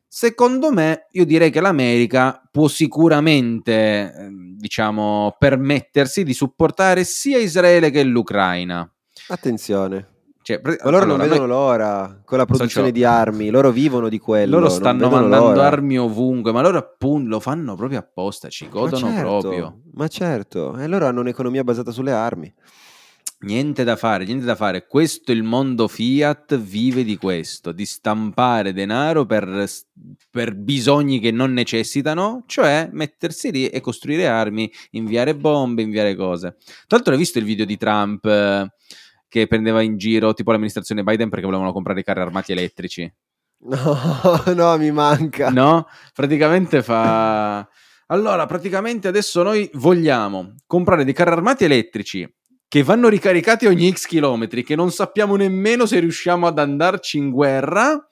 secondo 0.09 0.73
me 0.73 1.09
io 1.11 1.27
direi 1.27 1.51
che 1.51 1.61
l'America 1.61 2.41
può 2.51 2.69
sicuramente, 2.69 4.15
ehm, 4.17 4.57
diciamo, 4.57 5.37
permettersi 5.39 6.25
di 6.25 6.33
supportare 6.33 7.05
sia 7.05 7.37
Israele 7.37 7.91
che 7.91 8.03
l'Ucraina. 8.03 8.89
Attenzione. 9.29 10.09
Cioè, 10.43 10.61
pre- 10.61 10.77
Ma 10.83 10.91
loro 10.91 11.05
allora, 11.05 11.17
non 11.17 11.27
vedono 11.27 11.47
l'ora 11.47 12.21
con 12.23 12.37
la 12.37 12.45
produzione 12.45 12.89
Socio- 12.89 12.91
di 12.91 13.03
armi, 13.05 13.49
loro 13.49 13.71
vivono 13.71 14.11
di 14.11 14.19
quello. 14.19 14.59
loro 14.59 14.69
stanno 14.69 15.09
mandando 15.09 15.53
l'ora. 15.53 15.67
armi 15.67 15.99
ovunque, 15.99 16.53
ma 16.53 16.61
loro 16.61 16.77
appunto 16.77 17.31
lo 17.31 17.41
fanno 17.41 17.75
proprio 17.77 17.99
apposta, 18.01 18.51
ci 18.51 18.65
Ma 18.65 18.71
godono 18.71 19.07
certo, 19.07 19.39
proprio. 19.39 19.81
Ma 19.95 20.09
certo, 20.09 20.77
e 20.77 20.87
loro 20.87 21.07
hanno 21.07 21.21
un'economia 21.21 21.65
basata 21.65 21.91
sulle 21.93 22.13
armi. 22.13 22.53
Niente 23.41 23.85
da 23.85 23.97
fare, 23.97 24.25
niente 24.25 24.45
da 24.45 24.55
fare. 24.55 24.87
Questo 24.87 25.33
il 25.33 25.43
mondo 25.43 25.89
Fiat 25.89 26.59
vive 26.59 27.05
di 27.05 27.17
questo, 27.17 27.73
di 27.73 27.85
stampare 27.87 28.73
denaro 28.75 29.25
per, 29.27 29.67
per 30.31 30.55
bisogni 30.55 31.21
che 31.21 31.31
non 31.31 31.53
necessitano, 31.53 32.45
cioè 32.47 32.89
mettersi 32.93 33.51
lì 33.51 33.69
e 33.69 33.81
costruire 33.81 34.27
armi, 34.27 34.71
inviare 34.93 35.35
bombe, 35.35 35.83
inviare 35.83 36.15
cose. 36.15 36.57
Tra 36.87 36.97
l'altro 36.97 37.13
hai 37.13 37.19
visto 37.19 37.39
il 37.39 37.45
video 37.45 37.67
di 37.67 37.77
Trump 37.77 38.25
eh, 38.25 38.73
che 39.35 39.49
prendeva 39.49 39.83
in 39.83 39.97
giro 39.97 40.33
tipo 40.33 40.53
l'amministrazione 40.53 41.03
Biden 41.03 41.29
perché 41.29 41.45
volevano 41.45 41.73
comprare 41.73 41.99
i 41.99 42.05
carri 42.05 42.21
armati 42.21 42.53
elettrici? 42.53 43.13
No, 43.65 44.45
no, 44.55 44.77
mi 44.79 44.93
manca. 44.93 45.51
No? 45.51 45.89
Praticamente 46.15 46.85
fa... 46.85 47.69
Allora, 48.09 48.47
praticamente 48.47 49.09
adesso 49.09 49.43
noi 49.43 49.69
vogliamo 49.75 50.55
comprare 50.67 51.03
dei 51.03 51.15
carri 51.15 51.33
armati 51.33 51.65
elettrici 51.65 52.33
che 52.69 52.83
vanno 52.85 53.09
ricaricati 53.09 53.67
ogni 53.67 53.91
X 53.91 54.07
chilometri, 54.07 54.63
che 54.63 54.77
non 54.77 54.93
sappiamo 54.93 55.35
nemmeno 55.35 55.85
se 55.85 55.99
riusciamo 55.99 56.47
ad 56.47 56.61
andarci 56.61 57.19
in 57.19 57.31
guerra, 57.31 58.07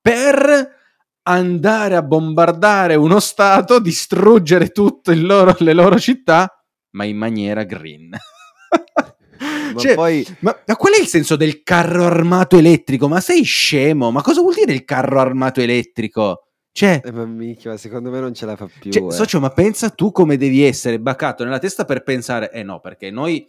per 0.00 0.76
andare 1.22 1.94
a 1.94 2.02
bombardare 2.02 2.96
uno 2.96 3.20
stato, 3.20 3.78
distruggere 3.78 4.70
tutte 4.70 5.12
il 5.12 5.24
loro- 5.24 5.54
le 5.58 5.72
loro 5.72 6.00
città, 6.00 6.64
ma 6.96 7.04
in 7.04 7.16
maniera 7.16 7.62
green. 7.62 8.10
Ma 9.38 9.78
Cioè, 9.80 9.94
poi 9.94 10.26
ma, 10.40 10.58
ma 10.66 10.76
qual 10.76 10.94
è 10.94 11.00
il 11.00 11.06
senso 11.06 11.36
del 11.36 11.62
carro 11.62 12.04
armato 12.04 12.56
elettrico? 12.56 13.08
Ma 13.08 13.20
sei 13.20 13.42
scemo? 13.42 14.10
Ma 14.10 14.22
cosa 14.22 14.40
vuol 14.40 14.54
dire 14.54 14.72
il 14.72 14.84
carro 14.84 15.20
armato 15.20 15.60
elettrico? 15.60 16.44
Cioè, 16.72 17.00
eh, 17.04 17.10
ma 17.10 17.24
minchia, 17.24 17.76
secondo 17.76 18.10
me 18.10 18.20
non 18.20 18.34
ce 18.34 18.46
la 18.46 18.54
fa 18.54 18.68
più. 18.78 18.92
cioè, 18.92 19.06
eh. 19.06 19.10
socio, 19.10 19.40
ma 19.40 19.50
pensa 19.50 19.90
tu 19.90 20.12
come 20.12 20.36
devi 20.36 20.62
essere 20.62 21.00
bacato 21.00 21.42
nella 21.42 21.58
testa 21.58 21.84
per 21.84 22.02
pensare, 22.04 22.52
eh 22.52 22.62
no, 22.62 22.78
perché 22.78 23.10
noi 23.10 23.44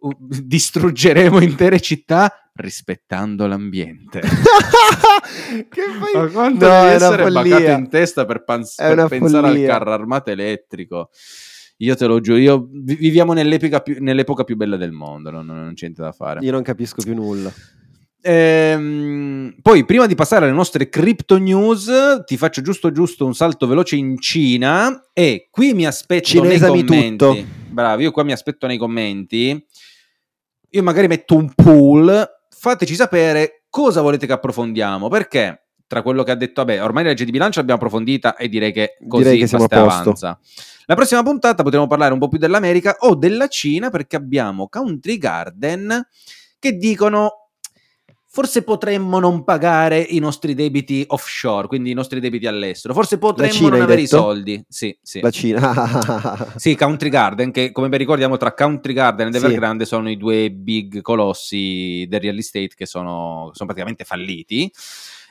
uh, 0.00 0.10
distruggeremo 0.18 1.40
intere 1.40 1.80
città 1.80 2.50
rispettando 2.54 3.46
l'ambiente. 3.46 4.20
che 5.70 5.82
poi 5.98 6.22
Ma 6.22 6.30
quanto 6.30 6.66
No, 6.66 6.80
devi 6.82 6.94
essere 6.94 7.30
bacato 7.30 7.70
in 7.70 7.88
testa 7.88 8.24
per, 8.24 8.44
pans- 8.44 8.74
per 8.74 9.06
pensare 9.06 9.48
follia. 9.48 9.72
al 9.72 9.78
carro 9.78 9.92
armato 9.92 10.30
elettrico? 10.30 11.10
Io 11.82 11.96
te 11.96 12.06
lo 12.06 12.20
giuro, 12.20 12.38
io 12.38 12.68
vi- 12.70 12.94
viviamo 12.94 13.32
nell'epoca 13.32 13.80
più, 13.80 13.96
nell'epoca 13.98 14.44
più 14.44 14.54
bella 14.56 14.76
del 14.76 14.92
mondo, 14.92 15.30
non, 15.30 15.46
non 15.46 15.72
c'è 15.74 15.86
niente 15.86 16.00
da 16.02 16.12
fare. 16.12 16.38
Io 16.40 16.52
non 16.52 16.62
capisco 16.62 17.02
più 17.02 17.12
nulla. 17.14 17.52
Ehm, 18.24 19.56
poi, 19.60 19.84
prima 19.84 20.06
di 20.06 20.14
passare 20.14 20.44
alle 20.44 20.54
nostre 20.54 20.88
crypto 20.88 21.38
news, 21.38 21.90
ti 22.24 22.36
faccio 22.36 22.62
giusto 22.62 22.92
giusto 22.92 23.26
un 23.26 23.34
salto 23.34 23.66
veloce 23.66 23.96
in 23.96 24.16
Cina 24.20 25.08
e 25.12 25.48
qui 25.50 25.74
mi 25.74 25.84
aspetto 25.84 26.40
nei 26.40 26.50
Cinesami 26.50 26.84
commenti. 26.84 27.16
tutto. 27.16 27.44
bravi, 27.70 28.04
io 28.04 28.12
qua 28.12 28.22
mi 28.22 28.32
aspetto 28.32 28.68
nei 28.68 28.78
commenti, 28.78 29.66
io 30.70 30.82
magari 30.84 31.08
metto 31.08 31.34
un 31.34 31.52
pool, 31.52 32.24
fateci 32.48 32.94
sapere 32.94 33.64
cosa 33.68 34.02
volete 34.02 34.26
che 34.26 34.32
approfondiamo, 34.32 35.08
perché 35.08 35.61
tra 35.92 36.00
quello 36.00 36.22
che 36.22 36.30
ha 36.30 36.36
detto, 36.36 36.64
vabbè, 36.64 36.82
ormai 36.82 37.02
la 37.02 37.10
legge 37.10 37.26
di 37.26 37.30
bilancio 37.30 37.58
l'abbiamo 37.58 37.78
approfondita 37.78 38.34
e 38.36 38.48
direi 38.48 38.72
che 38.72 38.96
così 39.06 39.24
Direi 39.24 39.38
che 39.40 39.46
siamo 39.46 39.66
avanza. 39.68 40.40
La 40.86 40.94
prossima 40.94 41.22
puntata 41.22 41.62
potremo 41.62 41.86
parlare 41.86 42.14
un 42.14 42.18
po' 42.18 42.28
più 42.28 42.38
dell'America 42.38 42.96
o 43.00 43.14
della 43.14 43.46
Cina 43.48 43.90
perché 43.90 44.16
abbiamo 44.16 44.68
Country 44.68 45.18
Garden 45.18 46.08
che 46.58 46.78
dicono 46.78 47.50
forse 48.26 48.62
potremmo 48.62 49.18
non 49.18 49.44
pagare 49.44 49.98
i 49.98 50.18
nostri 50.18 50.54
debiti 50.54 51.04
offshore, 51.08 51.66
quindi 51.66 51.90
i 51.90 51.94
nostri 51.94 52.20
debiti 52.20 52.46
all'estero, 52.46 52.94
forse 52.94 53.18
potremmo 53.18 53.52
Cina, 53.52 53.68
non 53.68 53.82
avere 53.82 54.00
i 54.00 54.04
detto? 54.04 54.16
soldi. 54.16 54.64
Sì, 54.66 54.96
sì. 55.02 55.20
La 55.20 55.30
Cina. 55.30 56.54
Sì, 56.56 56.74
Country 56.74 57.10
Garden, 57.10 57.50
che 57.50 57.70
come 57.70 57.90
ben 57.90 57.98
ricordiamo 57.98 58.38
tra 58.38 58.54
Country 58.54 58.94
Garden 58.94 59.26
ed 59.26 59.34
Sì. 59.34 59.44
Evergrande 59.44 59.84
sono 59.84 60.08
i 60.08 60.16
due 60.16 60.50
big 60.50 61.02
colossi 61.02 62.06
del 62.08 62.20
real 62.20 62.38
estate 62.38 62.70
che 62.74 62.86
sono, 62.86 63.50
sono 63.52 63.66
praticamente 63.66 64.04
falliti. 64.04 64.72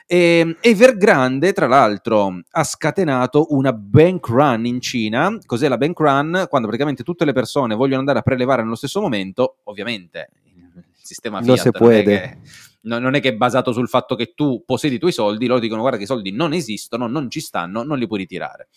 E 0.06 0.56
Evergrande, 0.60 1.52
tra 1.52 1.66
l'altro, 1.66 2.40
ha 2.50 2.64
scatenato 2.64 3.46
una 3.50 3.72
bank 3.72 4.26
run 4.28 4.66
in 4.66 4.80
Cina. 4.80 5.38
Cos'è 5.44 5.68
la 5.68 5.78
bank 5.78 5.98
run? 5.98 6.46
Quando 6.48 6.68
praticamente 6.68 7.02
tutte 7.02 7.24
le 7.24 7.32
persone 7.32 7.74
vogliono 7.74 8.00
andare 8.00 8.18
a 8.18 8.22
prelevare 8.22 8.62
nello 8.62 8.74
stesso 8.74 9.00
momento, 9.00 9.58
ovviamente 9.64 10.30
il 10.44 10.84
sistema 11.00 11.40
Non 11.40 11.56
Fiat 11.56 11.58
se 11.60 11.70
non 11.78 11.92
è 11.92 12.02
che 12.02 12.38
no- 12.82 12.98
non 12.98 13.14
è 13.14 13.20
che 13.20 13.30
è 13.30 13.36
basato 13.36 13.72
sul 13.72 13.88
fatto 13.88 14.14
che 14.14 14.32
tu 14.34 14.62
possiedi 14.64 14.96
i 14.96 14.98
tuoi 14.98 15.12
soldi, 15.12 15.46
loro 15.46 15.60
dicono 15.60 15.80
guarda 15.80 15.98
che 15.98 16.04
i 16.04 16.08
soldi 16.08 16.32
non 16.32 16.52
esistono, 16.52 17.06
non 17.06 17.30
ci 17.30 17.40
stanno, 17.40 17.82
non 17.82 17.98
li 17.98 18.06
puoi 18.06 18.20
ritirare. 18.20 18.68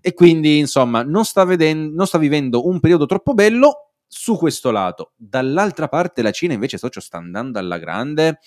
E 0.00 0.14
quindi, 0.14 0.58
insomma, 0.58 1.02
non 1.02 1.24
sta, 1.24 1.44
veden- 1.44 1.92
non 1.92 2.06
sta 2.06 2.18
vivendo 2.18 2.66
un 2.66 2.80
periodo 2.80 3.06
troppo 3.06 3.34
bello 3.34 3.92
su 4.06 4.36
questo 4.36 4.70
lato. 4.70 5.12
Dall'altra 5.16 5.88
parte 5.88 6.22
la 6.22 6.30
Cina 6.30 6.54
invece, 6.54 6.78
socio, 6.78 7.00
sta 7.00 7.18
andando 7.18 7.58
alla 7.58 7.78
grande. 7.78 8.38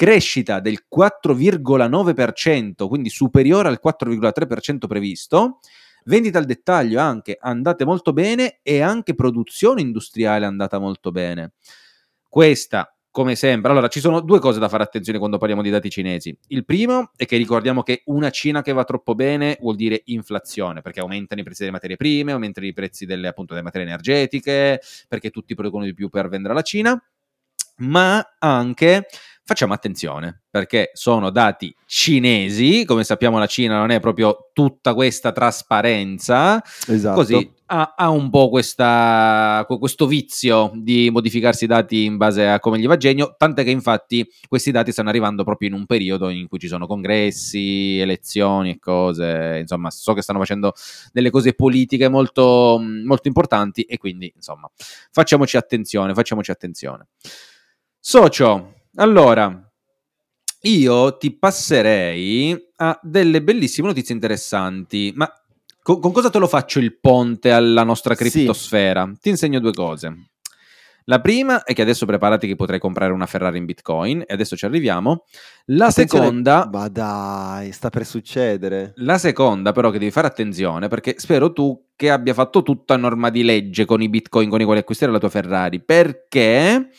Crescita 0.00 0.60
del 0.60 0.86
4,9%, 0.90 2.88
quindi 2.88 3.10
superiore 3.10 3.68
al 3.68 3.80
4,3% 3.84 4.86
previsto. 4.86 5.58
Vendita 6.04 6.38
al 6.38 6.46
dettaglio 6.46 6.98
anche 7.00 7.36
andate 7.38 7.84
molto 7.84 8.14
bene 8.14 8.60
e 8.62 8.80
anche 8.80 9.14
produzione 9.14 9.82
industriale 9.82 10.46
è 10.46 10.48
andata 10.48 10.78
molto 10.78 11.10
bene. 11.10 11.52
Questa, 12.26 12.96
come 13.10 13.34
sempre, 13.36 13.72
allora 13.72 13.88
ci 13.88 14.00
sono 14.00 14.20
due 14.20 14.38
cose 14.38 14.58
da 14.58 14.70
fare 14.70 14.84
attenzione 14.84 15.18
quando 15.18 15.36
parliamo 15.36 15.60
di 15.60 15.68
dati 15.68 15.90
cinesi. 15.90 16.34
Il 16.46 16.64
primo 16.64 17.10
è 17.14 17.26
che 17.26 17.36
ricordiamo 17.36 17.82
che 17.82 18.00
una 18.06 18.30
Cina 18.30 18.62
che 18.62 18.72
va 18.72 18.84
troppo 18.84 19.14
bene 19.14 19.58
vuol 19.60 19.76
dire 19.76 20.00
inflazione, 20.06 20.80
perché 20.80 21.00
aumentano 21.00 21.42
i 21.42 21.44
prezzi 21.44 21.60
delle 21.60 21.72
materie 21.72 21.96
prime, 21.96 22.32
aumentano 22.32 22.64
i 22.64 22.72
prezzi 22.72 23.04
delle, 23.04 23.28
appunto, 23.28 23.52
delle 23.52 23.66
materie 23.66 23.86
energetiche, 23.86 24.80
perché 25.08 25.28
tutti 25.28 25.54
producono 25.54 25.84
di 25.84 25.92
più 25.92 26.08
per 26.08 26.30
vendere 26.30 26.54
alla 26.54 26.62
Cina, 26.62 26.98
ma 27.80 28.36
anche 28.38 29.06
facciamo 29.50 29.72
attenzione 29.72 30.42
perché 30.48 30.92
sono 30.92 31.30
dati 31.30 31.74
cinesi, 31.84 32.84
come 32.84 33.02
sappiamo 33.02 33.36
la 33.36 33.46
Cina 33.46 33.78
non 33.78 33.90
è 33.90 33.98
proprio 33.98 34.50
tutta 34.52 34.94
questa 34.94 35.32
trasparenza, 35.32 36.62
esatto. 36.86 37.16
così 37.16 37.52
ha, 37.66 37.94
ha 37.96 38.10
un 38.10 38.30
po' 38.30 38.48
questa, 38.48 39.64
que- 39.66 39.78
questo 39.78 40.06
vizio 40.06 40.70
di 40.76 41.10
modificarsi 41.10 41.64
i 41.64 41.66
dati 41.66 42.04
in 42.04 42.16
base 42.16 42.46
a 42.46 42.60
come 42.60 42.78
gli 42.78 42.86
va 42.86 42.96
genio, 42.96 43.34
tant'è 43.36 43.64
che 43.64 43.70
infatti 43.70 44.24
questi 44.46 44.70
dati 44.70 44.92
stanno 44.92 45.08
arrivando 45.08 45.42
proprio 45.42 45.68
in 45.68 45.74
un 45.74 45.84
periodo 45.84 46.28
in 46.28 46.46
cui 46.46 46.60
ci 46.60 46.68
sono 46.68 46.86
congressi, 46.86 47.98
elezioni 47.98 48.70
e 48.70 48.78
cose, 48.78 49.58
insomma 49.62 49.90
so 49.90 50.12
che 50.12 50.22
stanno 50.22 50.38
facendo 50.38 50.74
delle 51.12 51.30
cose 51.30 51.54
politiche 51.54 52.08
molto, 52.08 52.80
molto 52.80 53.26
importanti 53.26 53.82
e 53.82 53.98
quindi 53.98 54.32
insomma 54.32 54.70
facciamoci 55.10 55.56
attenzione, 55.56 56.14
facciamoci 56.14 56.52
attenzione. 56.52 57.08
Socio, 57.98 58.79
allora, 58.96 59.70
io 60.62 61.16
ti 61.16 61.30
passerei 61.36 62.56
a 62.76 62.98
delle 63.02 63.42
bellissime 63.42 63.88
notizie 63.88 64.14
interessanti, 64.14 65.12
ma 65.14 65.30
con, 65.82 66.00
con 66.00 66.12
cosa 66.12 66.30
te 66.30 66.38
lo 66.38 66.46
faccio 66.46 66.78
il 66.78 66.98
ponte 66.98 67.50
alla 67.50 67.82
nostra 67.84 68.14
Sì. 68.14 68.28
criptosfera? 68.30 69.10
Ti 69.20 69.28
insegno 69.30 69.60
due 69.60 69.72
cose. 69.72 70.14
La 71.04 71.18
prima 71.20 71.64
è 71.64 71.72
che 71.72 71.82
adesso 71.82 72.04
preparati 72.06 72.46
che 72.46 72.54
potrai 72.54 72.78
comprare 72.78 73.12
una 73.12 73.26
Ferrari 73.26 73.58
in 73.58 73.64
Bitcoin 73.64 74.20
e 74.20 74.32
adesso 74.34 74.54
ci 74.54 74.66
arriviamo. 74.66 75.24
La 75.66 75.86
Attenzione- 75.86 76.24
seconda 76.26 76.68
Ma 76.70 76.88
dai, 76.88 77.72
sta 77.72 77.88
per 77.88 78.04
succedere. 78.06 78.92
la 78.96 79.18
seconda, 79.18 79.72
però, 79.72 79.90
che 79.90 79.98
devi 79.98 80.10
fare 80.12 80.26
attenzione 80.28 80.86
perché 80.88 81.14
spero 81.16 81.52
tu 81.52 81.86
che 81.96 82.10
abbia 82.10 82.34
fatto 82.34 82.62
tutto 82.62 82.92
a 82.92 82.96
norma 82.96 83.30
di 83.30 83.42
legge 83.42 83.86
con 83.86 84.02
i 84.02 84.08
bitcoin 84.10 84.50
con 84.50 84.60
i 84.60 84.64
quali 84.64 84.80
acquistare 84.80 85.10
la 85.10 85.18
tua 85.18 85.30
Ferrari. 85.30 85.82
Perché 85.82 86.90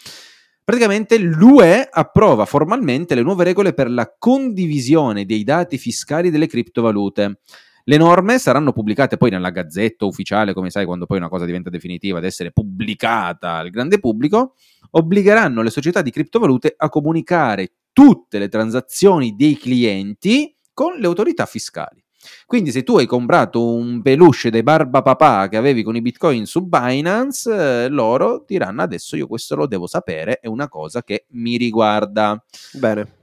praticamente 0.72 1.18
l'UE 1.18 1.86
approva 1.92 2.46
formalmente 2.46 3.14
le 3.14 3.24
nuove 3.24 3.44
regole 3.44 3.74
per 3.74 3.92
la 3.92 4.16
condivisione 4.18 5.26
dei 5.26 5.44
dati 5.44 5.78
fiscali 5.78 6.30
delle 6.30 6.48
criptovalute. 6.48 7.40
Le 7.84 7.98
norme 7.98 8.40
saranno 8.40 8.72
pubblicate 8.72 9.18
poi 9.18 9.32
nella 9.32 9.50
gazzetta 9.50 10.06
ufficiale, 10.06 10.54
come 10.54 10.70
sai, 10.70 10.86
quando 10.86 11.06
poi 11.06 11.18
una 11.18 11.28
cosa 11.28 11.44
diventa 11.44 11.70
definitiva 11.70 12.20
ad 12.20 12.24
essere 12.24 12.54
pubblicata 12.54 13.56
al 13.56 13.70
grande 13.70 14.00
pubblico, 14.00 14.54
obbligheranno 14.92 15.62
le 15.62 15.72
società 15.72 16.02
di 16.02 16.10
criptovalute 16.10 16.74
a 16.78 16.88
comunicare 16.88 17.74
tutte 17.92 18.40
le 18.40 18.48
transazioni 18.48 19.36
dei 19.36 19.58
clienti 19.58 20.56
con 20.72 20.94
le 20.94 21.06
autorità 21.06 21.46
fiscali. 21.46 22.02
Quindi 22.46 22.72
se 22.72 22.84
tu 22.84 22.98
hai 22.98 23.06
comprato 23.06 23.74
un 23.74 24.02
peluche 24.02 24.50
dei 24.50 24.64
Barba 24.64 25.02
Papà 25.02 25.48
che 25.50 25.58
avevi 25.58 25.84
con 25.84 25.96
i 25.96 26.02
bitcoin 26.02 26.46
su 26.46 26.66
Binance, 26.66 27.84
eh, 27.86 27.88
loro 27.90 28.44
diranno 28.46 28.82
adesso 28.82 29.16
io 29.16 29.28
questo 29.28 29.56
lo 29.56 29.68
devo 29.68 29.88
sapere, 29.88 30.40
è 30.40 30.48
una 30.48 30.68
cosa 30.68 31.04
che 31.04 31.26
mi 31.30 31.58
riguarda. 31.58 32.44
Bene. 32.74 33.20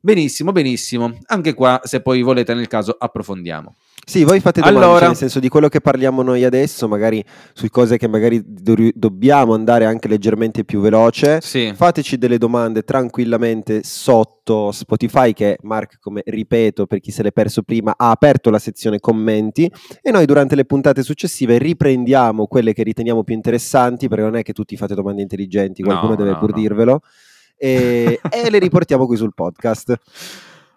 Benissimo, 0.00 0.52
benissimo. 0.52 1.18
Anche 1.26 1.54
qua, 1.54 1.80
se 1.84 2.02
poi 2.02 2.20
volete 2.20 2.52
nel 2.52 2.68
caso, 2.68 2.94
approfondiamo. 2.98 3.74
Sì, 4.06 4.22
voi 4.24 4.40
fate 4.40 4.60
domande, 4.60 4.80
Allora- 4.84 4.98
cioè, 4.98 5.08
nel 5.08 5.16
senso 5.16 5.40
di 5.40 5.48
quello 5.48 5.68
che 5.68 5.80
parliamo 5.80 6.22
noi 6.22 6.44
adesso, 6.44 6.86
magari 6.88 7.24
su 7.52 7.66
cose 7.68 7.96
che 7.96 8.06
magari 8.06 8.42
do- 8.44 8.90
dobbiamo 8.94 9.54
andare 9.54 9.84
anche 9.86 10.08
leggermente 10.08 10.64
più 10.64 10.80
veloce. 10.80 11.40
Sì. 11.40 11.72
Fateci 11.74 12.18
delle 12.18 12.38
domande 12.38 12.82
tranquillamente 12.82 13.82
sotto 13.82 14.70
Spotify 14.72 15.32
che 15.32 15.56
Mark, 15.62 15.98
come 16.00 16.22
ripeto 16.24 16.86
per 16.86 17.00
chi 17.00 17.10
se 17.10 17.22
l'è 17.22 17.32
perso 17.32 17.62
prima, 17.62 17.94
ha 17.96 18.10
aperto 18.10 18.50
la 18.50 18.58
sezione 18.58 19.00
commenti 19.00 19.70
e 20.02 20.10
noi 20.10 20.26
durante 20.26 20.54
le 20.54 20.64
puntate 20.66 21.02
successive 21.02 21.56
riprendiamo 21.58 22.46
quelle 22.46 22.72
che 22.74 22.82
riteniamo 22.82 23.24
più 23.24 23.34
interessanti 23.34 24.06
perché 24.08 24.24
non 24.24 24.36
è 24.36 24.42
che 24.42 24.52
tutti 24.52 24.76
fate 24.76 24.94
domande 24.94 25.22
intelligenti, 25.22 25.82
qualcuno 25.82 26.10
No, 26.10 26.16
deve 26.16 26.30
no, 26.32 26.38
pur 26.38 26.50
no. 26.50 26.56
dirvelo 26.60 27.00
e, 27.56 28.20
e 28.30 28.50
le 28.50 28.58
riportiamo 28.58 29.06
qui 29.06 29.16
sul 29.16 29.32
podcast. 29.32 29.94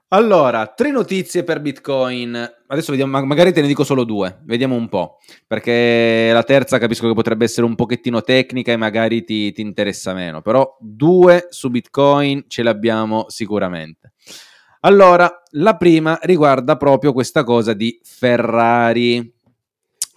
Allora, 0.10 0.68
tre 0.68 0.90
notizie 0.90 1.44
per 1.44 1.60
Bitcoin. 1.60 2.34
Adesso 2.68 2.92
vediamo, 2.92 3.12
ma- 3.12 3.26
magari 3.26 3.52
te 3.52 3.60
ne 3.60 3.68
dico 3.68 3.84
solo 3.84 4.06
due, 4.06 4.40
vediamo 4.46 4.74
un 4.74 4.88
po', 4.88 5.18
perché 5.46 6.30
la 6.32 6.44
terza 6.44 6.78
capisco 6.78 7.10
che 7.10 7.14
potrebbe 7.14 7.44
essere 7.44 7.66
un 7.66 7.76
pochettino 7.76 8.22
tecnica 8.22 8.72
e 8.72 8.78
magari 8.78 9.26
ti, 9.26 9.52
ti 9.52 9.60
interessa 9.60 10.14
meno, 10.14 10.42
però 10.42 10.78
due 10.80 11.48
su 11.50 11.70
Bitcoin 11.70 12.46
ce 12.48 12.64
le 12.64 12.70
abbiamo 12.70 13.26
sicuramente. 13.28 14.14
Allora, 14.82 15.44
la 15.52 15.76
prima 15.76 16.18
riguarda 16.22 16.78
proprio 16.78 17.12
questa 17.12 17.44
cosa 17.44 17.74
di 17.74 18.00
Ferrari. 18.02 19.30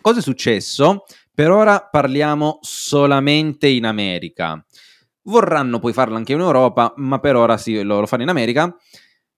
Cosa 0.00 0.20
è 0.20 0.22
successo? 0.22 1.04
Per 1.34 1.50
ora 1.50 1.80
parliamo 1.80 2.58
solamente 2.60 3.66
in 3.66 3.86
America. 3.86 4.64
Vorranno 5.22 5.80
poi 5.80 5.92
farlo 5.92 6.14
anche 6.14 6.32
in 6.32 6.38
Europa, 6.38 6.92
ma 6.98 7.18
per 7.18 7.34
ora 7.34 7.56
sì, 7.56 7.82
lo, 7.82 7.98
lo 7.98 8.06
fanno 8.06 8.22
in 8.22 8.28
America. 8.28 8.72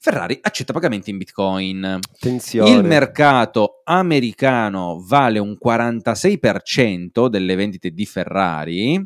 Ferrari 0.05 0.37
accetta 0.43 0.73
pagamenti 0.73 1.11
in 1.11 1.17
Bitcoin. 1.19 1.85
Attenzione. 1.85 2.71
Il 2.71 2.83
mercato 2.85 3.83
americano 3.85 5.01
vale 5.07 5.39
un 5.39 5.57
46% 5.65 7.29
delle 7.29 7.55
vendite 7.55 7.91
di 7.93 8.05
Ferrari. 8.05 9.01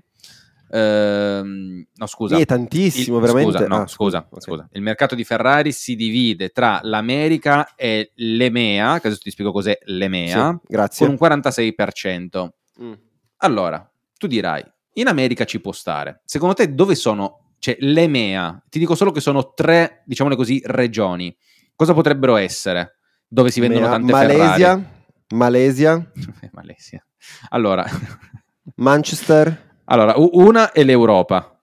Ehm, 0.70 1.86
no, 1.94 2.06
scusa. 2.06 2.36
Sì, 2.36 2.40
è 2.40 2.46
tantissimo, 2.46 3.16
Il- 3.16 3.22
veramente. 3.22 3.52
Scusa, 3.52 3.66
no, 3.68 3.76
Ah, 3.82 3.86
scusa, 3.86 4.26
ok. 4.30 4.40
scusa. 4.42 4.68
Il 4.72 4.80
mercato 4.80 5.14
di 5.14 5.24
Ferrari 5.24 5.70
si 5.72 5.96
divide 5.96 6.48
tra 6.48 6.80
l'America 6.82 7.74
e 7.74 8.12
l'EMEA, 8.14 8.98
che 8.98 9.08
adesso 9.08 9.20
ti 9.22 9.30
spiego 9.30 9.52
cos'è 9.52 9.76
l'EMEA, 9.84 10.50
Sì, 10.52 10.66
grazie. 10.66 11.04
con 11.04 11.10
un 11.10 11.18
46%. 11.18 12.54
Mm. 12.82 12.92
Allora, 13.40 13.86
tu 14.16 14.26
dirai, 14.26 14.64
in 14.94 15.08
America 15.08 15.44
ci 15.44 15.60
può 15.60 15.72
stare. 15.72 16.22
Secondo 16.24 16.54
te 16.54 16.74
dove 16.74 16.94
sono? 16.94 17.40
Cioè, 17.66 17.78
l'EMEA, 17.80 18.62
ti 18.68 18.78
dico 18.78 18.94
solo 18.94 19.10
che 19.10 19.18
sono 19.18 19.52
tre, 19.52 20.04
diciamole 20.06 20.36
così, 20.36 20.62
regioni. 20.66 21.36
Cosa 21.74 21.94
potrebbero 21.94 22.36
essere? 22.36 22.98
Dove 23.26 23.50
si 23.50 23.58
vendono 23.58 23.88
tante 23.88 24.12
Malesia, 24.12 24.38
Ferrari? 24.54 24.86
Malesia, 25.34 26.12
Malesia. 26.52 27.04
Allora, 27.48 27.84
Manchester. 28.76 29.80
allora, 29.86 30.14
una 30.16 30.70
è 30.70 30.84
l'Europa. 30.84 31.60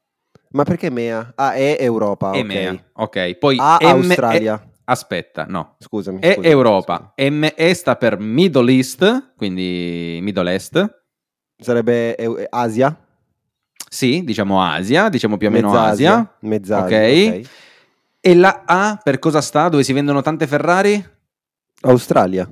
Ma 0.49 0.63
perché 0.63 0.89
MEA? 0.89 1.31
Ah, 1.37 1.53
è 1.53 1.77
Europa. 1.79 2.33
EMEA, 2.33 2.75
ok. 2.95 3.37
Poi 3.37 3.55
A 3.57 3.77
M- 3.81 3.85
Australia. 3.85 4.61
E- 4.61 4.69
aspetta, 4.83 5.45
no. 5.47 5.77
Scusami. 5.79 6.19
È 6.19 6.33
scusami, 6.33 6.47
Europa. 6.47 7.13
ME 7.15 7.73
sta 7.75 7.95
per 7.95 8.19
Middle 8.19 8.73
East, 8.73 9.35
quindi 9.37 10.19
Middle 10.21 10.53
Est. 10.53 10.71
scusami. 10.73 10.91
Sarebbe 11.55 12.47
Asia? 12.49 13.02
Sì, 13.93 14.23
diciamo 14.23 14.59
Asia, 14.59 15.07
diciamo 15.07 15.37
più 15.37 15.49
o 15.49 15.51
meno 15.51 15.69
Mezz'Asia, 15.71 16.11
Asia. 16.13 16.35
Mezz'Asia, 16.39 16.97
Ok. 16.97 17.37
ok. 17.41 17.49
E 18.21 18.35
la 18.35 18.63
A 18.65 18.99
per 19.03 19.19
cosa 19.19 19.39
sta? 19.39 19.69
Dove 19.69 19.83
si 19.83 19.93
vendono 19.93 20.23
tante 20.23 20.47
Ferrari? 20.47 21.05
Australia. 21.81 22.49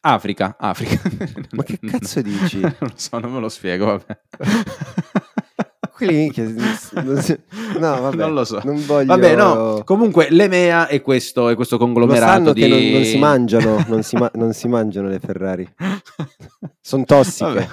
Africa, 0.00 0.56
Africa. 0.58 0.98
Ma 1.52 1.62
che 1.62 1.78
cazzo 1.78 2.22
dici? 2.22 2.58
non 2.62 2.74
lo 2.78 2.92
so, 2.94 3.18
non 3.18 3.32
me 3.34 3.40
lo 3.40 3.50
spiego, 3.50 3.84
vabbè. 3.84 4.18
Quelli 5.92 6.30
che 6.30 6.42
non 6.94 7.20
si- 7.20 7.38
No, 7.78 8.00
vabbè. 8.00 8.16
Non 8.16 8.32
lo 8.32 8.44
so. 8.44 8.62
Non 8.64 8.82
voglio... 8.86 9.08
Vabbè, 9.08 9.36
no, 9.36 9.82
comunque 9.84 10.28
l'EMEA 10.30 10.86
è 10.86 11.02
questo, 11.02 11.50
è 11.50 11.54
questo 11.54 11.76
Lo 11.76 11.84
conglomerato 11.84 12.32
sanno 12.32 12.52
di... 12.54 12.62
che 12.62 12.68
non, 12.68 12.78
non 12.80 13.04
si 13.04 13.18
mangiano, 13.18 13.84
non 13.88 14.02
si, 14.02 14.16
ma- 14.16 14.30
non 14.36 14.54
si 14.54 14.68
mangiano 14.68 15.08
le 15.08 15.18
Ferrari. 15.18 15.70
Sono 16.80 17.04
tossiche. 17.04 17.44
Vabbè. 17.52 17.68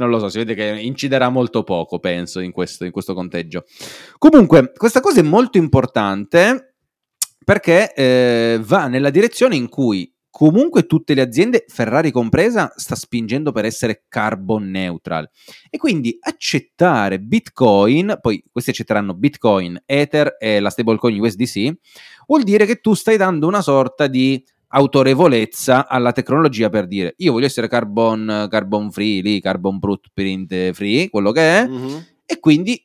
Non 0.00 0.08
lo 0.08 0.18
so, 0.18 0.30
si 0.30 0.38
vede 0.38 0.54
che 0.54 0.80
inciderà 0.80 1.28
molto 1.28 1.62
poco, 1.62 1.98
penso, 1.98 2.40
in 2.40 2.52
questo, 2.52 2.86
in 2.86 2.90
questo 2.90 3.12
conteggio. 3.12 3.64
Comunque, 4.16 4.72
questa 4.74 5.00
cosa 5.00 5.20
è 5.20 5.22
molto 5.22 5.58
importante 5.58 6.76
perché 7.44 7.92
eh, 7.92 8.58
va 8.62 8.86
nella 8.86 9.10
direzione 9.10 9.56
in 9.56 9.68
cui 9.68 10.10
comunque 10.30 10.86
tutte 10.86 11.12
le 11.12 11.20
aziende, 11.20 11.66
Ferrari 11.68 12.10
compresa, 12.10 12.72
sta 12.76 12.94
spingendo 12.94 13.52
per 13.52 13.66
essere 13.66 14.04
carbon 14.08 14.70
neutral. 14.70 15.28
E 15.68 15.76
quindi 15.76 16.16
accettare 16.18 17.20
Bitcoin, 17.20 18.18
poi 18.22 18.42
questi 18.50 18.70
accetteranno 18.70 19.12
Bitcoin, 19.12 19.82
Ether 19.84 20.36
e 20.38 20.60
la 20.60 20.70
stablecoin 20.70 21.20
USDC, 21.20 21.72
vuol 22.26 22.44
dire 22.44 22.64
che 22.64 22.80
tu 22.80 22.94
stai 22.94 23.18
dando 23.18 23.46
una 23.46 23.60
sorta 23.60 24.06
di 24.06 24.42
autorevolezza 24.72 25.86
alla 25.88 26.12
tecnologia 26.12 26.68
per 26.68 26.86
dire 26.86 27.14
io 27.18 27.32
voglio 27.32 27.46
essere 27.46 27.68
carbon, 27.68 28.46
carbon 28.50 28.90
free, 28.90 29.20
lì, 29.22 29.40
carbon 29.40 29.78
footprint 29.80 30.72
free, 30.72 31.08
quello 31.10 31.32
che 31.32 31.58
è, 31.60 31.66
Mhm. 31.66 32.06
e 32.26 32.38
quindi 32.38 32.84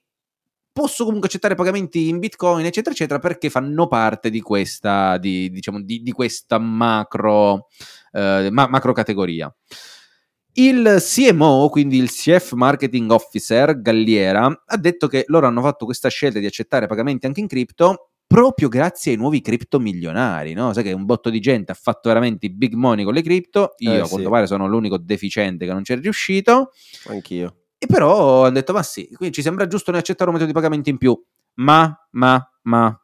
posso 0.72 1.06
comunque 1.06 1.28
accettare 1.30 1.56
pagamenti 1.56 2.10
in 2.10 2.20
bitcoin 2.20 2.66
eccetera 2.66 2.94
eccetera 2.94 3.20
perché 3.20 3.50
fanno 3.50 3.88
parte 3.88 4.30
di 4.30 4.42
questa 4.42 5.18
di, 5.18 5.50
diciamo 5.50 5.82
di, 5.82 6.02
di 6.02 6.12
questa 6.12 6.58
macro 6.60 7.68
eh, 8.12 8.50
ma- 8.52 8.68
macro 8.68 8.92
categoria 8.92 9.54
il 10.58 10.98
CMO, 11.00 11.68
quindi 11.70 11.98
il 11.98 12.10
Chief 12.10 12.54
Marketing 12.54 13.12
Officer 13.12 13.82
Galliera, 13.82 14.64
ha 14.66 14.78
detto 14.78 15.08
che 15.08 15.26
loro 15.28 15.48
hanno 15.48 15.62
fatto 15.62 15.84
questa 15.84 16.08
scelta 16.10 16.40
di 16.40 16.46
accettare 16.46 16.88
pagamenti 16.88 17.26
anche 17.26 17.42
in 17.42 17.48
cripto 17.48 18.12
proprio 18.28 18.68
grazie 18.70 19.12
ai 19.12 19.18
nuovi 19.18 19.42
criptomilionari, 19.42 20.54
no? 20.54 20.74
Sai 20.74 20.84
che 20.84 20.92
un 20.94 21.06
botto 21.06 21.30
di 21.30 21.40
gente 21.40 21.72
ha 21.72 21.76
fatto 21.76 22.10
veramente 22.10 22.46
i 22.48 22.50
big 22.50 22.74
money 22.74 23.04
con 23.06 23.14
le 23.14 23.22
cripto, 23.22 23.74
io 23.78 23.92
Eh, 23.94 24.00
a 24.00 24.04
sì. 24.04 24.10
quanto 24.10 24.30
pare 24.30 24.48
sono 24.48 24.68
l'unico 24.68 24.98
deficiente 24.98 25.66
che 25.66 25.72
non 25.74 25.84
c'è 25.84 25.98
riuscito, 26.00 26.72
Anch'io. 27.08 27.64
e 27.78 27.86
però 27.88 28.44
hanno 28.46 28.54
detto, 28.54 28.74
ma 28.74 28.84
sì, 28.84 29.08
quindi 29.16 29.36
ci 29.36 29.42
sembra 29.42 29.68
giusto 29.68 29.92
noi 29.92 30.00
accettare 30.00 30.30
un 30.30 30.36
metodo 30.36 30.52
di 30.52 30.58
pagamento 30.60 30.90
in 30.90 30.98
più. 30.98 31.18
Ma, 31.56 31.96
ma, 32.12 32.52
ma, 32.64 33.00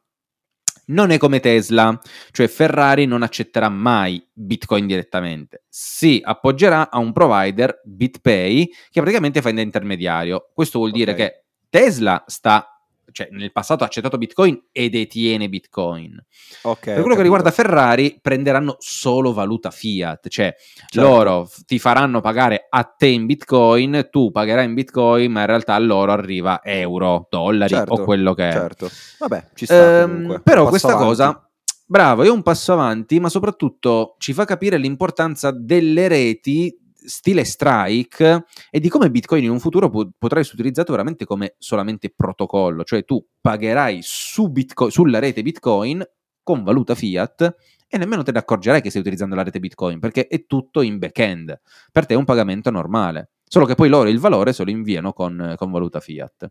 non 0.86 1.10
è 1.10 1.16
come 1.18 1.40
Tesla, 1.40 1.98
cioè 2.32 2.48
Ferrari 2.48 3.06
non 3.06 3.22
accetterà 3.22 3.68
mai 3.68 4.22
Bitcoin 4.32 4.86
direttamente. 4.86 5.64
Si 5.68 6.20
appoggerà 6.22 6.90
a 6.90 6.98
un 6.98 7.12
provider, 7.12 7.80
BitPay, 7.84 8.66
che 8.90 9.00
praticamente 9.00 9.40
fa 9.40 9.52
da 9.52 9.60
intermediario. 9.60 10.50
Questo 10.52 10.78
vuol 10.80 10.90
dire 10.90 11.12
Ok. 11.12 11.16
che 11.16 11.44
Tesla 11.70 12.22
sta, 12.26 12.71
cioè 13.10 13.28
nel 13.32 13.52
passato 13.52 13.82
ha 13.82 13.86
accettato 13.86 14.16
Bitcoin 14.18 14.66
e 14.72 14.88
detiene 14.88 15.48
Bitcoin. 15.48 16.22
Ok. 16.62 16.80
Per 16.84 17.00
quello 17.00 17.16
che 17.16 17.22
riguarda 17.22 17.50
Ferrari, 17.50 18.18
prenderanno 18.22 18.76
solo 18.78 19.32
valuta 19.32 19.70
fiat, 19.70 20.28
cioè 20.28 20.54
Certo. 20.56 21.00
loro 21.00 21.50
ti 21.66 21.78
faranno 21.78 22.20
pagare 22.20 22.66
a 22.70 22.84
te 22.84 23.06
in 23.06 23.26
bitcoin, 23.26 24.08
tu 24.10 24.30
pagherai 24.30 24.64
in 24.66 24.74
bitcoin, 24.74 25.30
ma 25.32 25.40
in 25.40 25.46
realtà 25.46 25.74
a 25.74 25.78
loro 25.78 26.12
arriva 26.12 26.60
euro, 26.62 27.26
dollari 27.30 27.74
Certo, 27.74 27.92
o 27.94 28.04
quello 28.04 28.34
che 28.34 28.48
è. 28.48 28.52
Certo. 28.52 28.90
Vabbè, 29.18 29.48
ci 29.54 29.64
sta 29.64 30.02
Ehm, 30.02 30.40
però 30.42 30.68
questa 30.68 30.88
avanti. 30.88 31.04
cosa, 31.04 31.50
bravo, 31.86 32.22
è 32.22 32.30
un 32.30 32.42
passo 32.42 32.72
avanti, 32.72 33.20
ma 33.20 33.28
soprattutto 33.28 34.14
ci 34.18 34.32
fa 34.32 34.44
capire 34.44 34.76
l'importanza 34.78 35.50
delle 35.50 36.08
reti 36.08 36.76
stile 37.06 37.44
strike 37.44 38.44
e 38.70 38.80
di 38.80 38.88
come 38.88 39.10
Bitcoin 39.10 39.44
in 39.44 39.50
un 39.50 39.60
futuro 39.60 39.90
po- 39.90 40.10
potrà 40.16 40.40
essere 40.40 40.56
utilizzato 40.56 40.92
veramente 40.92 41.24
come 41.24 41.54
solamente 41.58 42.12
protocollo, 42.14 42.84
cioè 42.84 43.04
tu 43.04 43.24
pagherai 43.40 44.00
su 44.02 44.50
Bitcoin, 44.50 44.90
sulla 44.90 45.18
rete 45.18 45.42
Bitcoin 45.42 46.04
con 46.42 46.62
valuta 46.62 46.94
fiat 46.94 47.56
e 47.88 47.98
nemmeno 47.98 48.22
te 48.22 48.32
ne 48.32 48.38
accorgerai 48.38 48.80
che 48.80 48.88
stai 48.88 49.02
utilizzando 49.02 49.34
la 49.34 49.42
rete 49.42 49.60
Bitcoin 49.60 49.98
perché 49.98 50.26
è 50.26 50.46
tutto 50.46 50.80
in 50.80 50.98
back-end. 50.98 51.60
Per 51.90 52.06
te 52.06 52.14
è 52.14 52.16
un 52.16 52.24
pagamento 52.24 52.70
normale, 52.70 53.32
solo 53.44 53.66
che 53.66 53.74
poi 53.74 53.88
loro 53.88 54.08
il 54.08 54.18
valore 54.18 54.52
se 54.52 54.64
lo 54.64 54.70
inviano 54.70 55.12
con, 55.12 55.54
con 55.56 55.70
valuta 55.70 56.00
fiat. 56.00 56.50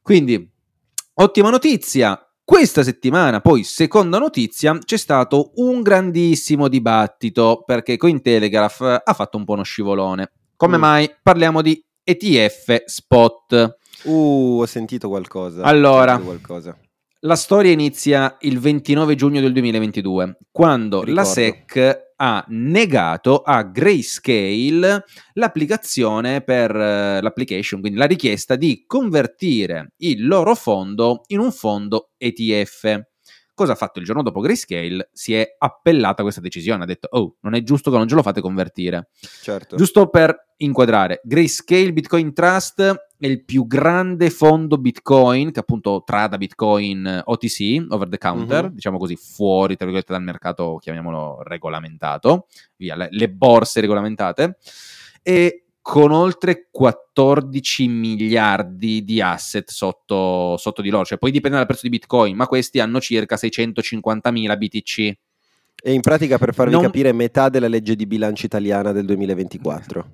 Quindi, 0.00 0.48
ottima 1.14 1.50
notizia. 1.50 2.25
Questa 2.48 2.84
settimana, 2.84 3.40
poi, 3.40 3.64
seconda 3.64 4.18
notizia, 4.18 4.78
c'è 4.78 4.96
stato 4.96 5.50
un 5.56 5.82
grandissimo 5.82 6.68
dibattito 6.68 7.64
perché 7.66 7.96
Cointelegraph 7.96 9.02
ha 9.02 9.12
fatto 9.14 9.36
un 9.36 9.44
po' 9.44 9.54
uno 9.54 9.64
scivolone. 9.64 10.30
Come 10.54 10.76
Mm. 10.76 10.80
mai? 10.80 11.12
Parliamo 11.20 11.60
di 11.60 11.84
ETF 12.04 12.84
spot. 12.84 13.78
Uh, 14.04 14.58
ho 14.60 14.66
sentito 14.66 15.08
qualcosa. 15.08 15.64
Allora. 15.64 16.12
Sentito 16.12 16.28
qualcosa. 16.28 16.78
La 17.20 17.34
storia 17.34 17.72
inizia 17.72 18.36
il 18.42 18.60
29 18.60 19.16
giugno 19.16 19.40
del 19.40 19.52
2022, 19.52 20.38
quando 20.52 20.98
la 20.98 21.04
Ricordo. 21.04 21.28
SEC 21.28 22.05
ha 22.16 22.44
negato 22.48 23.42
a 23.42 23.62
Grayscale 23.62 25.04
l'applicazione 25.34 26.42
per 26.42 26.74
eh, 26.74 27.20
l'application, 27.20 27.80
quindi 27.80 27.98
la 27.98 28.06
richiesta 28.06 28.56
di 28.56 28.84
convertire 28.86 29.92
il 29.98 30.26
loro 30.26 30.54
fondo 30.54 31.22
in 31.28 31.40
un 31.40 31.52
fondo 31.52 32.10
ETF. 32.16 33.02
Cosa 33.54 33.72
ha 33.72 33.76
fatto 33.76 34.00
il 34.00 34.04
giorno 34.04 34.22
dopo 34.22 34.40
Grayscale? 34.40 35.08
Si 35.12 35.34
è 35.34 35.56
appellata 35.58 36.20
a 36.20 36.24
questa 36.24 36.42
decisione, 36.42 36.82
ha 36.82 36.86
detto 36.86 37.08
"Oh, 37.10 37.36
non 37.40 37.54
è 37.54 37.62
giusto 37.62 37.90
che 37.90 37.96
non 37.96 38.08
ce 38.08 38.14
lo 38.14 38.22
fate 38.22 38.40
convertire". 38.40 39.08
Certo. 39.42 39.76
Giusto 39.76 40.08
per 40.08 40.52
inquadrare, 40.58 41.20
Grayscale 41.24 41.92
Bitcoin 41.92 42.34
Trust 42.34 43.05
è 43.18 43.26
il 43.26 43.44
più 43.44 43.66
grande 43.66 44.28
fondo 44.30 44.76
Bitcoin 44.78 45.50
che 45.52 45.60
appunto 45.60 46.02
trada 46.04 46.36
Bitcoin 46.36 47.06
eh, 47.06 47.22
OTC, 47.24 47.86
over 47.90 48.08
the 48.08 48.18
counter, 48.18 48.64
Mhm. 48.68 48.74
diciamo 48.74 48.98
così, 48.98 49.16
fuori 49.16 49.74
tra 49.76 49.84
virgolette 49.86 50.12
dal 50.12 50.22
mercato, 50.22 50.76
chiamiamolo 50.80 51.42
regolamentato, 51.42 52.46
via 52.76 52.94
le, 52.96 53.08
le 53.10 53.28
borse 53.30 53.80
regolamentate, 53.80 54.56
e 55.22 55.62
con 55.80 56.10
oltre 56.10 56.66
14 56.70 57.86
miliardi 57.88 59.04
di 59.04 59.20
asset 59.20 59.70
sotto, 59.70 60.56
sotto 60.56 60.82
di 60.82 60.90
loro, 60.90 61.04
cioè 61.04 61.16
poi 61.18 61.30
dipende 61.30 61.56
dal 61.56 61.66
prezzo 61.66 61.82
di 61.84 61.90
Bitcoin, 61.90 62.34
ma 62.36 62.46
questi 62.46 62.80
hanno 62.80 63.00
circa 63.00 63.36
650 63.36 64.30
mila 64.32 64.56
BTC. 64.56 64.98
E 65.82 65.92
in 65.92 66.00
pratica 66.00 66.38
per 66.38 66.52
farvi 66.54 66.72
Non- 66.72 66.82
capire 66.82 67.12
metà 67.12 67.48
della 67.48 67.68
legge 67.68 67.94
di 67.94 68.06
bilancio 68.06 68.46
italiana 68.46 68.90
del 68.92 69.04
2024. 69.04 70.06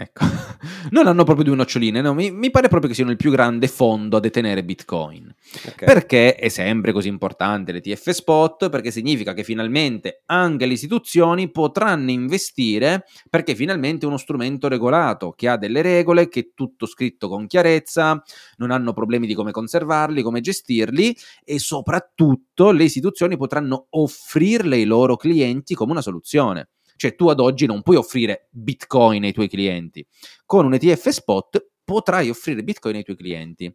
Ecco, 0.00 0.24
non 0.90 1.08
hanno 1.08 1.24
proprio 1.24 1.46
due 1.46 1.56
noccioline, 1.56 2.00
no? 2.00 2.14
mi, 2.14 2.30
mi 2.30 2.52
pare 2.52 2.68
proprio 2.68 2.88
che 2.88 2.94
siano 2.94 3.10
il 3.10 3.16
più 3.16 3.32
grande 3.32 3.66
fondo 3.66 4.16
a 4.16 4.20
detenere 4.20 4.62
Bitcoin. 4.62 5.34
Ok. 5.66 5.84
Perché 5.84 6.36
è 6.36 6.48
sempre 6.48 6.92
così 6.92 7.08
importante 7.08 7.72
l'ETF 7.72 8.10
spot? 8.10 8.70
Perché 8.70 8.92
significa 8.92 9.32
che 9.32 9.42
finalmente 9.42 10.22
anche 10.26 10.66
le 10.66 10.74
istituzioni 10.74 11.50
potranno 11.50 12.12
investire 12.12 13.06
perché 13.28 13.56
finalmente 13.56 14.04
è 14.04 14.08
uno 14.08 14.18
strumento 14.18 14.68
regolato, 14.68 15.32
che 15.32 15.48
ha 15.48 15.56
delle 15.56 15.82
regole, 15.82 16.28
che 16.28 16.40
è 16.40 16.48
tutto 16.54 16.86
scritto 16.86 17.28
con 17.28 17.48
chiarezza, 17.48 18.22
non 18.58 18.70
hanno 18.70 18.92
problemi 18.92 19.26
di 19.26 19.34
come 19.34 19.50
conservarli, 19.50 20.22
come 20.22 20.40
gestirli 20.40 21.16
e 21.42 21.58
soprattutto 21.58 22.70
le 22.70 22.84
istituzioni 22.84 23.36
potranno 23.36 23.86
offrirle 23.90 24.76
ai 24.76 24.84
loro 24.84 25.16
clienti 25.16 25.74
come 25.74 25.90
una 25.90 26.02
soluzione. 26.02 26.68
Cioè 26.98 27.14
tu 27.14 27.28
ad 27.28 27.38
oggi 27.38 27.64
non 27.64 27.82
puoi 27.82 27.96
offrire 27.96 28.48
Bitcoin 28.50 29.22
ai 29.22 29.32
tuoi 29.32 29.48
clienti. 29.48 30.04
Con 30.44 30.66
un 30.66 30.74
ETF 30.74 31.08
spot 31.10 31.70
potrai 31.84 32.28
offrire 32.28 32.64
Bitcoin 32.64 32.96
ai 32.96 33.04
tuoi 33.04 33.16
clienti. 33.16 33.72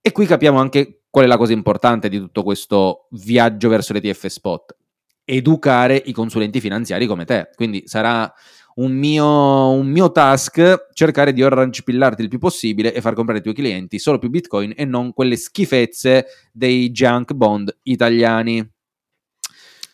E 0.00 0.12
qui 0.12 0.24
capiamo 0.24 0.60
anche 0.60 1.02
qual 1.10 1.24
è 1.24 1.28
la 1.28 1.36
cosa 1.36 1.52
importante 1.52 2.08
di 2.08 2.18
tutto 2.18 2.44
questo 2.44 3.08
viaggio 3.10 3.68
verso 3.68 3.92
l'ETF 3.92 4.26
spot. 4.26 4.76
Educare 5.24 6.00
i 6.06 6.12
consulenti 6.12 6.60
finanziari 6.60 7.06
come 7.06 7.24
te. 7.24 7.50
Quindi 7.56 7.82
sarà 7.86 8.32
un 8.76 8.92
mio, 8.92 9.70
un 9.70 9.88
mio 9.88 10.12
task 10.12 10.90
cercare 10.92 11.32
di 11.32 11.42
orange-pillarti 11.42 12.22
il 12.22 12.28
più 12.28 12.38
possibile 12.38 12.94
e 12.94 13.00
far 13.00 13.14
comprare 13.14 13.38
ai 13.38 13.42
tuoi 13.42 13.56
clienti 13.56 13.98
solo 13.98 14.18
più 14.18 14.30
Bitcoin 14.30 14.74
e 14.76 14.84
non 14.84 15.12
quelle 15.12 15.36
schifezze 15.36 16.26
dei 16.52 16.90
junk 16.90 17.32
bond 17.32 17.76
italiani. 17.82 18.75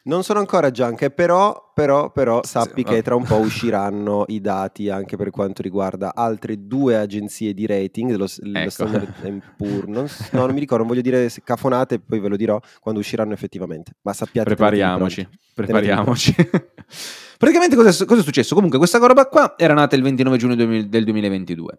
Non 0.04 0.24
sono 0.24 0.40
ancora 0.40 0.72
junk, 0.72 1.10
però, 1.10 1.70
però, 1.72 2.10
però 2.10 2.40
sappi 2.42 2.82
Sì, 2.84 2.92
che 2.94 3.02
tra 3.02 3.14
un 3.14 3.22
po' 3.22 3.36
usciranno 3.36 4.24
i 4.28 4.40
dati 4.40 4.88
anche 4.88 5.16
per 5.16 5.30
quanto 5.30 5.62
riguarda 5.62 6.12
altre 6.14 6.66
due 6.66 6.96
agenzie 6.96 7.54
di 7.54 7.66
rating, 7.66 8.16
lo, 8.16 8.26
lo 8.38 8.58
Ecco. 8.58 8.70
Standard 8.70 9.14
and 9.22 9.42
Poor, 9.56 9.86
non, 9.86 10.08
no, 10.32 10.40
non 10.40 10.52
mi 10.52 10.58
ricordo, 10.58 10.84
non 10.84 10.92
voglio 10.92 11.02
dire 11.02 11.30
cafonate, 11.44 12.00
poi 12.00 12.18
ve 12.18 12.28
lo 12.28 12.36
dirò 12.36 12.60
quando 12.80 13.00
usciranno 13.00 13.32
effettivamente, 13.32 13.92
ma 14.02 14.12
sappiate 14.12 14.48
Prepariamoci, 14.48 15.28
prepariamoci. 15.54 16.34
Praticamente 17.38 17.76
cosa 17.76 17.90
è, 17.90 18.06
cosa 18.06 18.20
è 18.20 18.24
successo? 18.24 18.54
Comunque 18.54 18.78
questa 18.78 18.98
roba 18.98 19.26
qua 19.26 19.54
era 19.56 19.74
nata 19.74 19.94
il 19.94 20.02
29 20.02 20.36
giugno 20.36 20.54
2000 20.56 20.86
del 20.88 21.04
2022. 21.04 21.78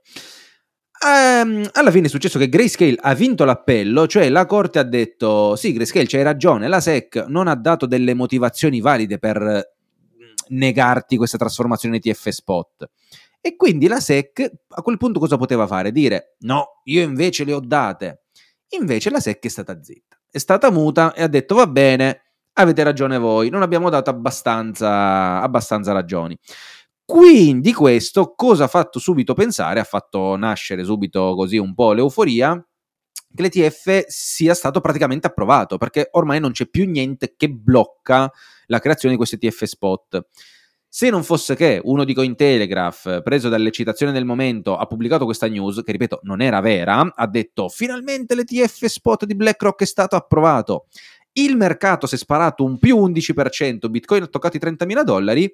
Ehm, 1.06 1.68
alla 1.74 1.92
fine 1.92 2.06
è 2.08 2.10
successo 2.10 2.40
che 2.40 2.48
Grayscale 2.48 2.96
ha 2.98 3.14
vinto 3.14 3.44
l'appello, 3.44 4.08
cioè 4.08 4.30
la 4.30 4.46
corte 4.46 4.80
ha 4.80 4.84
detto 4.84 5.56
sì 5.58 5.74
Grayscale 5.74 6.06
c'hai 6.06 6.24
ragione, 6.24 6.70
la 6.70 6.80
SEC 6.80 7.26
non 7.28 7.48
ha 7.48 7.56
dato 7.56 7.86
delle 7.86 8.14
motivazioni 8.14 8.80
valide 8.80 9.20
per 9.20 9.72
negarti 10.50 11.18
questa 11.18 11.38
trasformazione 11.38 11.98
ETF 11.98 12.30
spot. 12.30 12.90
E 13.42 13.58
quindi 13.58 13.88
la 13.88 14.00
SEC 14.00 14.50
a 14.70 14.82
quel 14.82 14.98
punto 14.98 15.20
cosa 15.20 15.36
poteva 15.36 15.68
fare? 15.68 15.92
Dire 15.92 16.38
no, 16.40 16.82
io 16.86 17.02
invece 17.02 17.44
le 17.44 17.54
ho 17.54 17.60
date. 17.60 18.22
Invece 18.70 19.10
la 19.10 19.20
SEC 19.20 19.44
è 19.44 19.50
stata 19.50 19.84
zitta, 19.84 20.18
è 20.32 20.38
stata 20.38 20.72
muta 20.72 21.14
e 21.14 21.22
ha 21.22 21.28
detto 21.28 21.56
va 21.56 21.68
bene, 21.68 22.22
avete 22.54 22.82
ragione 22.82 23.18
voi, 23.18 23.50
non 23.50 23.62
abbiamo 23.62 23.90
dato 23.90 24.10
abbastanza, 24.10 25.42
abbastanza 25.42 25.92
ragioni. 25.92 26.38
Quindi 27.06 27.74
questo 27.74 28.34
cosa 28.36 28.66
ha 28.66 28.68
fatto 28.68 28.98
subito 28.98 29.34
pensare, 29.34 29.80
ha 29.80 29.86
fatto 29.86 30.36
nascere 30.36 30.84
subito 30.84 31.36
così 31.36 31.58
un 31.58 31.74
po' 31.74 31.92
l'euforia, 31.92 32.66
che 33.36 33.42
l'ETF 33.42 34.06
sia 34.08 34.54
stato 34.54 34.80
praticamente 34.80 35.28
approvato, 35.28 35.78
perché 35.78 36.08
ormai 36.12 36.40
non 36.40 36.52
c'è 36.52 36.68
più 36.68 36.90
niente 36.90 37.34
che 37.36 37.50
blocca 37.50 38.32
la 38.68 38.80
creazione 38.80 39.16
di 39.16 39.18
questo 39.18 39.36
ETF 39.36 39.64
spot. 39.64 40.26
Se 40.88 41.10
non 41.10 41.24
fosse 41.24 41.56
che 41.56 41.82
uno 41.84 42.04
di 42.04 42.14
Cointelegraph, 42.14 43.24
preso 43.24 43.50
dall'eccitazione 43.50 44.12
del 44.12 44.26
momento, 44.26 44.78
ha 44.78 44.86
pubblicato 44.86 45.26
questa 45.26 45.48
news, 45.48 45.82
che 45.84 45.92
ripeto 45.92 46.20
non 46.24 46.40
era 46.40 46.62
vera, 46.62 47.14
ha 47.16 47.28
detto 47.28 47.68
finalmente 47.68 48.36
l'ETF 48.36 48.86
spot 48.86 49.26
di 49.26 49.36
BlackRock 49.36 49.82
è 49.82 49.86
stato 49.86 50.16
approvato. 50.16 50.86
Il 51.32 51.58
mercato 51.58 52.06
si 52.06 52.14
è 52.14 52.18
sparato 52.20 52.64
un 52.64 52.78
più 52.78 52.96
11%, 52.96 53.90
Bitcoin 53.90 54.22
ha 54.22 54.28
toccato 54.28 54.58
i 54.58 54.60
30.000 54.60 55.02
dollari. 55.02 55.52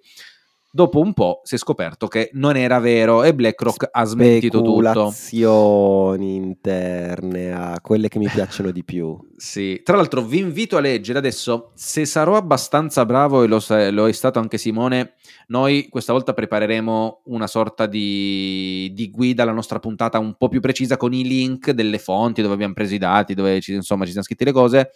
Dopo 0.71 0.99
un 0.99 1.13
po' 1.13 1.41
si 1.43 1.55
è 1.55 1.57
scoperto 1.57 2.07
che 2.07 2.29
non 2.33 2.55
era 2.55 2.77
vero 2.77 3.23
e 3.23 3.33
BlackRock 3.33 3.87
ha 3.91 4.03
smentito 4.05 4.61
tutto. 4.61 5.09
Speculazioni 5.09 6.35
interne 6.35 7.51
a 7.51 7.79
quelle 7.81 8.07
che 8.07 8.19
mi 8.19 8.27
piacciono 8.27 8.69
di 8.71 8.83
più. 8.83 9.17
Sì, 9.39 9.79
tra 9.85 9.95
l'altro 9.95 10.21
vi 10.21 10.39
invito 10.39 10.75
a 10.75 10.81
leggere 10.81 11.17
adesso, 11.17 11.71
se 11.73 12.03
sarò 12.03 12.35
abbastanza 12.35 13.05
bravo 13.05 13.41
e 13.41 13.47
lo, 13.47 13.63
lo 13.91 14.09
è 14.09 14.11
stato 14.11 14.37
anche 14.37 14.57
Simone, 14.57 15.13
noi 15.47 15.87
questa 15.87 16.11
volta 16.11 16.33
prepareremo 16.33 17.21
una 17.27 17.47
sorta 17.47 17.85
di, 17.85 18.91
di 18.93 19.09
guida 19.09 19.43
alla 19.43 19.53
nostra 19.53 19.79
puntata 19.79 20.19
un 20.19 20.35
po' 20.35 20.49
più 20.49 20.59
precisa 20.59 20.97
con 20.97 21.13
i 21.13 21.23
link 21.23 21.71
delle 21.71 21.99
fonti 21.99 22.41
dove 22.41 22.53
abbiamo 22.53 22.73
preso 22.73 22.95
i 22.95 22.97
dati, 22.97 23.33
dove 23.33 23.61
ci, 23.61 23.75
insomma 23.75 24.03
ci 24.03 24.11
siamo 24.11 24.25
scritte 24.25 24.43
le 24.43 24.51
cose. 24.51 24.91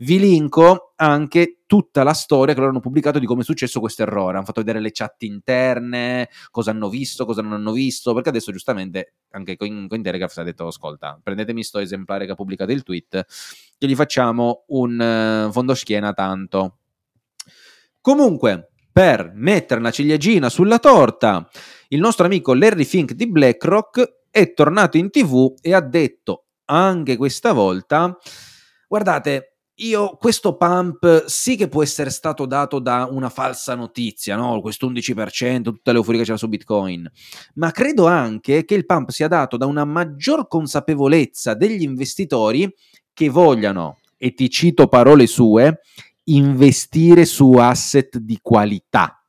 Vi 0.00 0.16
linko 0.20 0.92
anche 0.94 1.62
tutta 1.66 2.04
la 2.04 2.12
storia 2.12 2.54
che 2.54 2.60
loro 2.60 2.70
hanno 2.70 2.80
pubblicato 2.80 3.18
di 3.18 3.26
come 3.26 3.40
è 3.40 3.44
successo 3.44 3.80
questo 3.80 4.02
errore. 4.02 4.36
Hanno 4.36 4.46
fatto 4.46 4.60
vedere 4.60 4.78
le 4.78 4.92
chat 4.92 5.22
interne, 5.24 6.28
cosa 6.52 6.70
hanno 6.70 6.88
visto, 6.88 7.24
cosa 7.24 7.42
non 7.42 7.52
hanno 7.52 7.72
visto, 7.72 8.14
perché 8.14 8.28
adesso 8.28 8.52
giustamente 8.52 9.14
anche 9.30 9.56
Coin- 9.56 9.88
Cointelegraph 9.88 10.30
si 10.30 10.40
è 10.40 10.44
detto, 10.44 10.68
ascolta, 10.68 11.18
prendetemi 11.20 11.64
sto 11.64 11.80
esemplare 11.80 12.26
che 12.26 12.32
ha 12.32 12.36
pubblicato 12.36 12.70
il 12.70 12.84
tweet, 12.84 13.26
che 13.76 13.86
gli 13.88 13.96
facciamo 13.96 14.64
un 14.68 15.00
eh, 15.00 15.48
fondoschiena 15.50 16.12
tanto. 16.12 16.78
Comunque, 18.00 18.70
per 18.92 19.32
mettere 19.34 19.80
una 19.80 19.90
ciliegina 19.90 20.48
sulla 20.48 20.78
torta, 20.78 21.48
il 21.88 21.98
nostro 21.98 22.24
amico 22.24 22.54
Larry 22.54 22.84
Fink 22.84 23.14
di 23.14 23.28
BlackRock 23.28 24.20
è 24.30 24.52
tornato 24.54 24.96
in 24.96 25.10
tv 25.10 25.54
e 25.60 25.74
ha 25.74 25.80
detto 25.80 26.44
anche 26.66 27.16
questa 27.16 27.52
volta, 27.52 28.16
guardate, 28.86 29.57
io 29.80 30.16
questo 30.20 30.56
pump 30.56 31.26
sì 31.26 31.56
che 31.56 31.68
può 31.68 31.82
essere 31.82 32.10
stato 32.10 32.46
dato 32.46 32.78
da 32.78 33.08
una 33.10 33.28
falsa 33.28 33.74
notizia, 33.74 34.36
no? 34.36 34.60
Questo 34.60 34.90
11%, 34.90 35.62
tutta 35.62 35.92
l'euforia 35.92 36.20
che 36.20 36.26
c'era 36.26 36.38
su 36.38 36.48
Bitcoin, 36.48 37.10
ma 37.54 37.70
credo 37.70 38.06
anche 38.06 38.64
che 38.64 38.74
il 38.74 38.86
pump 38.86 39.10
sia 39.10 39.28
dato 39.28 39.56
da 39.56 39.66
una 39.66 39.84
maggior 39.84 40.48
consapevolezza 40.48 41.54
degli 41.54 41.82
investitori 41.82 42.72
che 43.12 43.28
vogliano, 43.28 43.98
e 44.16 44.34
ti 44.34 44.50
cito 44.50 44.88
parole 44.88 45.26
sue, 45.26 45.80
investire 46.24 47.24
su 47.24 47.52
asset 47.52 48.18
di 48.18 48.38
qualità. 48.42 49.22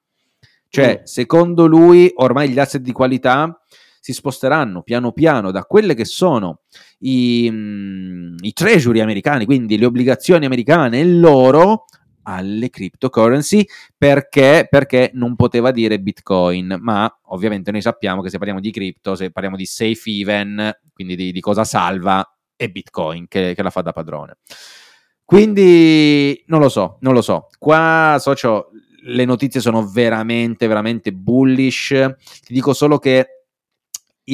Cioè, 0.68 1.00
Mm. 1.02 1.04
secondo 1.04 1.66
lui, 1.66 2.12
ormai 2.16 2.50
gli 2.50 2.60
asset 2.60 2.82
di 2.82 2.92
qualità 2.92 3.60
si 4.00 4.14
sposteranno 4.14 4.82
piano 4.82 5.12
piano 5.12 5.52
da 5.52 5.64
quelle 5.64 5.94
che 5.94 6.06
sono 6.06 6.62
i, 7.00 7.48
mm, 7.52 8.38
i 8.42 8.54
treasury 8.54 9.00
americani, 9.00 9.46
quindi 9.46 9.78
le 9.78 9.86
obbligazioni 9.86 10.46
americane 10.46 11.00
e 11.00 11.06
l'oro, 11.06 11.86
alle 12.30 12.70
cryptocurrency 12.70 13.66
perché, 13.98 14.68
perché 14.70 15.10
non 15.14 15.36
poteva 15.36 15.72
dire 15.72 16.00
bitcoin. 16.00 16.78
Ma 16.80 17.12
ovviamente 17.28 17.72
noi 17.72 17.82
sappiamo 17.82 18.22
che 18.22 18.30
se 18.30 18.38
parliamo 18.38 18.62
di 18.62 18.72
cripto 18.72 19.16
se 19.16 19.32
parliamo 19.32 19.58
di 19.58 19.66
safe 19.66 20.22
haven 20.22 20.72
quindi 20.94 21.16
di, 21.16 21.32
di 21.32 21.40
cosa 21.40 21.64
salva 21.64 22.24
è 22.56 22.68
bitcoin 22.68 23.28
che, 23.28 23.54
che 23.56 23.64
la 23.64 23.72
fa 23.72 23.82
da 23.82 23.92
padrone. 23.92 24.38
Quindi 25.26 26.44
non 26.48 26.60
lo 26.60 26.70
so 26.70 26.98
non 27.02 27.14
lo 27.14 27.22
so. 27.22 27.48
Qua 27.58 28.18
socio 28.20 28.70
le 29.02 29.26
notizie 29.26 29.62
sono 29.62 29.88
veramente 29.88 30.68
veramente 30.68 31.12
bullish. 31.12 31.88
Ti 31.88 32.54
dico 32.54 32.74
solo 32.74 33.00
che 33.00 33.39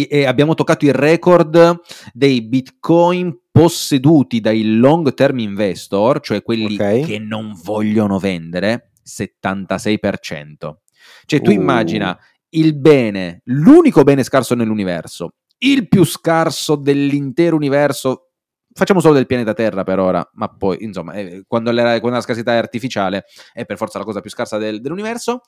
e 0.04 0.26
abbiamo 0.26 0.54
toccato 0.54 0.86
il 0.86 0.94
record 0.94 1.80
dei 2.14 2.42
bitcoin 2.42 3.38
posseduti 3.52 4.40
dai 4.42 4.76
long 4.78 5.14
term 5.14 5.40
investor, 5.40 6.20
cioè 6.20 6.42
quelli 6.44 6.76
Ok. 6.76 7.06
che 7.06 7.20
non 7.20 7.54
vogliono 7.64 8.20
vendere, 8.20 8.92
76%. 9.04 10.82
Cioè 11.26 11.42
tu 11.42 11.50
Uh. 11.52 11.54
immagina 11.54 12.18
il 12.50 12.76
bene, 12.76 13.42
l'unico 13.46 14.04
bene 14.04 14.24
scarso 14.24 14.56
nell'universo, 14.56 15.36
il 15.60 15.88
più 15.88 16.04
scarso 16.04 16.76
dell'intero 16.76 17.56
universo, 17.56 18.30
facciamo 18.74 19.00
solo 19.00 19.14
del 19.14 19.26
pianeta 19.26 19.54
Terra 19.54 19.84
per 19.84 20.00
ora, 20.00 20.28
ma 20.34 20.48
poi 20.50 20.78
insomma, 20.82 21.14
eh, 21.14 21.44
quando, 21.48 21.72
la, 21.72 22.00
quando 22.00 22.18
la 22.18 22.22
scarsità 22.22 22.54
è 22.54 22.58
artificiale 22.58 23.26
è 23.54 23.66
per 23.66 23.78
forza 23.78 23.98
la 24.00 24.06
cosa 24.06 24.22
più 24.22 24.30
scarsa 24.30 24.58
del- 24.58 24.82
dell'universo, 24.82 25.42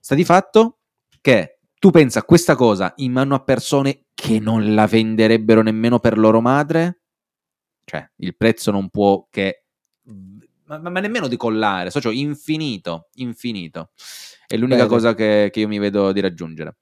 sta 0.00 0.14
di 0.14 0.24
fatto 0.24 0.78
che 1.20 1.59
tu 1.80 1.90
pensa 1.90 2.22
questa 2.24 2.56
cosa 2.56 2.92
in 2.98 3.10
mano 3.10 3.34
a 3.34 3.40
persone 3.40 4.04
che 4.14 4.38
non 4.38 4.74
la 4.74 4.86
venderebbero 4.86 5.62
nemmeno 5.62 5.98
per 5.98 6.18
loro 6.18 6.42
madre? 6.42 7.00
Cioè, 7.82 8.06
il 8.16 8.36
prezzo 8.36 8.70
non 8.70 8.90
può 8.90 9.26
che... 9.30 9.64
Ma, 10.66 10.78
ma- 10.78 10.90
ma 10.90 11.00
nemmeno 11.00 11.26
decollare, 11.26 11.90
socio, 11.90 12.10
infinito, 12.10 13.08
infinito. 13.14 13.92
È 14.46 14.58
l'unica 14.58 14.82
Bene. 14.82 14.88
cosa 14.88 15.14
che, 15.14 15.48
che 15.50 15.60
io 15.60 15.68
mi 15.68 15.78
vedo 15.78 16.12
di 16.12 16.20
raggiungere. 16.20 16.76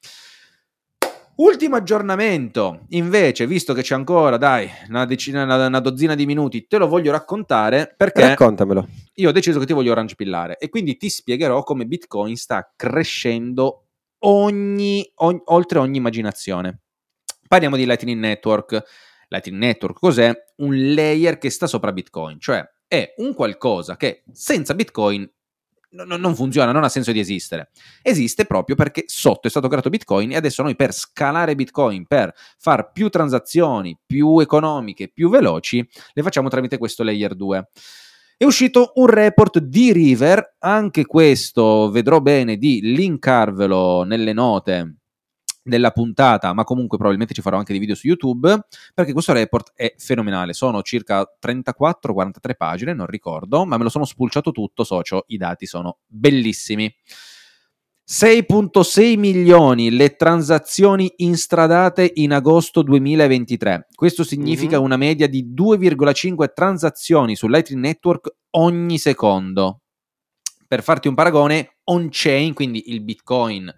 Ultimo 1.36 1.76
aggiornamento, 1.76 2.86
invece, 2.88 3.46
visto 3.46 3.72
che 3.74 3.82
c'è 3.82 3.94
ancora, 3.94 4.36
dai, 4.36 4.68
una, 4.88 5.04
decina, 5.04 5.44
una, 5.44 5.68
una 5.68 5.78
dozzina 5.78 6.16
di 6.16 6.26
minuti, 6.26 6.66
te 6.66 6.76
lo 6.76 6.88
voglio 6.88 7.12
raccontare 7.12 7.94
perché 7.96 8.22
Raccontamelo. 8.22 8.88
io 9.14 9.28
ho 9.28 9.32
deciso 9.32 9.60
che 9.60 9.66
ti 9.66 9.72
voglio 9.72 9.92
orange 9.92 10.16
pillare 10.16 10.58
e 10.58 10.68
quindi 10.68 10.96
ti 10.96 11.08
spiegherò 11.08 11.62
come 11.62 11.86
Bitcoin 11.86 12.34
sta 12.34 12.72
crescendo 12.74 13.84
ogni, 14.20 15.10
ogni- 15.16 15.42
oltre 15.46 15.78
ogni 15.78 15.96
immaginazione. 15.96 16.80
Parliamo 17.46 17.76
di 17.76 17.86
Lightning 17.86 18.18
Network. 18.20 18.82
Lightning 19.28 19.58
Network 19.58 19.98
cos'è? 19.98 20.32
Un 20.56 20.94
layer 20.94 21.38
che 21.38 21.50
sta 21.50 21.66
sopra 21.66 21.92
Bitcoin, 21.92 22.40
cioè 22.40 22.66
è 22.86 23.14
un 23.18 23.34
qualcosa 23.34 23.96
che 23.96 24.24
senza 24.32 24.74
Bitcoin 24.74 25.30
no- 25.90 26.04
no- 26.04 26.16
non 26.16 26.34
funziona, 26.34 26.72
non 26.72 26.84
ha 26.84 26.88
senso 26.88 27.12
di 27.12 27.20
esistere. 27.20 27.70
Esiste 28.02 28.44
proprio 28.46 28.76
perché 28.76 29.04
sotto 29.06 29.46
è 29.46 29.50
stato 29.50 29.68
creato 29.68 29.90
Bitcoin 29.90 30.32
e 30.32 30.36
adesso 30.36 30.62
noi 30.62 30.76
per 30.76 30.92
scalare 30.92 31.54
Bitcoin, 31.54 32.06
per 32.06 32.32
far 32.58 32.92
più 32.92 33.08
transazioni 33.08 33.98
più 34.04 34.38
economiche, 34.40 35.08
più 35.08 35.28
veloci, 35.28 35.86
le 36.12 36.22
facciamo 36.22 36.48
tramite 36.48 36.78
questo 36.78 37.02
layer 37.02 37.34
2. 37.34 37.68
È 38.40 38.44
uscito 38.44 38.92
un 38.94 39.06
report 39.06 39.58
di 39.58 39.92
River, 39.92 40.54
anche 40.60 41.04
questo 41.06 41.90
vedrò 41.90 42.20
bene 42.20 42.56
di 42.56 42.80
linkarvelo 42.94 44.04
nelle 44.04 44.32
note 44.32 44.98
della 45.60 45.90
puntata, 45.90 46.52
ma 46.52 46.62
comunque 46.62 46.98
probabilmente 46.98 47.34
ci 47.34 47.42
farò 47.42 47.56
anche 47.56 47.72
dei 47.72 47.80
video 47.80 47.96
su 47.96 48.06
YouTube, 48.06 48.68
perché 48.94 49.12
questo 49.12 49.32
report 49.32 49.72
è 49.74 49.92
fenomenale. 49.98 50.52
Sono 50.52 50.82
circa 50.82 51.26
34-43 51.44 52.54
pagine, 52.56 52.94
non 52.94 53.06
ricordo, 53.06 53.64
ma 53.64 53.76
me 53.76 53.82
lo 53.82 53.88
sono 53.88 54.04
spulciato 54.04 54.52
tutto, 54.52 54.84
socio, 54.84 55.24
i 55.26 55.36
dati 55.36 55.66
sono 55.66 55.98
bellissimi. 56.06 56.94
6.6 58.10 59.18
milioni 59.18 59.90
le 59.90 60.16
transazioni 60.16 61.12
instradate 61.16 62.10
in 62.14 62.32
agosto 62.32 62.80
2023. 62.80 63.88
Questo 63.94 64.24
significa 64.24 64.78
Mhm. 64.78 64.84
una 64.84 64.96
media 64.96 65.28
di 65.28 65.52
2,5 65.52 66.52
transazioni 66.54 67.36
su 67.36 67.48
Lightning 67.48 67.82
Network 67.82 68.34
ogni 68.52 68.96
secondo. 68.96 69.82
Per 70.66 70.82
farti 70.82 71.06
un 71.08 71.14
paragone, 71.14 71.76
on-chain, 71.84 72.54
quindi 72.54 72.84
il 72.86 73.02
Bitcoin, 73.02 73.70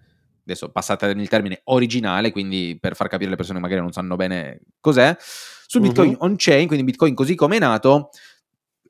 adesso 0.45 0.71
passate 0.71 1.07
il 1.07 1.29
termine 1.29 1.63
originale, 1.65 2.31
quindi 2.31 2.79
per 2.81 2.95
far 2.95 3.09
capire 3.09 3.27
alle 3.27 3.37
persone 3.37 3.59
che 3.59 3.65
magari 3.65 3.81
non 3.81 3.91
sanno 3.91 4.15
bene 4.15 4.61
cos'è, 4.79 5.17
sul 5.19 5.81
Bitcoin 5.81 6.11
uh-huh. 6.11 6.25
on-chain, 6.25 6.69
quindi 6.69 6.85
Bitcoin 6.85 7.15
così 7.15 7.35
come 7.35 7.57
è 7.57 7.59
nato, 7.59 8.11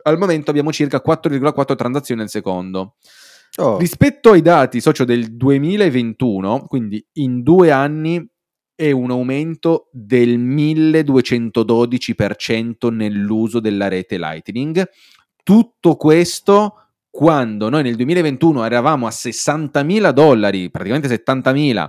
al 0.02 0.18
momento 0.18 0.50
abbiamo 0.50 0.70
circa 0.70 1.00
4,4 1.00 1.76
transazioni 1.76 2.20
al 2.20 2.28
secondo. 2.28 2.96
Oh. 3.56 3.78
Rispetto 3.78 4.30
ai 4.30 4.42
dati 4.42 4.80
socio 4.80 5.04
del 5.04 5.36
2021, 5.36 6.66
quindi 6.66 7.04
in 7.14 7.42
due 7.42 7.70
anni 7.70 8.26
è 8.74 8.90
un 8.92 9.10
aumento 9.10 9.88
del 9.92 10.38
1212% 10.38 12.90
nell'uso 12.90 13.60
della 13.60 13.88
rete 13.88 14.16
Lightning. 14.16 14.88
Tutto 15.42 15.96
questo 15.96 16.74
quando 17.10 17.68
noi 17.68 17.82
nel 17.82 17.96
2021 17.96 18.64
eravamo 18.64 19.06
a 19.06 19.10
60.000 19.10 20.10
dollari, 20.12 20.70
praticamente 20.70 21.08
70.000, 21.08 21.86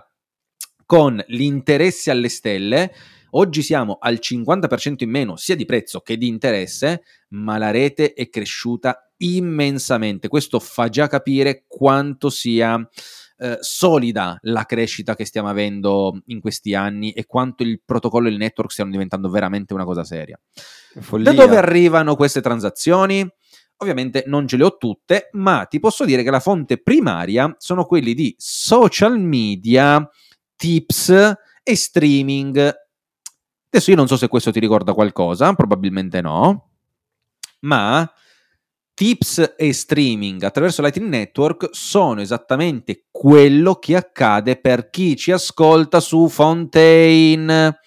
con 0.86 1.24
l'interesse 1.28 2.12
alle 2.12 2.28
stelle, 2.28 2.94
oggi 3.32 3.62
siamo 3.62 3.98
al 4.00 4.20
50% 4.22 4.96
in 5.00 5.10
meno 5.10 5.36
sia 5.36 5.56
di 5.56 5.66
prezzo 5.66 6.02
che 6.02 6.18
di 6.18 6.28
interesse, 6.28 7.04
ma 7.30 7.58
la 7.58 7.72
rete 7.72 8.14
è 8.14 8.30
cresciuta 8.30 9.12
immensamente. 9.18 10.28
Questo 10.28 10.60
fa 10.60 10.90
già 10.90 11.08
capire 11.08 11.66
quanto 11.68 12.30
sia 12.30 12.80
eh, 13.38 13.58
solida 13.60 14.38
la 14.44 14.66
crescita 14.66 15.16
che 15.16 15.26
stiamo 15.26 15.50
avendo 15.50 16.22
in 16.28 16.40
questi 16.40 16.76
anni 16.76 17.12
e 17.12 17.26
quanto 17.26 17.64
il 17.64 17.82
protocollo 17.84 18.28
e 18.28 18.32
il 18.32 18.38
network 18.38 18.72
stiano 18.72 18.92
diventando 18.92 19.30
veramente 19.30 19.74
una 19.74 19.84
cosa 19.84 20.04
seria. 20.04 20.40
Follia. 21.00 21.32
Da 21.32 21.46
dove 21.46 21.58
arrivano 21.58 22.16
queste 22.16 22.42
transazioni? 22.42 23.28
Ovviamente 23.78 24.26
non 24.28 24.48
ce 24.48 24.58
le 24.58 24.64
ho 24.64 24.78
tutte, 24.78 25.30
ma 25.32 25.66
ti 25.66 25.80
posso 25.80 26.06
dire 26.06 26.22
che 26.22 26.30
la 26.30 26.40
fonte 26.40 26.80
primaria 26.80 27.56
sono 27.58 27.86
quelli 27.86 28.14
di 28.14 28.36
social 28.38 29.20
media, 29.20 30.08
tips 30.56 31.34
e 31.64 31.76
streaming. 31.76 32.72
Adesso 33.74 33.92
io 33.92 33.96
non 33.96 34.08
so 34.08 34.18
se 34.18 34.28
questo 34.28 34.52
ti 34.52 34.60
ricorda 34.60 34.94
qualcosa, 34.94 35.54
probabilmente 35.54 36.20
no, 36.20 36.72
ma 37.62 38.12
tips 38.94 39.56
e 39.58 39.72
streaming 39.72 40.44
attraverso 40.44 40.82
Lightning 40.82 41.10
Network 41.10 41.70
sono 41.72 42.20
esattamente 42.20 43.06
quello 43.10 43.76
che 43.76 43.96
accade 43.96 44.58
per 44.58 44.90
chi 44.90 45.16
ci 45.16 45.32
ascolta 45.32 46.02
su 46.02 46.28
Fontaine. 46.28 47.80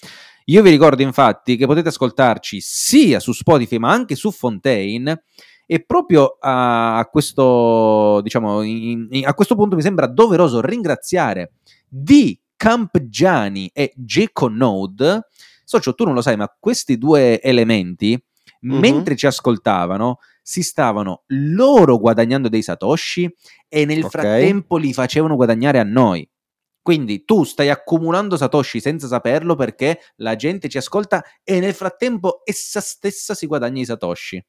Io 0.46 0.62
vi 0.62 0.70
ricordo 0.70 1.02
infatti 1.02 1.56
che 1.56 1.66
potete 1.66 1.88
ascoltarci 1.90 2.62
sia 2.62 3.20
su 3.20 3.32
Spotify 3.32 3.76
ma 3.76 3.92
anche 3.92 4.14
su 4.14 4.30
Fontaine 4.30 5.24
e 5.66 5.84
proprio 5.84 6.38
a 6.40 7.06
questo, 7.12 8.22
diciamo, 8.22 8.62
in, 8.62 9.06
in, 9.10 9.26
a 9.26 9.34
questo 9.34 9.54
punto 9.54 9.76
mi 9.76 9.82
sembra 9.82 10.06
doveroso 10.06 10.62
ringraziare 10.62 11.52
di 11.86 12.40
Campgiani 12.56 13.70
e 13.74 13.92
Geconode. 13.94 15.26
Socio, 15.64 15.94
tu 15.94 16.04
non 16.04 16.14
lo 16.14 16.22
sai, 16.22 16.36
ma 16.36 16.54
questi 16.58 16.98
due 16.98 17.40
elementi, 17.40 18.20
mm-hmm. 18.66 18.78
mentre 18.78 19.16
ci 19.16 19.26
ascoltavano, 19.26 20.18
si 20.42 20.62
stavano 20.62 21.22
loro 21.28 21.98
guadagnando 21.98 22.48
dei 22.48 22.62
satoshi 22.62 23.32
e 23.68 23.84
nel 23.84 24.04
okay. 24.04 24.10
frattempo 24.10 24.76
li 24.76 24.92
facevano 24.92 25.36
guadagnare 25.36 25.78
a 25.78 25.84
noi. 25.84 26.28
Quindi 26.82 27.24
tu 27.24 27.44
stai 27.44 27.70
accumulando 27.70 28.36
satoshi 28.36 28.78
senza 28.78 29.06
saperlo 29.06 29.54
perché 29.54 30.00
la 30.16 30.36
gente 30.36 30.68
ci 30.68 30.76
ascolta 30.76 31.24
e 31.42 31.58
nel 31.58 31.72
frattempo 31.72 32.42
essa 32.44 32.80
stessa 32.80 33.32
si 33.32 33.46
guadagna 33.46 33.80
i 33.80 33.86
satoshi. 33.86 34.44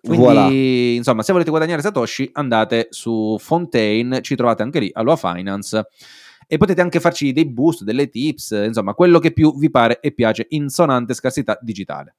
Quindi, 0.00 0.22
voilà. 0.22 0.48
insomma, 0.50 1.22
se 1.22 1.32
volete 1.32 1.50
guadagnare 1.50 1.82
satoshi, 1.82 2.30
andate 2.34 2.88
su 2.90 3.36
Fontaine, 3.40 4.20
ci 4.22 4.36
trovate 4.36 4.62
anche 4.62 4.78
lì, 4.78 4.90
Aloha 4.92 5.16
Finance 5.16 5.86
e 6.46 6.56
potete 6.56 6.80
anche 6.80 7.00
farci 7.00 7.32
dei 7.32 7.46
boost, 7.46 7.84
delle 7.84 8.08
tips, 8.08 8.50
insomma, 8.66 8.94
quello 8.94 9.18
che 9.18 9.32
più 9.32 9.56
vi 9.58 9.70
pare 9.70 10.00
e 10.00 10.12
piace 10.12 10.46
in 10.50 10.68
sonante 10.68 11.14
scarsità 11.14 11.58
digitale. 11.60 12.16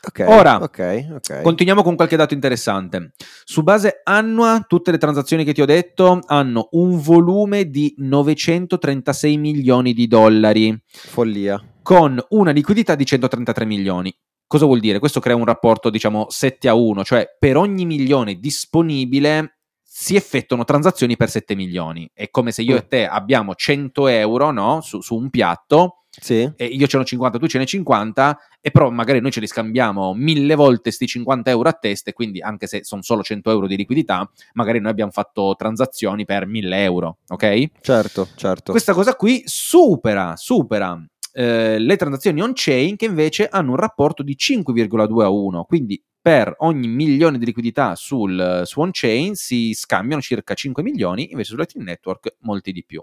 Okay, 0.00 0.26
Ora, 0.32 0.62
okay, 0.62 1.10
okay. 1.10 1.42
continuiamo 1.42 1.82
con 1.82 1.96
qualche 1.96 2.16
dato 2.16 2.32
interessante. 2.32 3.12
Su 3.44 3.62
base 3.62 4.00
annua, 4.04 4.64
tutte 4.66 4.92
le 4.92 4.98
transazioni 4.98 5.44
che 5.44 5.52
ti 5.52 5.60
ho 5.60 5.66
detto 5.66 6.20
hanno 6.26 6.68
un 6.72 7.00
volume 7.00 7.68
di 7.68 7.94
936 7.96 9.36
milioni 9.36 9.92
di 9.92 10.06
dollari. 10.06 10.80
Follia. 10.86 11.60
Con 11.82 12.22
una 12.30 12.52
liquidità 12.52 12.94
di 12.94 13.04
133 13.04 13.64
milioni. 13.64 14.16
Cosa 14.46 14.64
vuol 14.64 14.80
dire? 14.80 14.98
Questo 14.98 15.20
crea 15.20 15.36
un 15.36 15.44
rapporto, 15.44 15.90
diciamo, 15.90 16.26
7 16.30 16.68
a 16.68 16.74
1, 16.74 17.04
cioè 17.04 17.36
per 17.38 17.56
ogni 17.56 17.84
milione 17.84 18.36
disponibile 18.36 19.57
si 20.00 20.14
effettuano 20.14 20.62
transazioni 20.62 21.16
per 21.16 21.28
7 21.28 21.56
milioni. 21.56 22.08
È 22.14 22.30
come 22.30 22.52
se 22.52 22.62
io 22.62 22.74
mm. 22.74 22.76
e 22.76 22.86
te 22.86 23.06
abbiamo 23.08 23.56
100 23.56 24.06
euro 24.06 24.52
no? 24.52 24.80
su, 24.80 25.00
su 25.00 25.16
un 25.16 25.28
piatto 25.28 26.04
sì. 26.20 26.50
E 26.56 26.64
io 26.64 26.86
ce 26.86 26.96
n'ho 26.96 27.04
50, 27.04 27.38
tu 27.38 27.46
ce 27.46 27.58
n'hai 27.58 27.66
50, 27.66 28.38
e 28.60 28.70
però 28.70 28.90
magari 28.90 29.20
noi 29.20 29.30
ce 29.30 29.38
li 29.40 29.46
scambiamo 29.46 30.14
mille 30.14 30.54
volte 30.56 30.90
sti 30.90 31.06
50 31.06 31.50
euro 31.50 31.68
a 31.68 31.72
testa, 31.72 32.10
e 32.10 32.12
quindi 32.12 32.40
anche 32.40 32.66
se 32.66 32.82
sono 32.82 33.02
solo 33.02 33.22
100 33.22 33.50
euro 33.50 33.66
di 33.66 33.76
liquidità, 33.76 34.28
magari 34.54 34.80
noi 34.80 34.90
abbiamo 34.90 35.12
fatto 35.12 35.54
transazioni 35.56 36.24
per 36.24 36.46
1000 36.46 36.82
euro, 36.82 37.18
ok? 37.28 37.64
Certo, 37.80 38.28
certo. 38.34 38.72
Questa 38.72 38.94
cosa 38.94 39.14
qui 39.14 39.42
supera, 39.44 40.34
supera 40.36 41.00
eh, 41.32 41.78
le 41.78 41.96
transazioni 41.96 42.40
on-chain 42.40 42.96
che 42.96 43.04
invece 43.04 43.46
hanno 43.46 43.70
un 43.70 43.76
rapporto 43.76 44.24
di 44.24 44.36
5,2 44.36 45.20
a 45.22 45.28
1, 45.28 45.64
quindi 45.64 46.02
per 46.28 46.56
ogni 46.58 46.88
milione 46.88 47.38
di 47.38 47.46
liquidità 47.46 47.94
sul, 47.94 48.60
su 48.66 48.80
on-chain 48.80 49.34
si 49.34 49.72
scambiano 49.72 50.20
circa 50.20 50.52
5 50.52 50.82
milioni, 50.82 51.30
invece 51.30 51.52
su 51.52 51.56
Lightning 51.56 51.88
Network 51.88 52.36
molti 52.40 52.70
di 52.70 52.84
più. 52.84 53.02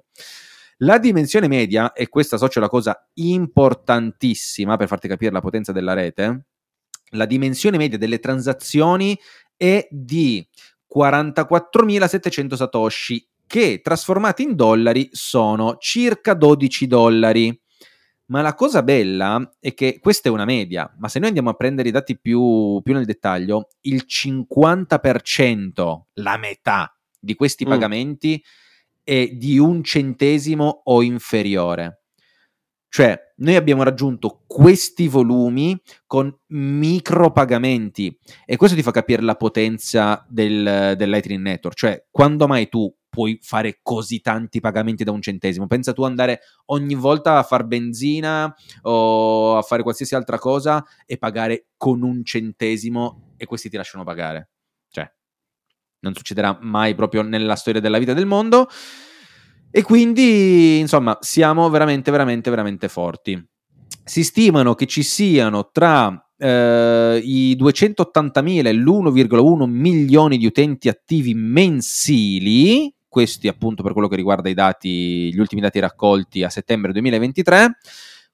La 0.78 1.00
dimensione 1.00 1.48
media, 1.48 1.92
e 1.94 2.08
questa 2.08 2.38
so 2.38 2.46
c'è 2.46 2.60
la 2.60 2.70
cosa 2.70 3.10
importantissima 3.16 4.78
per 4.78 4.88
farti 4.88 5.08
capire 5.08 5.32
la 5.32 5.42
potenza 5.42 5.72
della 5.72 5.94
rete, 5.94 6.46
la 7.14 7.26
dimensione 7.26 7.78
media 7.78 7.98
delle 7.98 8.20
transazioni 8.20 9.20
è 9.58 9.88
di 9.90 10.48
44.700 10.96 12.54
satoshi, 12.54 13.28
che 13.48 13.82
trasformati 13.82 14.44
in 14.44 14.56
dollari 14.56 15.10
sono 15.12 15.78
circa 15.80 16.36
12 16.36 16.86
dollari. 16.86 17.60
Ma 18.28 18.42
la 18.42 18.56
cosa 18.56 18.82
bella 18.82 19.56
è 19.60 19.76
che 19.76 20.00
questa 20.02 20.30
è 20.30 20.32
una 20.32 20.46
media, 20.46 20.92
ma 20.98 21.08
se 21.08 21.20
noi 21.20 21.28
andiamo 21.28 21.52
a 21.52 21.54
prendere 21.54 21.90
i 21.90 21.92
dati 21.92 22.18
più, 22.20 22.82
più 22.84 22.94
nel 22.94 23.06
dettaglio, 23.06 23.68
il 23.82 24.06
50%, 24.08 26.02
la 26.14 26.38
metà 26.38 26.98
di 27.20 27.36
questi 27.36 27.66
mm. 27.66 27.70
pagamenti 27.70 28.44
è 29.04 29.28
di 29.28 29.60
un 29.60 29.84
centesimo 29.84 30.82
o 30.86 31.04
inferiore. 31.04 32.02
Cioè, 32.90 33.34
noi 33.38 33.56
abbiamo 33.56 33.84
raggiunto 33.84 34.44
questi 34.48 35.08
volumi 35.10 35.80
con 36.08 36.34
micropagamenti 36.48 38.18
e 38.46 38.56
questo 38.56 38.76
ti 38.76 38.82
fa 38.82 38.92
capire 38.92 39.22
la 39.22 39.36
potenza 39.36 40.26
del, 40.30 40.94
del 40.98 41.10
Lightning 41.10 41.42
Network. 41.42 41.78
Cioè, 41.78 42.06
quando 42.10 42.48
mai 42.48 42.70
tu 42.70 42.92
puoi 43.16 43.40
fare 43.42 43.80
così 43.82 44.20
tanti 44.20 44.60
pagamenti 44.60 45.04
da 45.04 45.12
un 45.12 45.22
centesimo? 45.22 45.66
Pensa 45.66 45.94
tu 45.94 46.04
andare 46.04 46.42
ogni 46.66 46.96
volta 46.96 47.38
a 47.38 47.44
far 47.44 47.66
benzina 47.66 48.54
o 48.82 49.58
a 49.58 49.62
fare 49.62 49.82
qualsiasi 49.82 50.14
altra 50.14 50.38
cosa 50.38 50.84
e 51.06 51.18
pagare 51.18 51.68
con 51.78 52.04
un 52.04 52.24
centesimo 52.24 53.34
e 53.38 53.46
questi 53.46 53.70
ti 53.70 53.78
lasciano 53.78 54.04
pagare 54.04 54.50
non 56.06 56.14
succederà 56.14 56.58
mai 56.62 56.94
proprio 56.94 57.24
nella 57.24 57.56
storia 57.56 57.82
della 57.82 57.98
vita 57.98 58.14
del 58.14 58.28
mondo. 58.28 58.70
E 59.72 59.82
quindi, 59.82 60.80
insomma, 60.80 61.18
siamo 61.20 61.70
veramente, 61.70 62.12
veramente, 62.12 62.50
veramente 62.50 62.88
forti. 62.88 63.44
Si 64.04 64.24
stimano 64.24 64.76
che 64.76 64.86
ci 64.86 65.04
siano 65.04 65.70
tra 65.72 66.32
eh, 66.38 67.20
i 67.22 67.58
280.000 67.60 68.68
e 68.68 68.74
l'1,1 68.74 69.66
milioni 69.66 70.38
di 70.38 70.46
utenti 70.46 70.88
attivi 70.88 71.34
mensili, 71.34 72.95
questi 73.16 73.48
appunto 73.48 73.82
per 73.82 73.94
quello 73.94 74.10
che 74.10 74.18
riguarda 74.18 74.50
i 74.50 74.54
dati, 74.54 75.34
gli 75.34 75.40
ultimi 75.40 75.62
dati 75.62 75.80
raccolti 75.80 76.44
a 76.44 76.50
settembre 76.50 76.92
2023, 76.92 77.78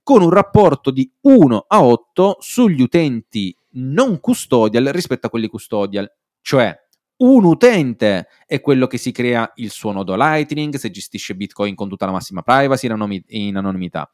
con 0.01 0.23
un 0.23 0.32
rapporto 0.32 0.89
di 0.89 1.07
1 1.21 1.65
a 1.67 1.84
8 1.84 2.38
sugli 2.39 2.82
utenti 2.82 3.55
non 3.73 4.19
custodial 4.19 4.86
rispetto 4.86 5.27
a 5.27 5.29
quelli 5.29 5.45
custodial, 5.45 6.11
cioè 6.41 6.75
un 7.17 7.45
utente 7.45 8.27
è 8.47 8.59
quello 8.59 8.88
che 8.88 8.97
si 8.97 9.11
crea 9.11 9.51
il 9.57 9.69
suo 9.69 9.91
nodo 9.91 10.15
Lightning, 10.15 10.73
se 10.77 10.89
gestisce 10.89 11.36
Bitcoin 11.36 11.75
con 11.75 11.88
tutta 11.88 12.07
la 12.07 12.13
massima 12.13 12.41
privacy 12.41 12.88
in, 13.27 13.55
anonimità. 13.55 14.09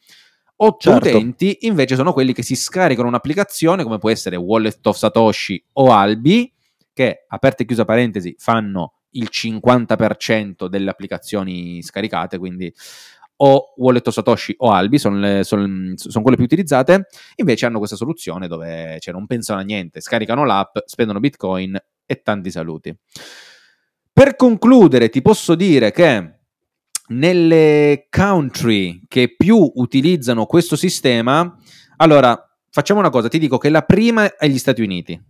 Otto 0.57 0.91
certo. 0.91 1.07
utenti 1.07 1.59
invece 1.61 1.95
sono 1.95 2.11
quelli 2.11 2.33
che 2.33 2.43
si 2.43 2.57
scaricano 2.57 3.07
un'applicazione 3.07 3.83
come 3.83 3.99
può 3.99 4.09
essere 4.09 4.35
Wallet 4.35 4.85
of 4.85 4.97
Satoshi 4.97 5.63
o 5.73 5.93
Albi, 5.93 6.51
che, 6.91 7.23
aperta 7.25 7.63
e 7.63 7.65
chiusa 7.65 7.85
parentesi, 7.85 8.35
fanno 8.37 8.96
il 9.11 9.29
50% 9.31 10.67
delle 10.67 10.89
applicazioni 10.89 11.81
scaricate, 11.81 12.37
quindi 12.37 12.73
o 13.37 13.73
Wallet 13.77 14.07
of 14.07 14.13
Satoshi 14.13 14.55
o 14.57 14.71
Albi 14.71 14.97
sono, 14.97 15.17
le, 15.17 15.43
sono, 15.43 15.93
sono, 15.95 16.21
quelle 16.21 16.37
più 16.37 16.45
utilizzate, 16.45 17.07
invece 17.35 17.65
hanno 17.65 17.77
questa 17.77 17.95
soluzione 17.95 18.47
dove 18.47 18.97
cioè, 18.99 19.13
non 19.13 19.27
pensano 19.27 19.59
a 19.59 19.63
niente, 19.63 20.01
scaricano 20.01 20.45
l'app, 20.45 20.77
spendono 20.85 21.19
Bitcoin 21.19 21.77
e 22.05 22.21
tanti 22.21 22.49
saluti. 22.49 22.95
Per 24.11 24.35
concludere, 24.35 25.09
ti 25.09 25.21
posso 25.21 25.53
dire 25.53 25.91
che 25.91 26.39
nelle 27.09 28.07
country 28.09 29.03
che 29.07 29.35
più 29.35 29.71
utilizzano 29.75 30.45
questo 30.45 30.75
sistema, 30.75 31.55
allora 31.97 32.35
facciamo 32.71 32.99
una 32.99 33.09
cosa, 33.09 33.27
ti 33.27 33.37
dico 33.37 33.57
che 33.57 33.69
la 33.69 33.83
prima 33.83 34.35
è 34.35 34.47
gli 34.47 34.57
Stati 34.57 34.81
Uniti, 34.81 35.21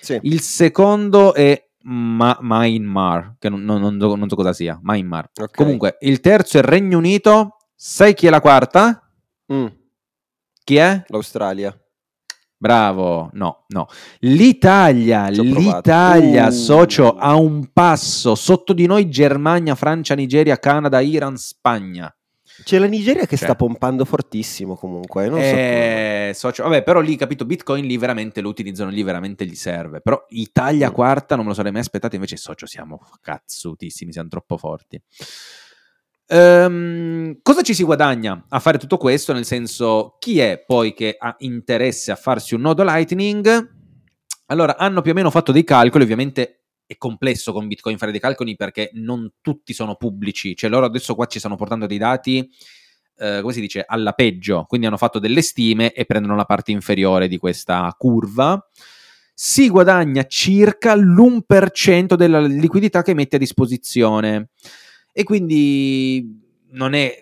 Sì. 0.00 0.18
il 0.22 0.40
secondo 0.40 1.32
è 1.32 1.70
Ma- 1.84 2.38
Myanmar, 2.40 3.36
che 3.38 3.48
non, 3.48 3.62
non- 3.64 3.80
non 3.80 3.98
so, 4.00 4.14
non 4.14 4.28
so 4.28 4.36
cosa 4.36 4.52
sia, 4.52 4.78
Myanmar. 4.82 5.30
Ok. 5.40 5.54
Comunque, 5.56 5.96
il 6.00 6.20
terzo 6.20 6.56
è 6.56 6.60
il 6.60 6.66
Regno 6.66 6.98
Unito, 6.98 7.56
sai 7.74 8.14
chi 8.14 8.26
è 8.26 8.30
la 8.30 8.40
quarta? 8.40 9.02
Mm, 9.52 9.66
Chi 10.64 10.76
è? 10.76 11.02
L'Australia. 11.08 11.76
Bravo, 12.56 13.30
no, 13.32 13.64
no. 13.68 13.86
L'Italia, 14.20 15.28
l'Italia, 15.28 16.46
Uh. 16.46 16.50
socio, 16.52 17.16
a 17.16 17.34
un 17.34 17.72
passo 17.72 18.36
sotto 18.36 18.72
di 18.72 18.86
noi 18.86 19.08
Germania, 19.10 19.74
Francia, 19.74 20.14
Nigeria, 20.14 20.56
Canada, 20.58 21.00
Iran, 21.00 21.36
Spagna. 21.36 22.14
C'è 22.64 22.78
la 22.78 22.86
Nigeria 22.86 23.26
che 23.26 23.36
Cioè. 23.36 23.46
sta 23.48 23.54
pompando 23.54 24.04
fortissimo 24.04 24.76
comunque. 24.76 25.28
Non 25.28 25.40
so 25.40 25.44
Eh, 25.46 26.32
socio, 26.34 26.62
vabbè, 26.64 26.82
però 26.82 27.00
lì, 27.00 27.16
capito, 27.16 27.44
Bitcoin 27.44 27.84
lì 27.86 27.96
veramente 27.96 28.40
lo 28.40 28.48
utilizzano, 28.48 28.90
lì 28.90 29.02
veramente 29.02 29.44
gli 29.46 29.54
serve. 29.54 30.00
Però 30.00 30.24
Italia 30.28 30.90
Mm. 30.90 30.92
quarta 30.92 31.34
non 31.34 31.44
me 31.44 31.50
lo 31.50 31.56
sarei 31.56 31.72
mai 31.72 31.80
aspettato, 31.80 32.14
invece 32.14 32.36
socio 32.36 32.66
siamo 32.66 33.00
cazzutissimi, 33.20 34.12
siamo 34.12 34.28
troppo 34.28 34.56
forti. 34.56 35.00
Ehm, 36.28 37.38
cosa 37.42 37.62
ci 37.62 37.74
si 37.74 37.82
guadagna 37.82 38.44
a 38.48 38.58
fare 38.60 38.78
tutto 38.78 38.96
questo? 38.96 39.32
Nel 39.32 39.44
senso, 39.44 40.16
chi 40.18 40.38
è 40.38 40.62
poi 40.66 40.94
che 40.94 41.16
ha 41.18 41.34
interesse 41.40 42.10
a 42.12 42.16
farsi 42.16 42.54
un 42.54 42.62
nodo 42.62 42.82
Lightning? 42.84 43.70
Allora, 44.46 44.76
hanno 44.76 45.02
più 45.02 45.12
o 45.12 45.14
meno 45.14 45.30
fatto 45.30 45.52
dei 45.52 45.64
calcoli, 45.64 46.04
ovviamente 46.04 46.61
è 46.86 46.96
complesso 46.96 47.52
con 47.52 47.68
Bitcoin 47.68 47.98
fare 47.98 48.10
dei 48.10 48.20
calcoli 48.20 48.56
perché 48.56 48.90
non 48.94 49.32
tutti 49.40 49.72
sono 49.72 49.96
pubblici, 49.96 50.54
cioè 50.56 50.70
loro 50.70 50.86
adesso 50.86 51.14
qua 51.14 51.26
ci 51.26 51.38
stanno 51.38 51.56
portando 51.56 51.86
dei 51.86 51.98
dati, 51.98 52.48
eh, 53.18 53.40
come 53.40 53.52
si 53.52 53.60
dice, 53.60 53.84
alla 53.86 54.12
peggio, 54.12 54.64
quindi 54.66 54.86
hanno 54.86 54.96
fatto 54.96 55.18
delle 55.18 55.42
stime 55.42 55.92
e 55.92 56.04
prendono 56.04 56.36
la 56.36 56.44
parte 56.44 56.70
inferiore 56.72 57.28
di 57.28 57.38
questa 57.38 57.94
curva. 57.96 58.62
Si 59.34 59.68
guadagna 59.68 60.24
circa 60.26 60.94
l'1% 60.94 62.14
della 62.14 62.40
liquidità 62.40 63.02
che 63.02 63.14
mette 63.14 63.36
a 63.36 63.38
disposizione 63.38 64.50
e 65.12 65.24
quindi 65.24 66.40
non 66.70 66.94
è 66.94 67.18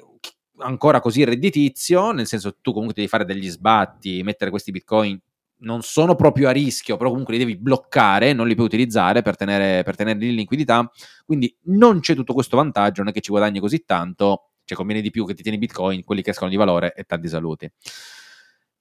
ancora 0.58 1.00
così 1.00 1.24
redditizio, 1.24 2.12
nel 2.12 2.26
senso 2.26 2.56
tu 2.60 2.72
comunque 2.72 2.94
devi 2.94 3.08
fare 3.08 3.24
degli 3.24 3.48
sbatti, 3.48 4.22
mettere 4.22 4.50
questi 4.50 4.70
bitcoin 4.70 5.18
non 5.60 5.82
sono 5.82 6.14
proprio 6.14 6.48
a 6.48 6.52
rischio, 6.52 6.96
però 6.96 7.10
comunque 7.10 7.34
li 7.34 7.38
devi 7.40 7.56
bloccare, 7.56 8.32
non 8.32 8.46
li 8.46 8.54
puoi 8.54 8.66
utilizzare 8.66 9.22
per 9.22 9.36
tenere, 9.36 9.82
per 9.82 9.96
tenerli 9.96 10.28
in 10.28 10.34
liquidità, 10.34 10.90
quindi 11.24 11.54
non 11.64 12.00
c'è 12.00 12.14
tutto 12.14 12.32
questo 12.34 12.56
vantaggio, 12.56 13.00
non 13.02 13.10
è 13.10 13.12
che 13.14 13.20
ci 13.20 13.30
guadagni 13.30 13.60
così 13.60 13.84
tanto, 13.84 14.50
cioè 14.64 14.76
conviene 14.76 15.02
di 15.02 15.10
più 15.10 15.26
che 15.26 15.34
ti 15.34 15.42
tieni 15.42 15.58
bitcoin, 15.58 16.04
quelli 16.04 16.22
che 16.22 16.30
escono 16.30 16.50
di 16.50 16.56
valore 16.56 16.94
e 16.94 17.04
tanti 17.04 17.28
saluti. 17.28 17.70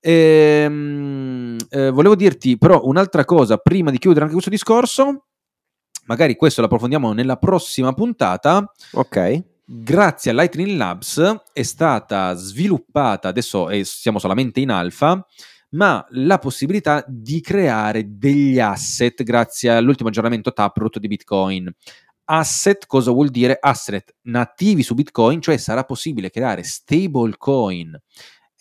Ehm, 0.01 1.57
eh, 1.69 1.89
volevo 1.91 2.15
dirti 2.15 2.57
però 2.57 2.82
un'altra 2.84 3.25
cosa 3.25 3.57
prima 3.57 3.91
di 3.91 3.97
chiudere 3.97 4.21
anche 4.21 4.34
questo 4.34 4.49
discorso, 4.49 5.25
magari 6.05 6.36
questo 6.36 6.61
lo 6.61 6.67
approfondiamo 6.67 7.11
nella 7.13 7.36
prossima 7.38 7.93
puntata, 7.93 8.71
Ok. 8.93 9.43
grazie 9.65 10.32
a 10.32 10.34
Lightning 10.34 10.77
Labs 10.77 11.41
è 11.51 11.61
stata 11.63 12.34
sviluppata, 12.34 13.27
adesso 13.27 13.69
è- 13.69 13.84
siamo 13.84 14.19
solamente 14.19 14.59
in 14.61 14.71
alfa, 14.71 15.23
ma 15.72 16.05
la 16.11 16.39
possibilità 16.39 17.03
di 17.07 17.41
creare 17.41 18.17
degli 18.17 18.59
asset 18.59 19.24
grazie 19.24 19.70
all'ultimo 19.72 20.09
aggiornamento 20.09 20.53
Taproot 20.53 20.99
di 20.99 21.07
Bitcoin. 21.07 21.72
Asset 22.26 22.86
cosa 22.86 23.11
vuol 23.11 23.30
dire? 23.30 23.57
Asset 23.59 24.15
nativi 24.24 24.84
su 24.84 24.93
Bitcoin, 24.93 25.41
cioè 25.41 25.57
sarà 25.57 25.84
possibile 25.84 26.30
creare 26.30 26.63
stablecoin 26.63 27.99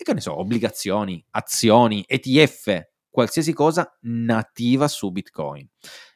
e 0.00 0.04
che 0.04 0.14
ne 0.14 0.20
so, 0.20 0.38
obbligazioni, 0.38 1.22
azioni, 1.30 2.04
ETF, 2.06 2.86
qualsiasi 3.10 3.52
cosa 3.52 3.92
nativa 4.02 4.86
su 4.86 5.10
Bitcoin. 5.10 5.68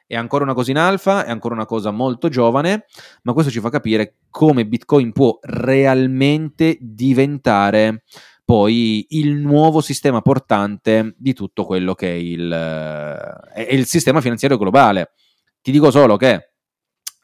È 0.07 0.15
ancora 0.15 0.45
una 0.45 0.55
cosa 0.55 0.71
in 0.71 0.79
alfa, 0.79 1.25
è 1.25 1.31
ancora 1.31 1.55
una 1.55 1.67
cosa 1.67 1.91
molto 1.91 2.29
giovane, 2.29 2.85
ma 3.23 3.33
questo 3.33 3.51
ci 3.51 3.61
fa 3.61 3.71
capire 3.71 4.19
come 4.31 4.67
Bitcoin 4.67 5.11
può 5.11 5.37
realmente 5.43 6.77
diventare 6.81 8.05
poi 8.45 9.07
il 9.11 9.35
nuovo 9.37 9.81
sistema 9.81 10.21
portante 10.21 11.15
di 11.17 11.33
tutto 11.33 11.65
quello 11.65 11.95
che 11.95 12.09
è 12.11 12.15
il, 12.15 12.51
è 12.51 13.69
il 13.73 13.87
sistema 13.87 14.21
finanziario 14.21 14.59
globale. 14.59 15.13
Ti 15.61 15.71
dico 15.71 15.91
solo 15.91 16.17
che 16.17 16.53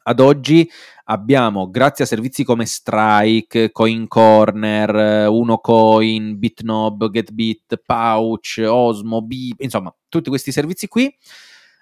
ad 0.03 0.19
oggi 0.19 0.67
abbiamo, 1.05 1.69
grazie 1.69 2.03
a 2.03 2.07
servizi 2.07 2.43
come 2.43 2.65
Strike, 2.65 3.71
Coin 3.71 4.07
Corner, 4.07 5.27
UnoCoin, 5.29 6.37
Bitnob, 6.39 7.09
GetBit, 7.09 7.81
Pouch, 7.85 8.63
Osmo, 8.65 9.21
B, 9.21 9.51
insomma, 9.57 9.93
tutti 10.07 10.29
questi 10.29 10.51
servizi 10.51 10.87
qui. 10.87 11.13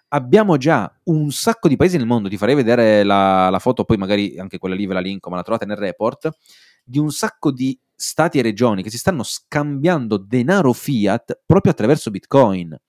Abbiamo 0.10 0.58
già 0.58 0.94
un 1.06 1.32
sacco 1.32 1.68
di 1.68 1.76
paesi 1.76 1.98
nel 1.98 2.06
mondo, 2.06 2.30
ti 2.30 2.38
farei 2.38 2.56
vedere 2.56 3.04
la, 3.04 3.50
la 3.50 3.60
foto, 3.60 3.84
poi 3.84 3.98
magari 3.98 4.40
anche 4.40 4.58
quella 4.58 4.76
lì 4.76 4.86
ve 4.86 4.94
la 4.94 5.00
linko, 5.02 5.30
ma 5.30 5.36
la 5.36 5.44
trovate 5.44 5.66
nel 5.66 5.78
report, 5.78 6.30
di 6.84 6.98
un 6.98 7.12
sacco 7.12 7.52
di 7.52 7.78
stati 7.98 8.38
e 8.38 8.44
regioni 8.44 8.84
che 8.84 8.92
si 8.92 8.98
stanno 8.98 9.24
scambiando 9.24 10.18
denaro 10.18 10.72
fiat 10.72 11.42
proprio 11.46 11.72
attraverso 11.72 12.12
Bitcoin. 12.12 12.80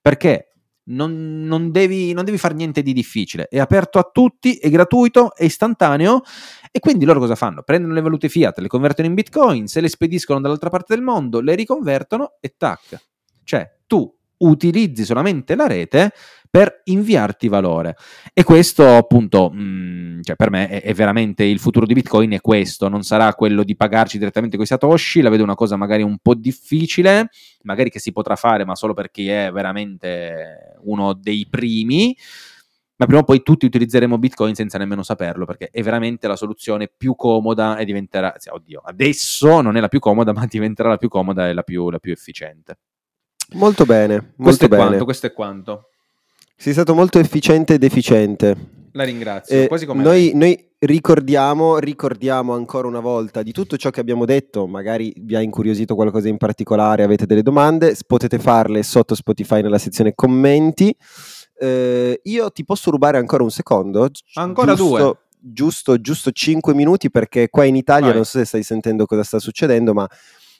Perché 0.00 0.54
non, 0.86 1.42
non 1.42 1.70
devi, 1.70 2.12
non 2.12 2.24
devi 2.24 2.38
fare 2.38 2.54
niente 2.54 2.82
di 2.82 2.92
difficile, 2.92 3.46
è 3.48 3.58
aperto 3.58 3.98
a 3.98 4.08
tutti, 4.10 4.56
è 4.56 4.68
gratuito, 4.68 5.34
è 5.34 5.44
istantaneo 5.44 6.22
e 6.70 6.78
quindi 6.78 7.04
loro 7.04 7.20
cosa 7.20 7.34
fanno? 7.34 7.62
Prendono 7.62 7.94
le 7.94 8.00
valute 8.00 8.28
fiat, 8.28 8.58
le 8.58 8.68
convertono 8.68 9.08
in 9.08 9.14
Bitcoin, 9.14 9.66
se 9.66 9.80
le 9.80 9.88
spediscono 9.88 10.40
dall'altra 10.40 10.70
parte 10.70 10.94
del 10.94 11.02
mondo, 11.02 11.40
le 11.40 11.54
riconvertono 11.54 12.36
e 12.40 12.54
tac. 12.56 13.00
Cioè 13.44 13.78
tu 13.86 14.12
utilizzi 14.38 15.04
solamente 15.04 15.54
la 15.54 15.66
rete 15.66 16.12
per 16.54 16.82
inviarti 16.84 17.48
valore. 17.48 17.96
E 18.32 18.44
questo, 18.44 18.94
appunto, 18.94 19.50
mh, 19.50 20.22
cioè 20.22 20.36
per 20.36 20.50
me 20.50 20.68
è, 20.68 20.82
è 20.82 20.94
veramente 20.94 21.42
il 21.42 21.58
futuro 21.58 21.84
di 21.84 21.94
Bitcoin 21.94 22.30
è 22.30 22.40
questo, 22.40 22.88
non 22.88 23.02
sarà 23.02 23.34
quello 23.34 23.64
di 23.64 23.74
pagarci 23.74 24.18
direttamente 24.18 24.54
con 24.54 24.64
i 24.64 24.68
Satoshi, 24.68 25.20
la 25.20 25.30
vedo 25.30 25.42
una 25.42 25.56
cosa 25.56 25.74
magari 25.74 26.04
un 26.04 26.16
po' 26.22 26.34
difficile, 26.34 27.28
magari 27.62 27.90
che 27.90 27.98
si 27.98 28.12
potrà 28.12 28.36
fare, 28.36 28.64
ma 28.64 28.76
solo 28.76 28.94
per 28.94 29.10
chi 29.10 29.28
è 29.28 29.50
veramente 29.50 30.76
uno 30.84 31.12
dei 31.12 31.44
primi. 31.50 32.16
Ma 32.98 33.06
prima 33.06 33.22
o 33.22 33.24
poi 33.24 33.42
tutti 33.42 33.66
utilizzeremo 33.66 34.16
Bitcoin 34.16 34.54
senza 34.54 34.78
nemmeno 34.78 35.02
saperlo, 35.02 35.46
perché 35.46 35.70
è 35.72 35.82
veramente 35.82 36.28
la 36.28 36.36
soluzione 36.36 36.88
più 36.96 37.16
comoda 37.16 37.78
e 37.78 37.84
diventerà, 37.84 38.32
sì, 38.36 38.48
oddio, 38.50 38.80
adesso 38.84 39.60
non 39.60 39.76
è 39.76 39.80
la 39.80 39.88
più 39.88 39.98
comoda, 39.98 40.32
ma 40.32 40.46
diventerà 40.46 40.90
la 40.90 40.98
più 40.98 41.08
comoda 41.08 41.48
e 41.48 41.52
la 41.52 41.64
più, 41.64 41.90
la 41.90 41.98
più 41.98 42.12
efficiente. 42.12 42.78
Molto 43.54 43.84
bene, 43.84 44.14
molto 44.14 44.34
Questo 44.36 44.64
è 44.66 44.68
bene. 44.68 44.82
quanto, 44.84 45.04
questo 45.04 45.26
è 45.26 45.32
quanto. 45.32 45.88
Sei 46.56 46.72
stato 46.72 46.94
molto 46.94 47.18
efficiente 47.18 47.74
ed 47.74 47.82
efficiente. 47.82 48.56
La 48.92 49.04
ringrazio. 49.04 49.62
Eh, 49.62 49.66
quasi 49.66 49.86
come 49.86 50.04
noi, 50.04 50.30
noi 50.34 50.56
ricordiamo, 50.78 51.78
ricordiamo 51.78 52.54
ancora 52.54 52.86
una 52.86 53.00
volta 53.00 53.42
di 53.42 53.50
tutto 53.50 53.76
ciò 53.76 53.90
che 53.90 53.98
abbiamo 53.98 54.24
detto, 54.24 54.68
magari 54.68 55.12
vi 55.16 55.34
ha 55.34 55.40
incuriosito 55.40 55.96
qualcosa 55.96 56.28
in 56.28 56.36
particolare, 56.36 57.02
avete 57.02 57.26
delle 57.26 57.42
domande, 57.42 57.96
potete 58.06 58.38
farle 58.38 58.84
sotto 58.84 59.16
Spotify 59.16 59.62
nella 59.62 59.78
sezione 59.78 60.14
commenti. 60.14 60.94
Eh, 61.58 62.20
io 62.22 62.50
ti 62.52 62.64
posso 62.64 62.92
rubare 62.92 63.18
ancora 63.18 63.42
un 63.42 63.50
secondo? 63.50 64.08
Ancora 64.34 64.74
giusto, 64.74 64.96
due. 64.96 65.16
Giusto, 65.40 66.00
giusto 66.00 66.30
5 66.30 66.72
minuti 66.72 67.10
perché 67.10 67.48
qua 67.48 67.64
in 67.64 67.74
Italia, 67.74 68.06
Vai. 68.06 68.14
non 68.14 68.24
so 68.24 68.38
se 68.38 68.44
stai 68.44 68.62
sentendo 68.62 69.06
cosa 69.06 69.24
sta 69.24 69.40
succedendo, 69.40 69.92
ma 69.92 70.08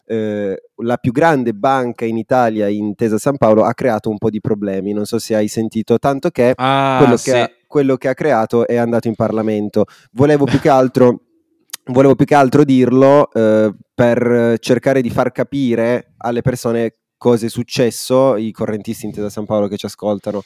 eh, 0.07 0.62
la 0.82 0.96
più 0.96 1.12
grande 1.12 1.52
banca 1.52 2.05
in 2.05 2.16
Italia, 2.16 2.68
Intesa 2.68 3.18
San 3.18 3.36
Paolo, 3.36 3.64
ha 3.64 3.74
creato 3.74 4.11
un 4.11 4.18
po' 4.18 4.30
di 4.30 4.40
problemi. 4.40 4.92
Non 4.92 5.05
so 5.07 5.18
se 5.18 5.34
hai 5.34 5.48
sentito, 5.48 5.98
tanto 5.98 6.30
che 6.30 6.52
Ah, 6.57 6.96
quello, 6.98 7.16
sì. 7.16 7.30
che 7.30 7.40
ha, 7.40 7.50
quello 7.66 7.96
che 7.96 8.09
ha 8.09 8.14
creato 8.14 8.66
è 8.66 8.76
andato 8.76 9.09
in 9.09 9.14
Parlamento. 9.14 9.86
Volevo 10.12 10.44
più 10.44 10.61
che 10.61 10.68
altro, 10.68 11.20
volevo 11.86 12.14
più 12.14 12.26
che 12.26 12.34
altro 12.34 12.64
dirlo 12.64 13.30
eh, 13.32 13.72
per 13.94 14.57
cercare 14.61 15.00
di 15.00 15.11
far 15.11 15.32
capire 15.32 16.12
alle 16.18 16.42
persone 16.42 16.94
cosa 17.16 17.46
è 17.46 17.48
successo, 17.48 18.36
i 18.36 18.50
correntisti 18.52 19.05
in 19.05 19.11
Intesa 19.11 19.30
San 19.30 19.46
Paolo 19.46 19.68
che 19.68 19.76
ci 19.76 19.86
ascoltano, 19.86 20.42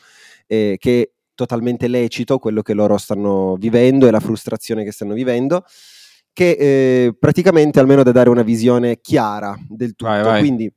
eh, 0.47 0.77
che 0.79 1.01
è 1.03 1.11
totalmente 1.35 1.89
lecito 1.89 2.39
quello 2.39 2.63
che 2.63 2.73
loro 2.75 2.97
stanno 2.99 3.57
vivendo 3.59 4.07
e 4.07 4.11
la 4.11 4.21
frustrazione 4.21 4.85
che 4.85 4.93
stanno 4.93 5.15
vivendo. 5.15 5.65
Che 6.39 6.51
eh, 6.53 7.17
praticamente 7.19 7.81
almeno 7.81 8.05
da 8.05 8.13
dare 8.13 8.29
una 8.29 8.43
visione 8.43 9.01
chiara 9.01 9.59
del 9.69 9.97
tutto. 9.97 10.09
Vai, 10.09 10.23
vai. 10.23 10.39
Quindi 10.39 10.73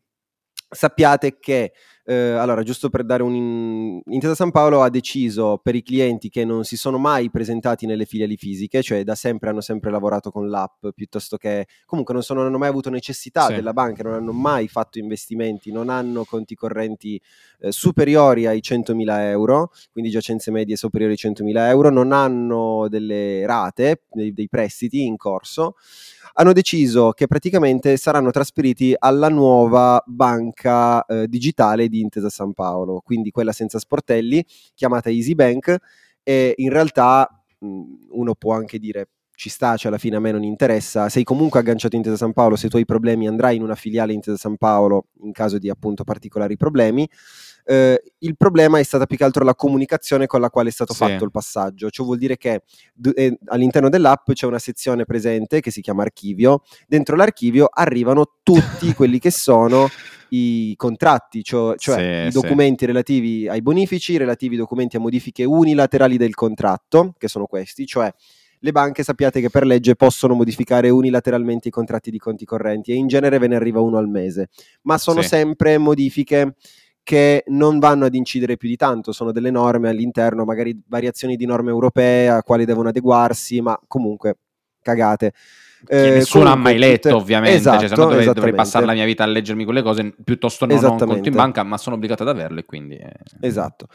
sappiate 0.67 1.37
che 1.37 1.73
eh, 2.03 2.31
allora, 2.31 2.63
giusto 2.63 2.89
per 2.89 3.03
dare 3.03 3.23
un... 3.23 4.01
Intesa 4.05 4.33
San 4.33 4.51
Paolo 4.51 4.81
ha 4.81 4.89
deciso 4.89 5.59
per 5.61 5.75
i 5.75 5.83
clienti 5.83 6.29
che 6.29 6.43
non 6.45 6.63
si 6.63 6.75
sono 6.75 6.97
mai 6.97 7.29
presentati 7.29 7.85
nelle 7.85 8.05
filiali 8.05 8.37
fisiche, 8.37 8.81
cioè 8.81 9.03
da 9.03 9.15
sempre 9.15 9.49
hanno 9.49 9.61
sempre 9.61 9.91
lavorato 9.91 10.31
con 10.31 10.49
l'app, 10.49 10.87
piuttosto 10.95 11.37
che... 11.37 11.67
Comunque 11.85 12.13
non, 12.13 12.23
sono, 12.23 12.39
non 12.39 12.49
hanno 12.49 12.57
mai 12.57 12.69
avuto 12.69 12.89
necessità 12.89 13.47
sì. 13.47 13.53
della 13.53 13.73
banca, 13.73 14.03
non 14.03 14.13
hanno 14.13 14.33
mai 14.33 14.67
fatto 14.67 14.97
investimenti, 14.99 15.71
non 15.71 15.89
hanno 15.89 16.25
conti 16.25 16.55
correnti 16.55 17.21
eh, 17.59 17.71
superiori 17.71 18.47
ai 18.47 18.61
100.000 18.63 19.19
euro, 19.29 19.71
quindi 19.91 20.09
giacenze 20.09 20.51
medie 20.51 20.75
superiori 20.75 21.13
ai 21.13 21.31
100.000 21.31 21.67
euro, 21.69 21.89
non 21.89 22.11
hanno 22.11 22.87
delle 22.89 23.45
rate, 23.45 24.03
dei, 24.11 24.33
dei 24.33 24.49
prestiti 24.49 25.05
in 25.05 25.17
corso 25.17 25.75
hanno 26.33 26.53
deciso 26.53 27.11
che 27.11 27.27
praticamente 27.27 27.97
saranno 27.97 28.31
trasferiti 28.31 28.95
alla 28.97 29.29
nuova 29.29 30.01
banca 30.05 31.03
eh, 31.05 31.27
digitale 31.27 31.87
di 31.91 31.99
Intesa 31.99 32.29
San 32.29 32.53
Paolo, 32.53 33.01
quindi 33.03 33.29
quella 33.29 33.51
senza 33.51 33.77
sportelli, 33.77 34.43
chiamata 34.73 35.11
EasyBank, 35.11 35.77
e 36.23 36.53
in 36.57 36.69
realtà 36.69 37.29
mh, 37.59 37.81
uno 38.09 38.33
può 38.33 38.55
anche 38.55 38.79
dire 38.79 39.09
ci 39.41 39.49
sta, 39.49 39.75
cioè 39.75 39.89
alla 39.89 39.99
fine 39.99 40.17
a 40.17 40.19
me 40.19 40.31
non 40.31 40.43
interessa, 40.43 41.09
sei 41.09 41.23
comunque 41.23 41.59
agganciato 41.59 41.95
in 41.95 42.01
Intesa 42.01 42.17
San 42.17 42.33
Paolo, 42.33 42.55
se 42.55 42.69
tu 42.69 42.77
hai 42.77 42.85
problemi 42.85 43.27
andrai 43.27 43.55
in 43.55 43.63
una 43.63 43.75
filiale 43.75 44.13
Intesa 44.13 44.37
San 44.37 44.57
Paolo 44.57 45.07
in 45.23 45.31
caso 45.31 45.57
di 45.57 45.67
appunto 45.69 46.03
particolari 46.03 46.57
problemi, 46.57 47.09
eh, 47.65 48.01
il 48.19 48.35
problema 48.37 48.79
è 48.79 48.83
stata 48.83 49.05
più 49.05 49.17
che 49.17 49.23
altro 49.23 49.43
la 49.43 49.55
comunicazione 49.55 50.27
con 50.27 50.41
la 50.41 50.49
quale 50.49 50.69
è 50.69 50.71
stato 50.71 50.93
sì. 50.93 50.99
fatto 50.99 51.23
il 51.23 51.31
passaggio. 51.31 51.89
Ciò 51.89 52.03
vuol 52.03 52.17
dire 52.17 52.37
che 52.37 52.63
d- 52.93 53.11
eh, 53.15 53.37
all'interno 53.45 53.89
dell'app 53.89 54.31
c'è 54.31 54.45
una 54.45 54.59
sezione 54.59 55.05
presente 55.05 55.61
che 55.61 55.71
si 55.71 55.81
chiama 55.81 56.03
archivio. 56.03 56.63
Dentro 56.87 57.15
l'archivio 57.15 57.69
arrivano 57.71 58.37
tutti 58.43 58.93
quelli 58.95 59.19
che 59.19 59.31
sono 59.31 59.89
i 60.29 60.73
contratti, 60.77 61.43
cioè, 61.43 61.75
cioè 61.77 62.21
sì, 62.23 62.27
i 62.29 62.31
documenti 62.31 62.79
sì. 62.79 62.85
relativi 62.85 63.47
ai 63.47 63.61
bonifici, 63.61 64.17
relativi 64.17 64.55
documenti 64.55 64.95
a 64.95 64.99
modifiche 64.99 65.43
unilaterali 65.43 66.17
del 66.17 66.33
contratto, 66.35 67.13
che 67.17 67.27
sono 67.27 67.45
questi, 67.45 67.85
cioè 67.85 68.13
le 68.63 68.71
banche 68.71 69.03
sappiate 69.03 69.41
che 69.41 69.49
per 69.49 69.65
legge 69.65 69.95
possono 69.95 70.35
modificare 70.35 70.89
unilateralmente 70.89 71.67
i 71.67 71.71
contratti 71.71 72.11
di 72.11 72.19
conti 72.19 72.45
correnti 72.45 72.91
e 72.91 72.95
in 72.95 73.07
genere 73.07 73.39
ve 73.39 73.47
ne 73.47 73.55
arriva 73.55 73.81
uno 73.81 73.97
al 73.97 74.07
mese, 74.07 74.49
ma 74.83 74.97
sono 74.97 75.21
sì. 75.21 75.29
sempre 75.29 75.77
modifiche 75.77 76.55
che 77.03 77.43
non 77.47 77.79
vanno 77.79 78.05
ad 78.05 78.15
incidere 78.15 78.57
più 78.57 78.69
di 78.69 78.75
tanto, 78.77 79.11
sono 79.11 79.31
delle 79.31 79.51
norme 79.51 79.89
all'interno, 79.89 80.45
magari 80.45 80.79
variazioni 80.87 81.35
di 81.35 81.45
norme 81.45 81.69
europee 81.71 82.29
a 82.29 82.43
quali 82.43 82.65
devono 82.65 82.89
adeguarsi, 82.89 83.61
ma 83.61 83.79
comunque 83.87 84.37
cagate. 84.81 85.33
Eh, 85.87 86.11
nessuno 86.11 86.49
ha 86.49 86.55
mai 86.55 86.77
letto, 86.77 87.09
tutte... 87.09 87.21
ovviamente. 87.21 87.57
Esatto, 87.57 87.79
cioè, 87.79 87.89
se 87.89 87.95
no 87.95 88.05
dovrei, 88.05 88.25
dovrei, 88.25 88.53
passare 88.53 88.85
la 88.85 88.93
mia 88.93 89.05
vita 89.05 89.23
a 89.23 89.27
leggermi 89.27 89.63
quelle 89.63 89.81
cose, 89.81 90.13
piuttosto 90.23 90.65
non 90.65 90.83
ho 90.83 90.91
un 90.91 90.97
conto 90.97 91.27
in 91.27 91.35
banca, 91.35 91.63
ma 91.63 91.77
sono 91.77 91.95
obbligato 91.95 92.23
ad 92.23 92.29
averle. 92.29 92.65
Quindi, 92.65 92.95
eh... 92.95 93.11
Esatto. 93.41 93.87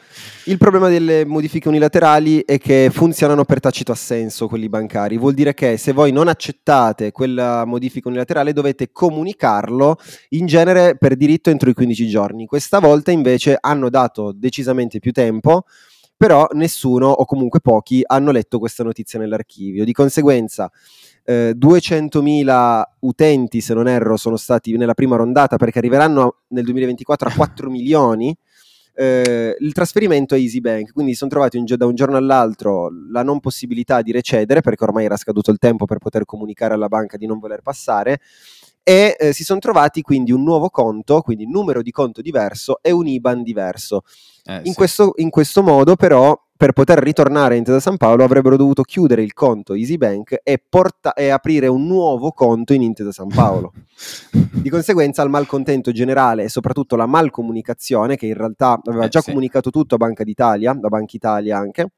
Il 0.45 0.57
problema 0.57 0.89
delle 0.89 1.25
modifiche 1.25 1.67
unilaterali 1.67 2.43
è 2.45 2.57
che 2.57 2.89
funzionano 2.91 3.45
per 3.45 3.59
tacito 3.59 3.91
assenso 3.91 4.47
quelli 4.47 4.69
bancari. 4.69 5.17
Vuol 5.17 5.33
dire 5.33 5.53
che 5.53 5.77
se 5.77 5.93
voi 5.93 6.11
non 6.11 6.27
accettate 6.27 7.11
quella 7.11 7.65
modifica 7.65 8.09
unilaterale, 8.09 8.53
dovete 8.53 8.91
comunicarlo 8.91 9.97
in 10.29 10.45
genere 10.45 10.97
per 10.97 11.15
diritto 11.15 11.49
entro 11.49 11.69
i 11.69 11.73
15 11.73 12.07
giorni. 12.07 12.45
Questa 12.45 12.79
volta 12.79 13.11
invece 13.11 13.57
hanno 13.59 13.89
dato 13.89 14.33
decisamente 14.35 14.99
più 14.99 15.11
tempo 15.11 15.63
però 16.17 16.47
nessuno 16.53 17.09
o 17.09 17.25
comunque 17.25 17.59
pochi 17.59 18.01
hanno 18.03 18.31
letto 18.31 18.57
questa 18.57 18.83
notizia 18.83 19.19
nell'archivio. 19.19 19.85
Di 19.85 19.93
conseguenza 19.93 20.69
eh, 21.29 21.53
200.000 21.57 22.83
utenti, 22.99 23.59
se 23.59 23.73
non 23.73 23.89
erro, 23.89 24.15
sono 24.15 24.37
stati 24.37 24.77
nella 24.77 24.93
prima 24.93 25.17
rondata 25.17 25.57
perché 25.57 25.79
arriveranno 25.79 26.43
nel 26.49 26.63
2024 26.63 27.27
a 27.27 27.33
4 27.33 27.69
milioni. 27.69 28.33
Eh, 28.95 29.53
il 29.59 29.73
trasferimento 29.73 30.35
è 30.35 30.37
EasyBank, 30.39 30.93
quindi 30.93 31.15
sono 31.15 31.29
trovati 31.29 31.57
un, 31.57 31.65
da 31.67 31.85
un 31.85 31.95
giorno 31.95 32.15
all'altro 32.15 32.89
la 33.11 33.23
non 33.23 33.41
possibilità 33.41 34.01
di 34.01 34.13
recedere 34.13 34.61
perché 34.61 34.85
ormai 34.85 35.03
era 35.03 35.17
scaduto 35.17 35.51
il 35.51 35.57
tempo 35.57 35.85
per 35.85 35.97
poter 35.97 36.23
comunicare 36.23 36.73
alla 36.73 36.87
banca 36.87 37.17
di 37.17 37.25
non 37.25 37.39
voler 37.39 37.61
passare 37.61 38.21
e 38.87 39.17
eh, 39.19 39.33
si 39.33 39.43
sono 39.43 39.59
trovati 39.59 40.01
quindi 40.01 40.31
un 40.31 40.43
nuovo 40.43 40.69
conto, 40.69 41.19
quindi 41.19 41.43
un 41.43 41.51
numero 41.51 41.81
di 41.81 41.91
conto 41.91 42.21
diverso 42.21 42.79
e 42.81 42.91
un 42.91 43.05
IBAN 43.05 43.43
diverso. 43.43 44.03
Eh, 44.45 44.59
in, 44.59 44.71
sì. 44.71 44.73
questo, 44.75 45.11
in, 45.17 45.29
questo, 45.29 45.61
modo 45.61 45.97
però 45.97 46.41
per 46.55 46.71
poter 46.71 46.99
ritornare 46.99 47.55
in 47.55 47.59
Intesa 47.59 47.81
San 47.81 47.97
Paolo 47.97 48.23
avrebbero 48.23 48.55
dovuto 48.55 48.83
chiudere 48.83 49.23
il 49.23 49.33
conto 49.33 49.73
EasyBank 49.73 50.39
e, 50.41 50.63
porta- 50.69 51.13
e 51.15 51.27
aprire 51.27 51.67
un 51.67 51.85
nuovo 51.85 52.31
conto 52.31 52.71
in 52.71 52.81
Intesa 52.81 53.11
San 53.11 53.27
Paolo. 53.27 53.73
Di 54.31 54.69
conseguenza 54.69 55.21
il 55.21 55.31
malcontento 55.31 55.91
generale 55.91 56.43
e 56.43 56.49
soprattutto 56.49 56.95
la 56.95 57.07
malcomunicazione, 57.07 58.15
che 58.15 58.27
in 58.27 58.35
realtà 58.35 58.79
aveva 58.81 59.03
eh, 59.03 59.09
già 59.09 59.19
sì. 59.19 59.31
comunicato 59.31 59.69
tutto 59.69 59.95
a 59.95 59.97
Banca 59.97 60.23
d'Italia, 60.23 60.71
da 60.71 60.87
Banca 60.87 61.17
Italia 61.17 61.57
anche, 61.57 61.89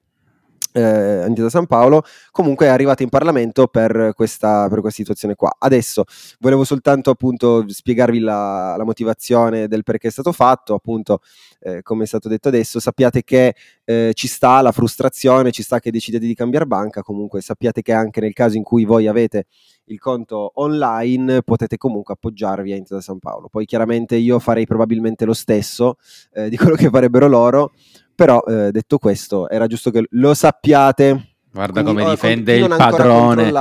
eh, 0.73 1.25
Intesa 1.27 1.49
San 1.49 1.65
Paolo, 1.65 2.03
comunque 2.31 2.67
è 2.67 2.69
arrivata 2.69 3.03
in 3.03 3.09
Parlamento 3.09 3.67
per 3.67 4.11
questa, 4.15 4.67
per 4.69 4.81
questa, 4.81 4.99
situazione 4.99 5.35
qua. 5.35 5.55
Adesso 5.57 6.03
volevo 6.39 6.63
soltanto 6.63 7.09
appunto 7.09 7.65
spiegarvi 7.67 8.19
la, 8.19 8.75
la 8.77 8.83
motivazione 8.83 9.67
del 9.67 9.83
perché 9.83 10.09
è 10.09 10.11
stato 10.11 10.31
fatto, 10.31 10.73
appunto 10.73 11.21
eh, 11.61 11.81
come 11.81 12.03
è 12.03 12.07
stato 12.07 12.29
detto 12.29 12.47
adesso, 12.47 12.79
sappiate 12.79 13.23
che 13.23 13.55
eh, 13.83 14.11
ci 14.13 14.27
sta 14.27 14.61
la 14.61 14.71
frustrazione, 14.71 15.51
ci 15.51 15.63
sta 15.63 15.79
che 15.79 15.91
decidete 15.91 16.25
di 16.25 16.35
cambiare 16.35 16.65
banca, 16.65 17.01
comunque 17.01 17.41
sappiate 17.41 17.81
che 17.81 17.93
anche 17.93 18.21
nel 18.21 18.33
caso 18.33 18.57
in 18.57 18.63
cui 18.63 18.85
voi 18.85 19.07
avete 19.07 19.45
il 19.85 19.99
conto 19.99 20.51
online 20.55 21.41
potete 21.41 21.77
comunque 21.77 22.13
appoggiarvi 22.13 22.71
a 22.71 22.75
Intesa 22.75 23.01
San 23.01 23.19
Paolo. 23.19 23.47
Poi 23.49 23.65
chiaramente 23.65 24.15
io 24.15 24.39
farei 24.39 24.65
probabilmente 24.65 25.25
lo 25.25 25.33
stesso 25.33 25.95
eh, 26.33 26.49
di 26.49 26.57
quello 26.57 26.75
che 26.75 26.89
farebbero 26.89 27.27
loro, 27.27 27.71
però 28.19 28.43
eh, 28.45 28.69
detto 28.71 28.97
questo 28.97 29.47
era 29.47 29.65
giusto 29.65 29.91
che 29.91 30.05
lo 30.09 30.33
sappiate 30.33 31.29
Guarda 31.51 31.81
come 31.81 32.07
difende 32.07 32.57
il 32.57 32.67
padrone. 32.67 33.51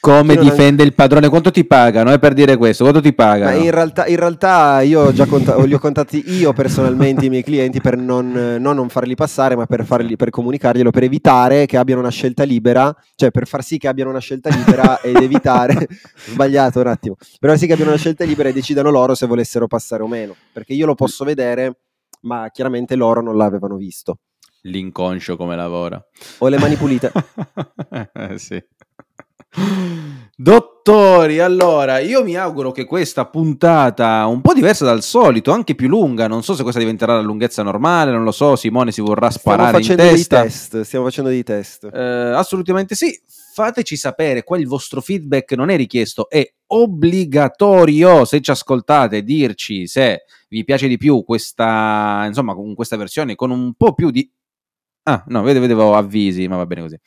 Come 0.00 0.36
difende 0.36 0.82
il 0.82 0.94
padrone. 0.94 1.28
Quanto 1.28 1.50
ti 1.50 1.66
pagano 1.66 2.12
eh, 2.14 2.18
per 2.18 2.32
dire 2.32 2.56
questo? 2.56 2.84
Quanto 2.84 3.02
ti 3.02 3.12
pagano? 3.12 3.58
In 3.58 3.70
realtà, 3.70 4.06
in 4.06 4.16
realtà, 4.16 4.80
io 4.80 5.02
ho 5.02 5.12
già 5.12 5.26
conta- 5.26 5.62
li 5.62 5.74
ho 5.74 5.78
contatti 5.78 6.22
io 6.38 6.54
personalmente 6.54 7.26
i 7.26 7.28
miei 7.28 7.42
clienti 7.42 7.78
per 7.82 7.98
non, 7.98 8.56
non, 8.58 8.74
non 8.74 8.88
farli 8.88 9.14
passare, 9.14 9.54
ma 9.54 9.66
per, 9.66 9.84
farli, 9.84 10.16
per 10.16 10.30
comunicarglielo, 10.30 10.90
per 10.90 11.02
evitare 11.02 11.66
che 11.66 11.76
abbiano 11.76 12.00
una 12.00 12.10
scelta 12.10 12.42
libera, 12.42 12.94
cioè 13.16 13.30
per 13.30 13.46
far 13.46 13.62
sì 13.62 13.76
che 13.76 13.88
abbiano 13.88 14.08
una 14.08 14.20
scelta 14.20 14.48
libera 14.48 14.98
ed 15.02 15.16
evitare, 15.16 15.88
sbagliato 16.24 16.80
un 16.80 16.86
attimo, 16.86 17.16
per 17.38 17.50
far 17.50 17.58
sì 17.58 17.66
che 17.66 17.74
abbiano 17.74 17.90
una 17.90 18.00
scelta 18.00 18.24
libera 18.24 18.48
e 18.48 18.54
decidano 18.54 18.90
loro 18.90 19.14
se 19.14 19.26
volessero 19.26 19.66
passare 19.66 20.02
o 20.02 20.08
meno, 20.08 20.34
perché 20.54 20.72
io 20.72 20.86
lo 20.86 20.94
posso 20.94 21.26
vedere, 21.26 21.76
ma 22.20 22.48
chiaramente 22.50 22.96
loro 22.96 23.22
non 23.22 23.36
l'avevano 23.36 23.76
visto 23.76 24.18
l'inconscio 24.62 25.36
come 25.36 25.56
lavora. 25.56 26.02
Ho 26.38 26.48
le 26.48 26.58
mani 26.58 26.76
pulite. 26.76 27.12
eh, 28.12 28.38
sì. 28.38 28.62
Dottori, 30.36 31.40
allora 31.40 31.98
io 31.98 32.22
mi 32.22 32.36
auguro 32.36 32.70
che 32.70 32.84
questa 32.84 33.26
puntata, 33.26 34.24
un 34.26 34.40
po' 34.40 34.54
diversa 34.54 34.84
dal 34.84 35.02
solito, 35.02 35.50
anche 35.50 35.74
più 35.74 35.88
lunga, 35.88 36.28
non 36.28 36.42
so 36.42 36.54
se 36.54 36.62
questa 36.62 36.78
diventerà 36.78 37.14
la 37.14 37.20
lunghezza 37.20 37.62
normale, 37.62 38.12
non 38.12 38.22
lo 38.22 38.30
so, 38.30 38.54
Simone 38.54 38.92
si 38.92 39.00
vorrà 39.00 39.30
sparare 39.30 39.82
stiamo 39.82 40.02
in 40.02 40.08
testa. 40.08 40.40
Dei 40.40 40.48
test, 40.48 40.80
stiamo 40.82 41.04
facendo 41.04 41.30
dei 41.30 41.42
test. 41.42 41.90
Eh, 41.92 42.32
assolutamente 42.34 42.94
sì, 42.94 43.12
fateci 43.60 43.96
sapere, 43.96 44.42
qua 44.42 44.58
il 44.58 44.66
vostro 44.66 45.00
feedback 45.00 45.52
non 45.52 45.68
è 45.68 45.76
richiesto, 45.76 46.28
è 46.28 46.50
obbligatorio, 46.68 48.24
se 48.24 48.40
ci 48.40 48.50
ascoltate, 48.50 49.22
dirci 49.22 49.86
se 49.86 50.24
vi 50.48 50.64
piace 50.64 50.88
di 50.88 50.96
più 50.96 51.22
questa, 51.24 52.24
insomma, 52.26 52.54
con 52.54 52.74
questa 52.74 52.96
versione 52.96 53.34
con 53.34 53.50
un 53.50 53.74
po' 53.74 53.94
più 53.94 54.10
di 54.10 54.30
Ah, 55.02 55.24
no, 55.28 55.42
vedevo, 55.42 55.94
avvisi, 55.96 56.46
ma 56.46 56.56
va 56.56 56.66
bene 56.66 56.82
così. 56.82 56.98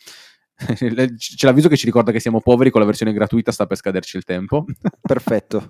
C'è 1.16 1.46
l'avviso 1.46 1.70
che 1.70 1.78
ci 1.78 1.86
ricorda 1.86 2.12
che 2.12 2.20
siamo 2.20 2.42
poveri 2.42 2.70
con 2.72 2.82
la 2.82 2.88
versione 2.88 3.14
gratuita, 3.14 3.52
sta 3.52 3.66
per 3.66 3.78
scaderci 3.78 4.18
il 4.18 4.24
tempo. 4.24 4.66
Perfetto. 5.02 5.66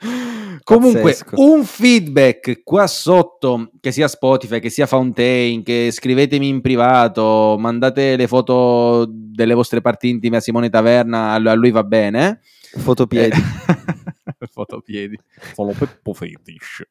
Comunque, 0.62 1.16
un 1.32 1.64
feedback 1.64 2.62
qua 2.62 2.86
sotto, 2.86 3.70
che 3.80 3.92
sia 3.92 4.08
Spotify, 4.08 4.60
che 4.60 4.70
sia 4.70 4.86
Fountain, 4.86 5.62
che 5.62 5.90
scrivetemi 5.90 6.48
in 6.48 6.60
privato, 6.60 7.56
mandate 7.58 8.16
le 8.16 8.26
foto 8.26 9.06
delle 9.08 9.54
vostre 9.54 9.80
parti 9.80 10.08
intime 10.08 10.38
a 10.38 10.40
Simone 10.40 10.70
Taverna, 10.70 11.32
a 11.32 11.54
lui 11.54 11.70
va 11.70 11.84
bene. 11.84 12.40
Fotopiedi. 12.76 13.36
Eh, 13.36 14.46
fotopiedi. 14.50 15.18
Solo 15.54 15.72
Peppo 15.72 16.12
Fetish. 16.12 16.82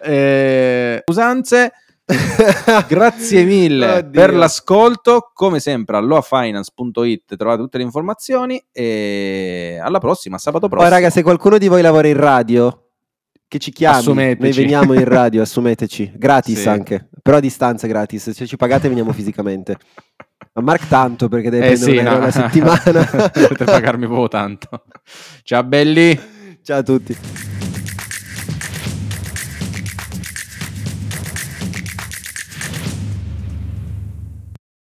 Eh, 0.00 1.02
usanze 1.06 1.72
Grazie 2.88 3.44
mille 3.44 3.98
Oddio. 3.98 4.10
per 4.10 4.34
l'ascolto. 4.34 5.30
Come 5.34 5.60
sempre, 5.60 5.96
a 5.96 6.00
loafinance.it 6.00 7.36
trovate 7.36 7.60
tutte 7.60 7.78
le 7.78 7.84
informazioni. 7.84 8.62
E 8.72 9.78
alla 9.82 9.98
prossima, 9.98 10.38
sabato 10.38 10.68
prossimo. 10.68 10.88
Poi, 10.88 10.98
raga, 10.98 11.10
se 11.10 11.22
qualcuno 11.22 11.58
di 11.58 11.68
voi 11.68 11.82
lavora 11.82 12.08
in 12.08 12.16
radio, 12.16 12.87
che 13.48 13.58
ci 13.58 13.72
chiami, 13.72 13.98
Assumeteci. 13.98 14.42
noi 14.42 14.52
veniamo 14.52 14.92
in 14.92 15.04
radio, 15.08 15.42
assumeteci, 15.42 16.12
gratis 16.14 16.60
sì. 16.60 16.68
anche, 16.68 17.08
però 17.22 17.38
a 17.38 17.40
distanza 17.40 17.86
gratis, 17.86 18.30
se 18.30 18.46
ci 18.46 18.56
pagate 18.56 18.88
veniamo 18.88 19.12
fisicamente. 19.12 19.78
Ma 20.52 20.62
Mark 20.62 20.86
tanto 20.86 21.28
perché 21.28 21.50
deve 21.50 21.70
eh 21.70 21.76
prendere 21.76 21.98
sì, 21.98 22.02
no. 22.02 22.16
una 22.16 22.30
settimana. 22.30 23.30
Dovete 23.32 23.64
pagarmi 23.64 24.06
proprio 24.06 24.28
tanto. 24.28 24.84
Ciao 25.42 25.64
belli. 25.64 26.18
Ciao 26.62 26.78
a 26.78 26.82
tutti. 26.82 27.57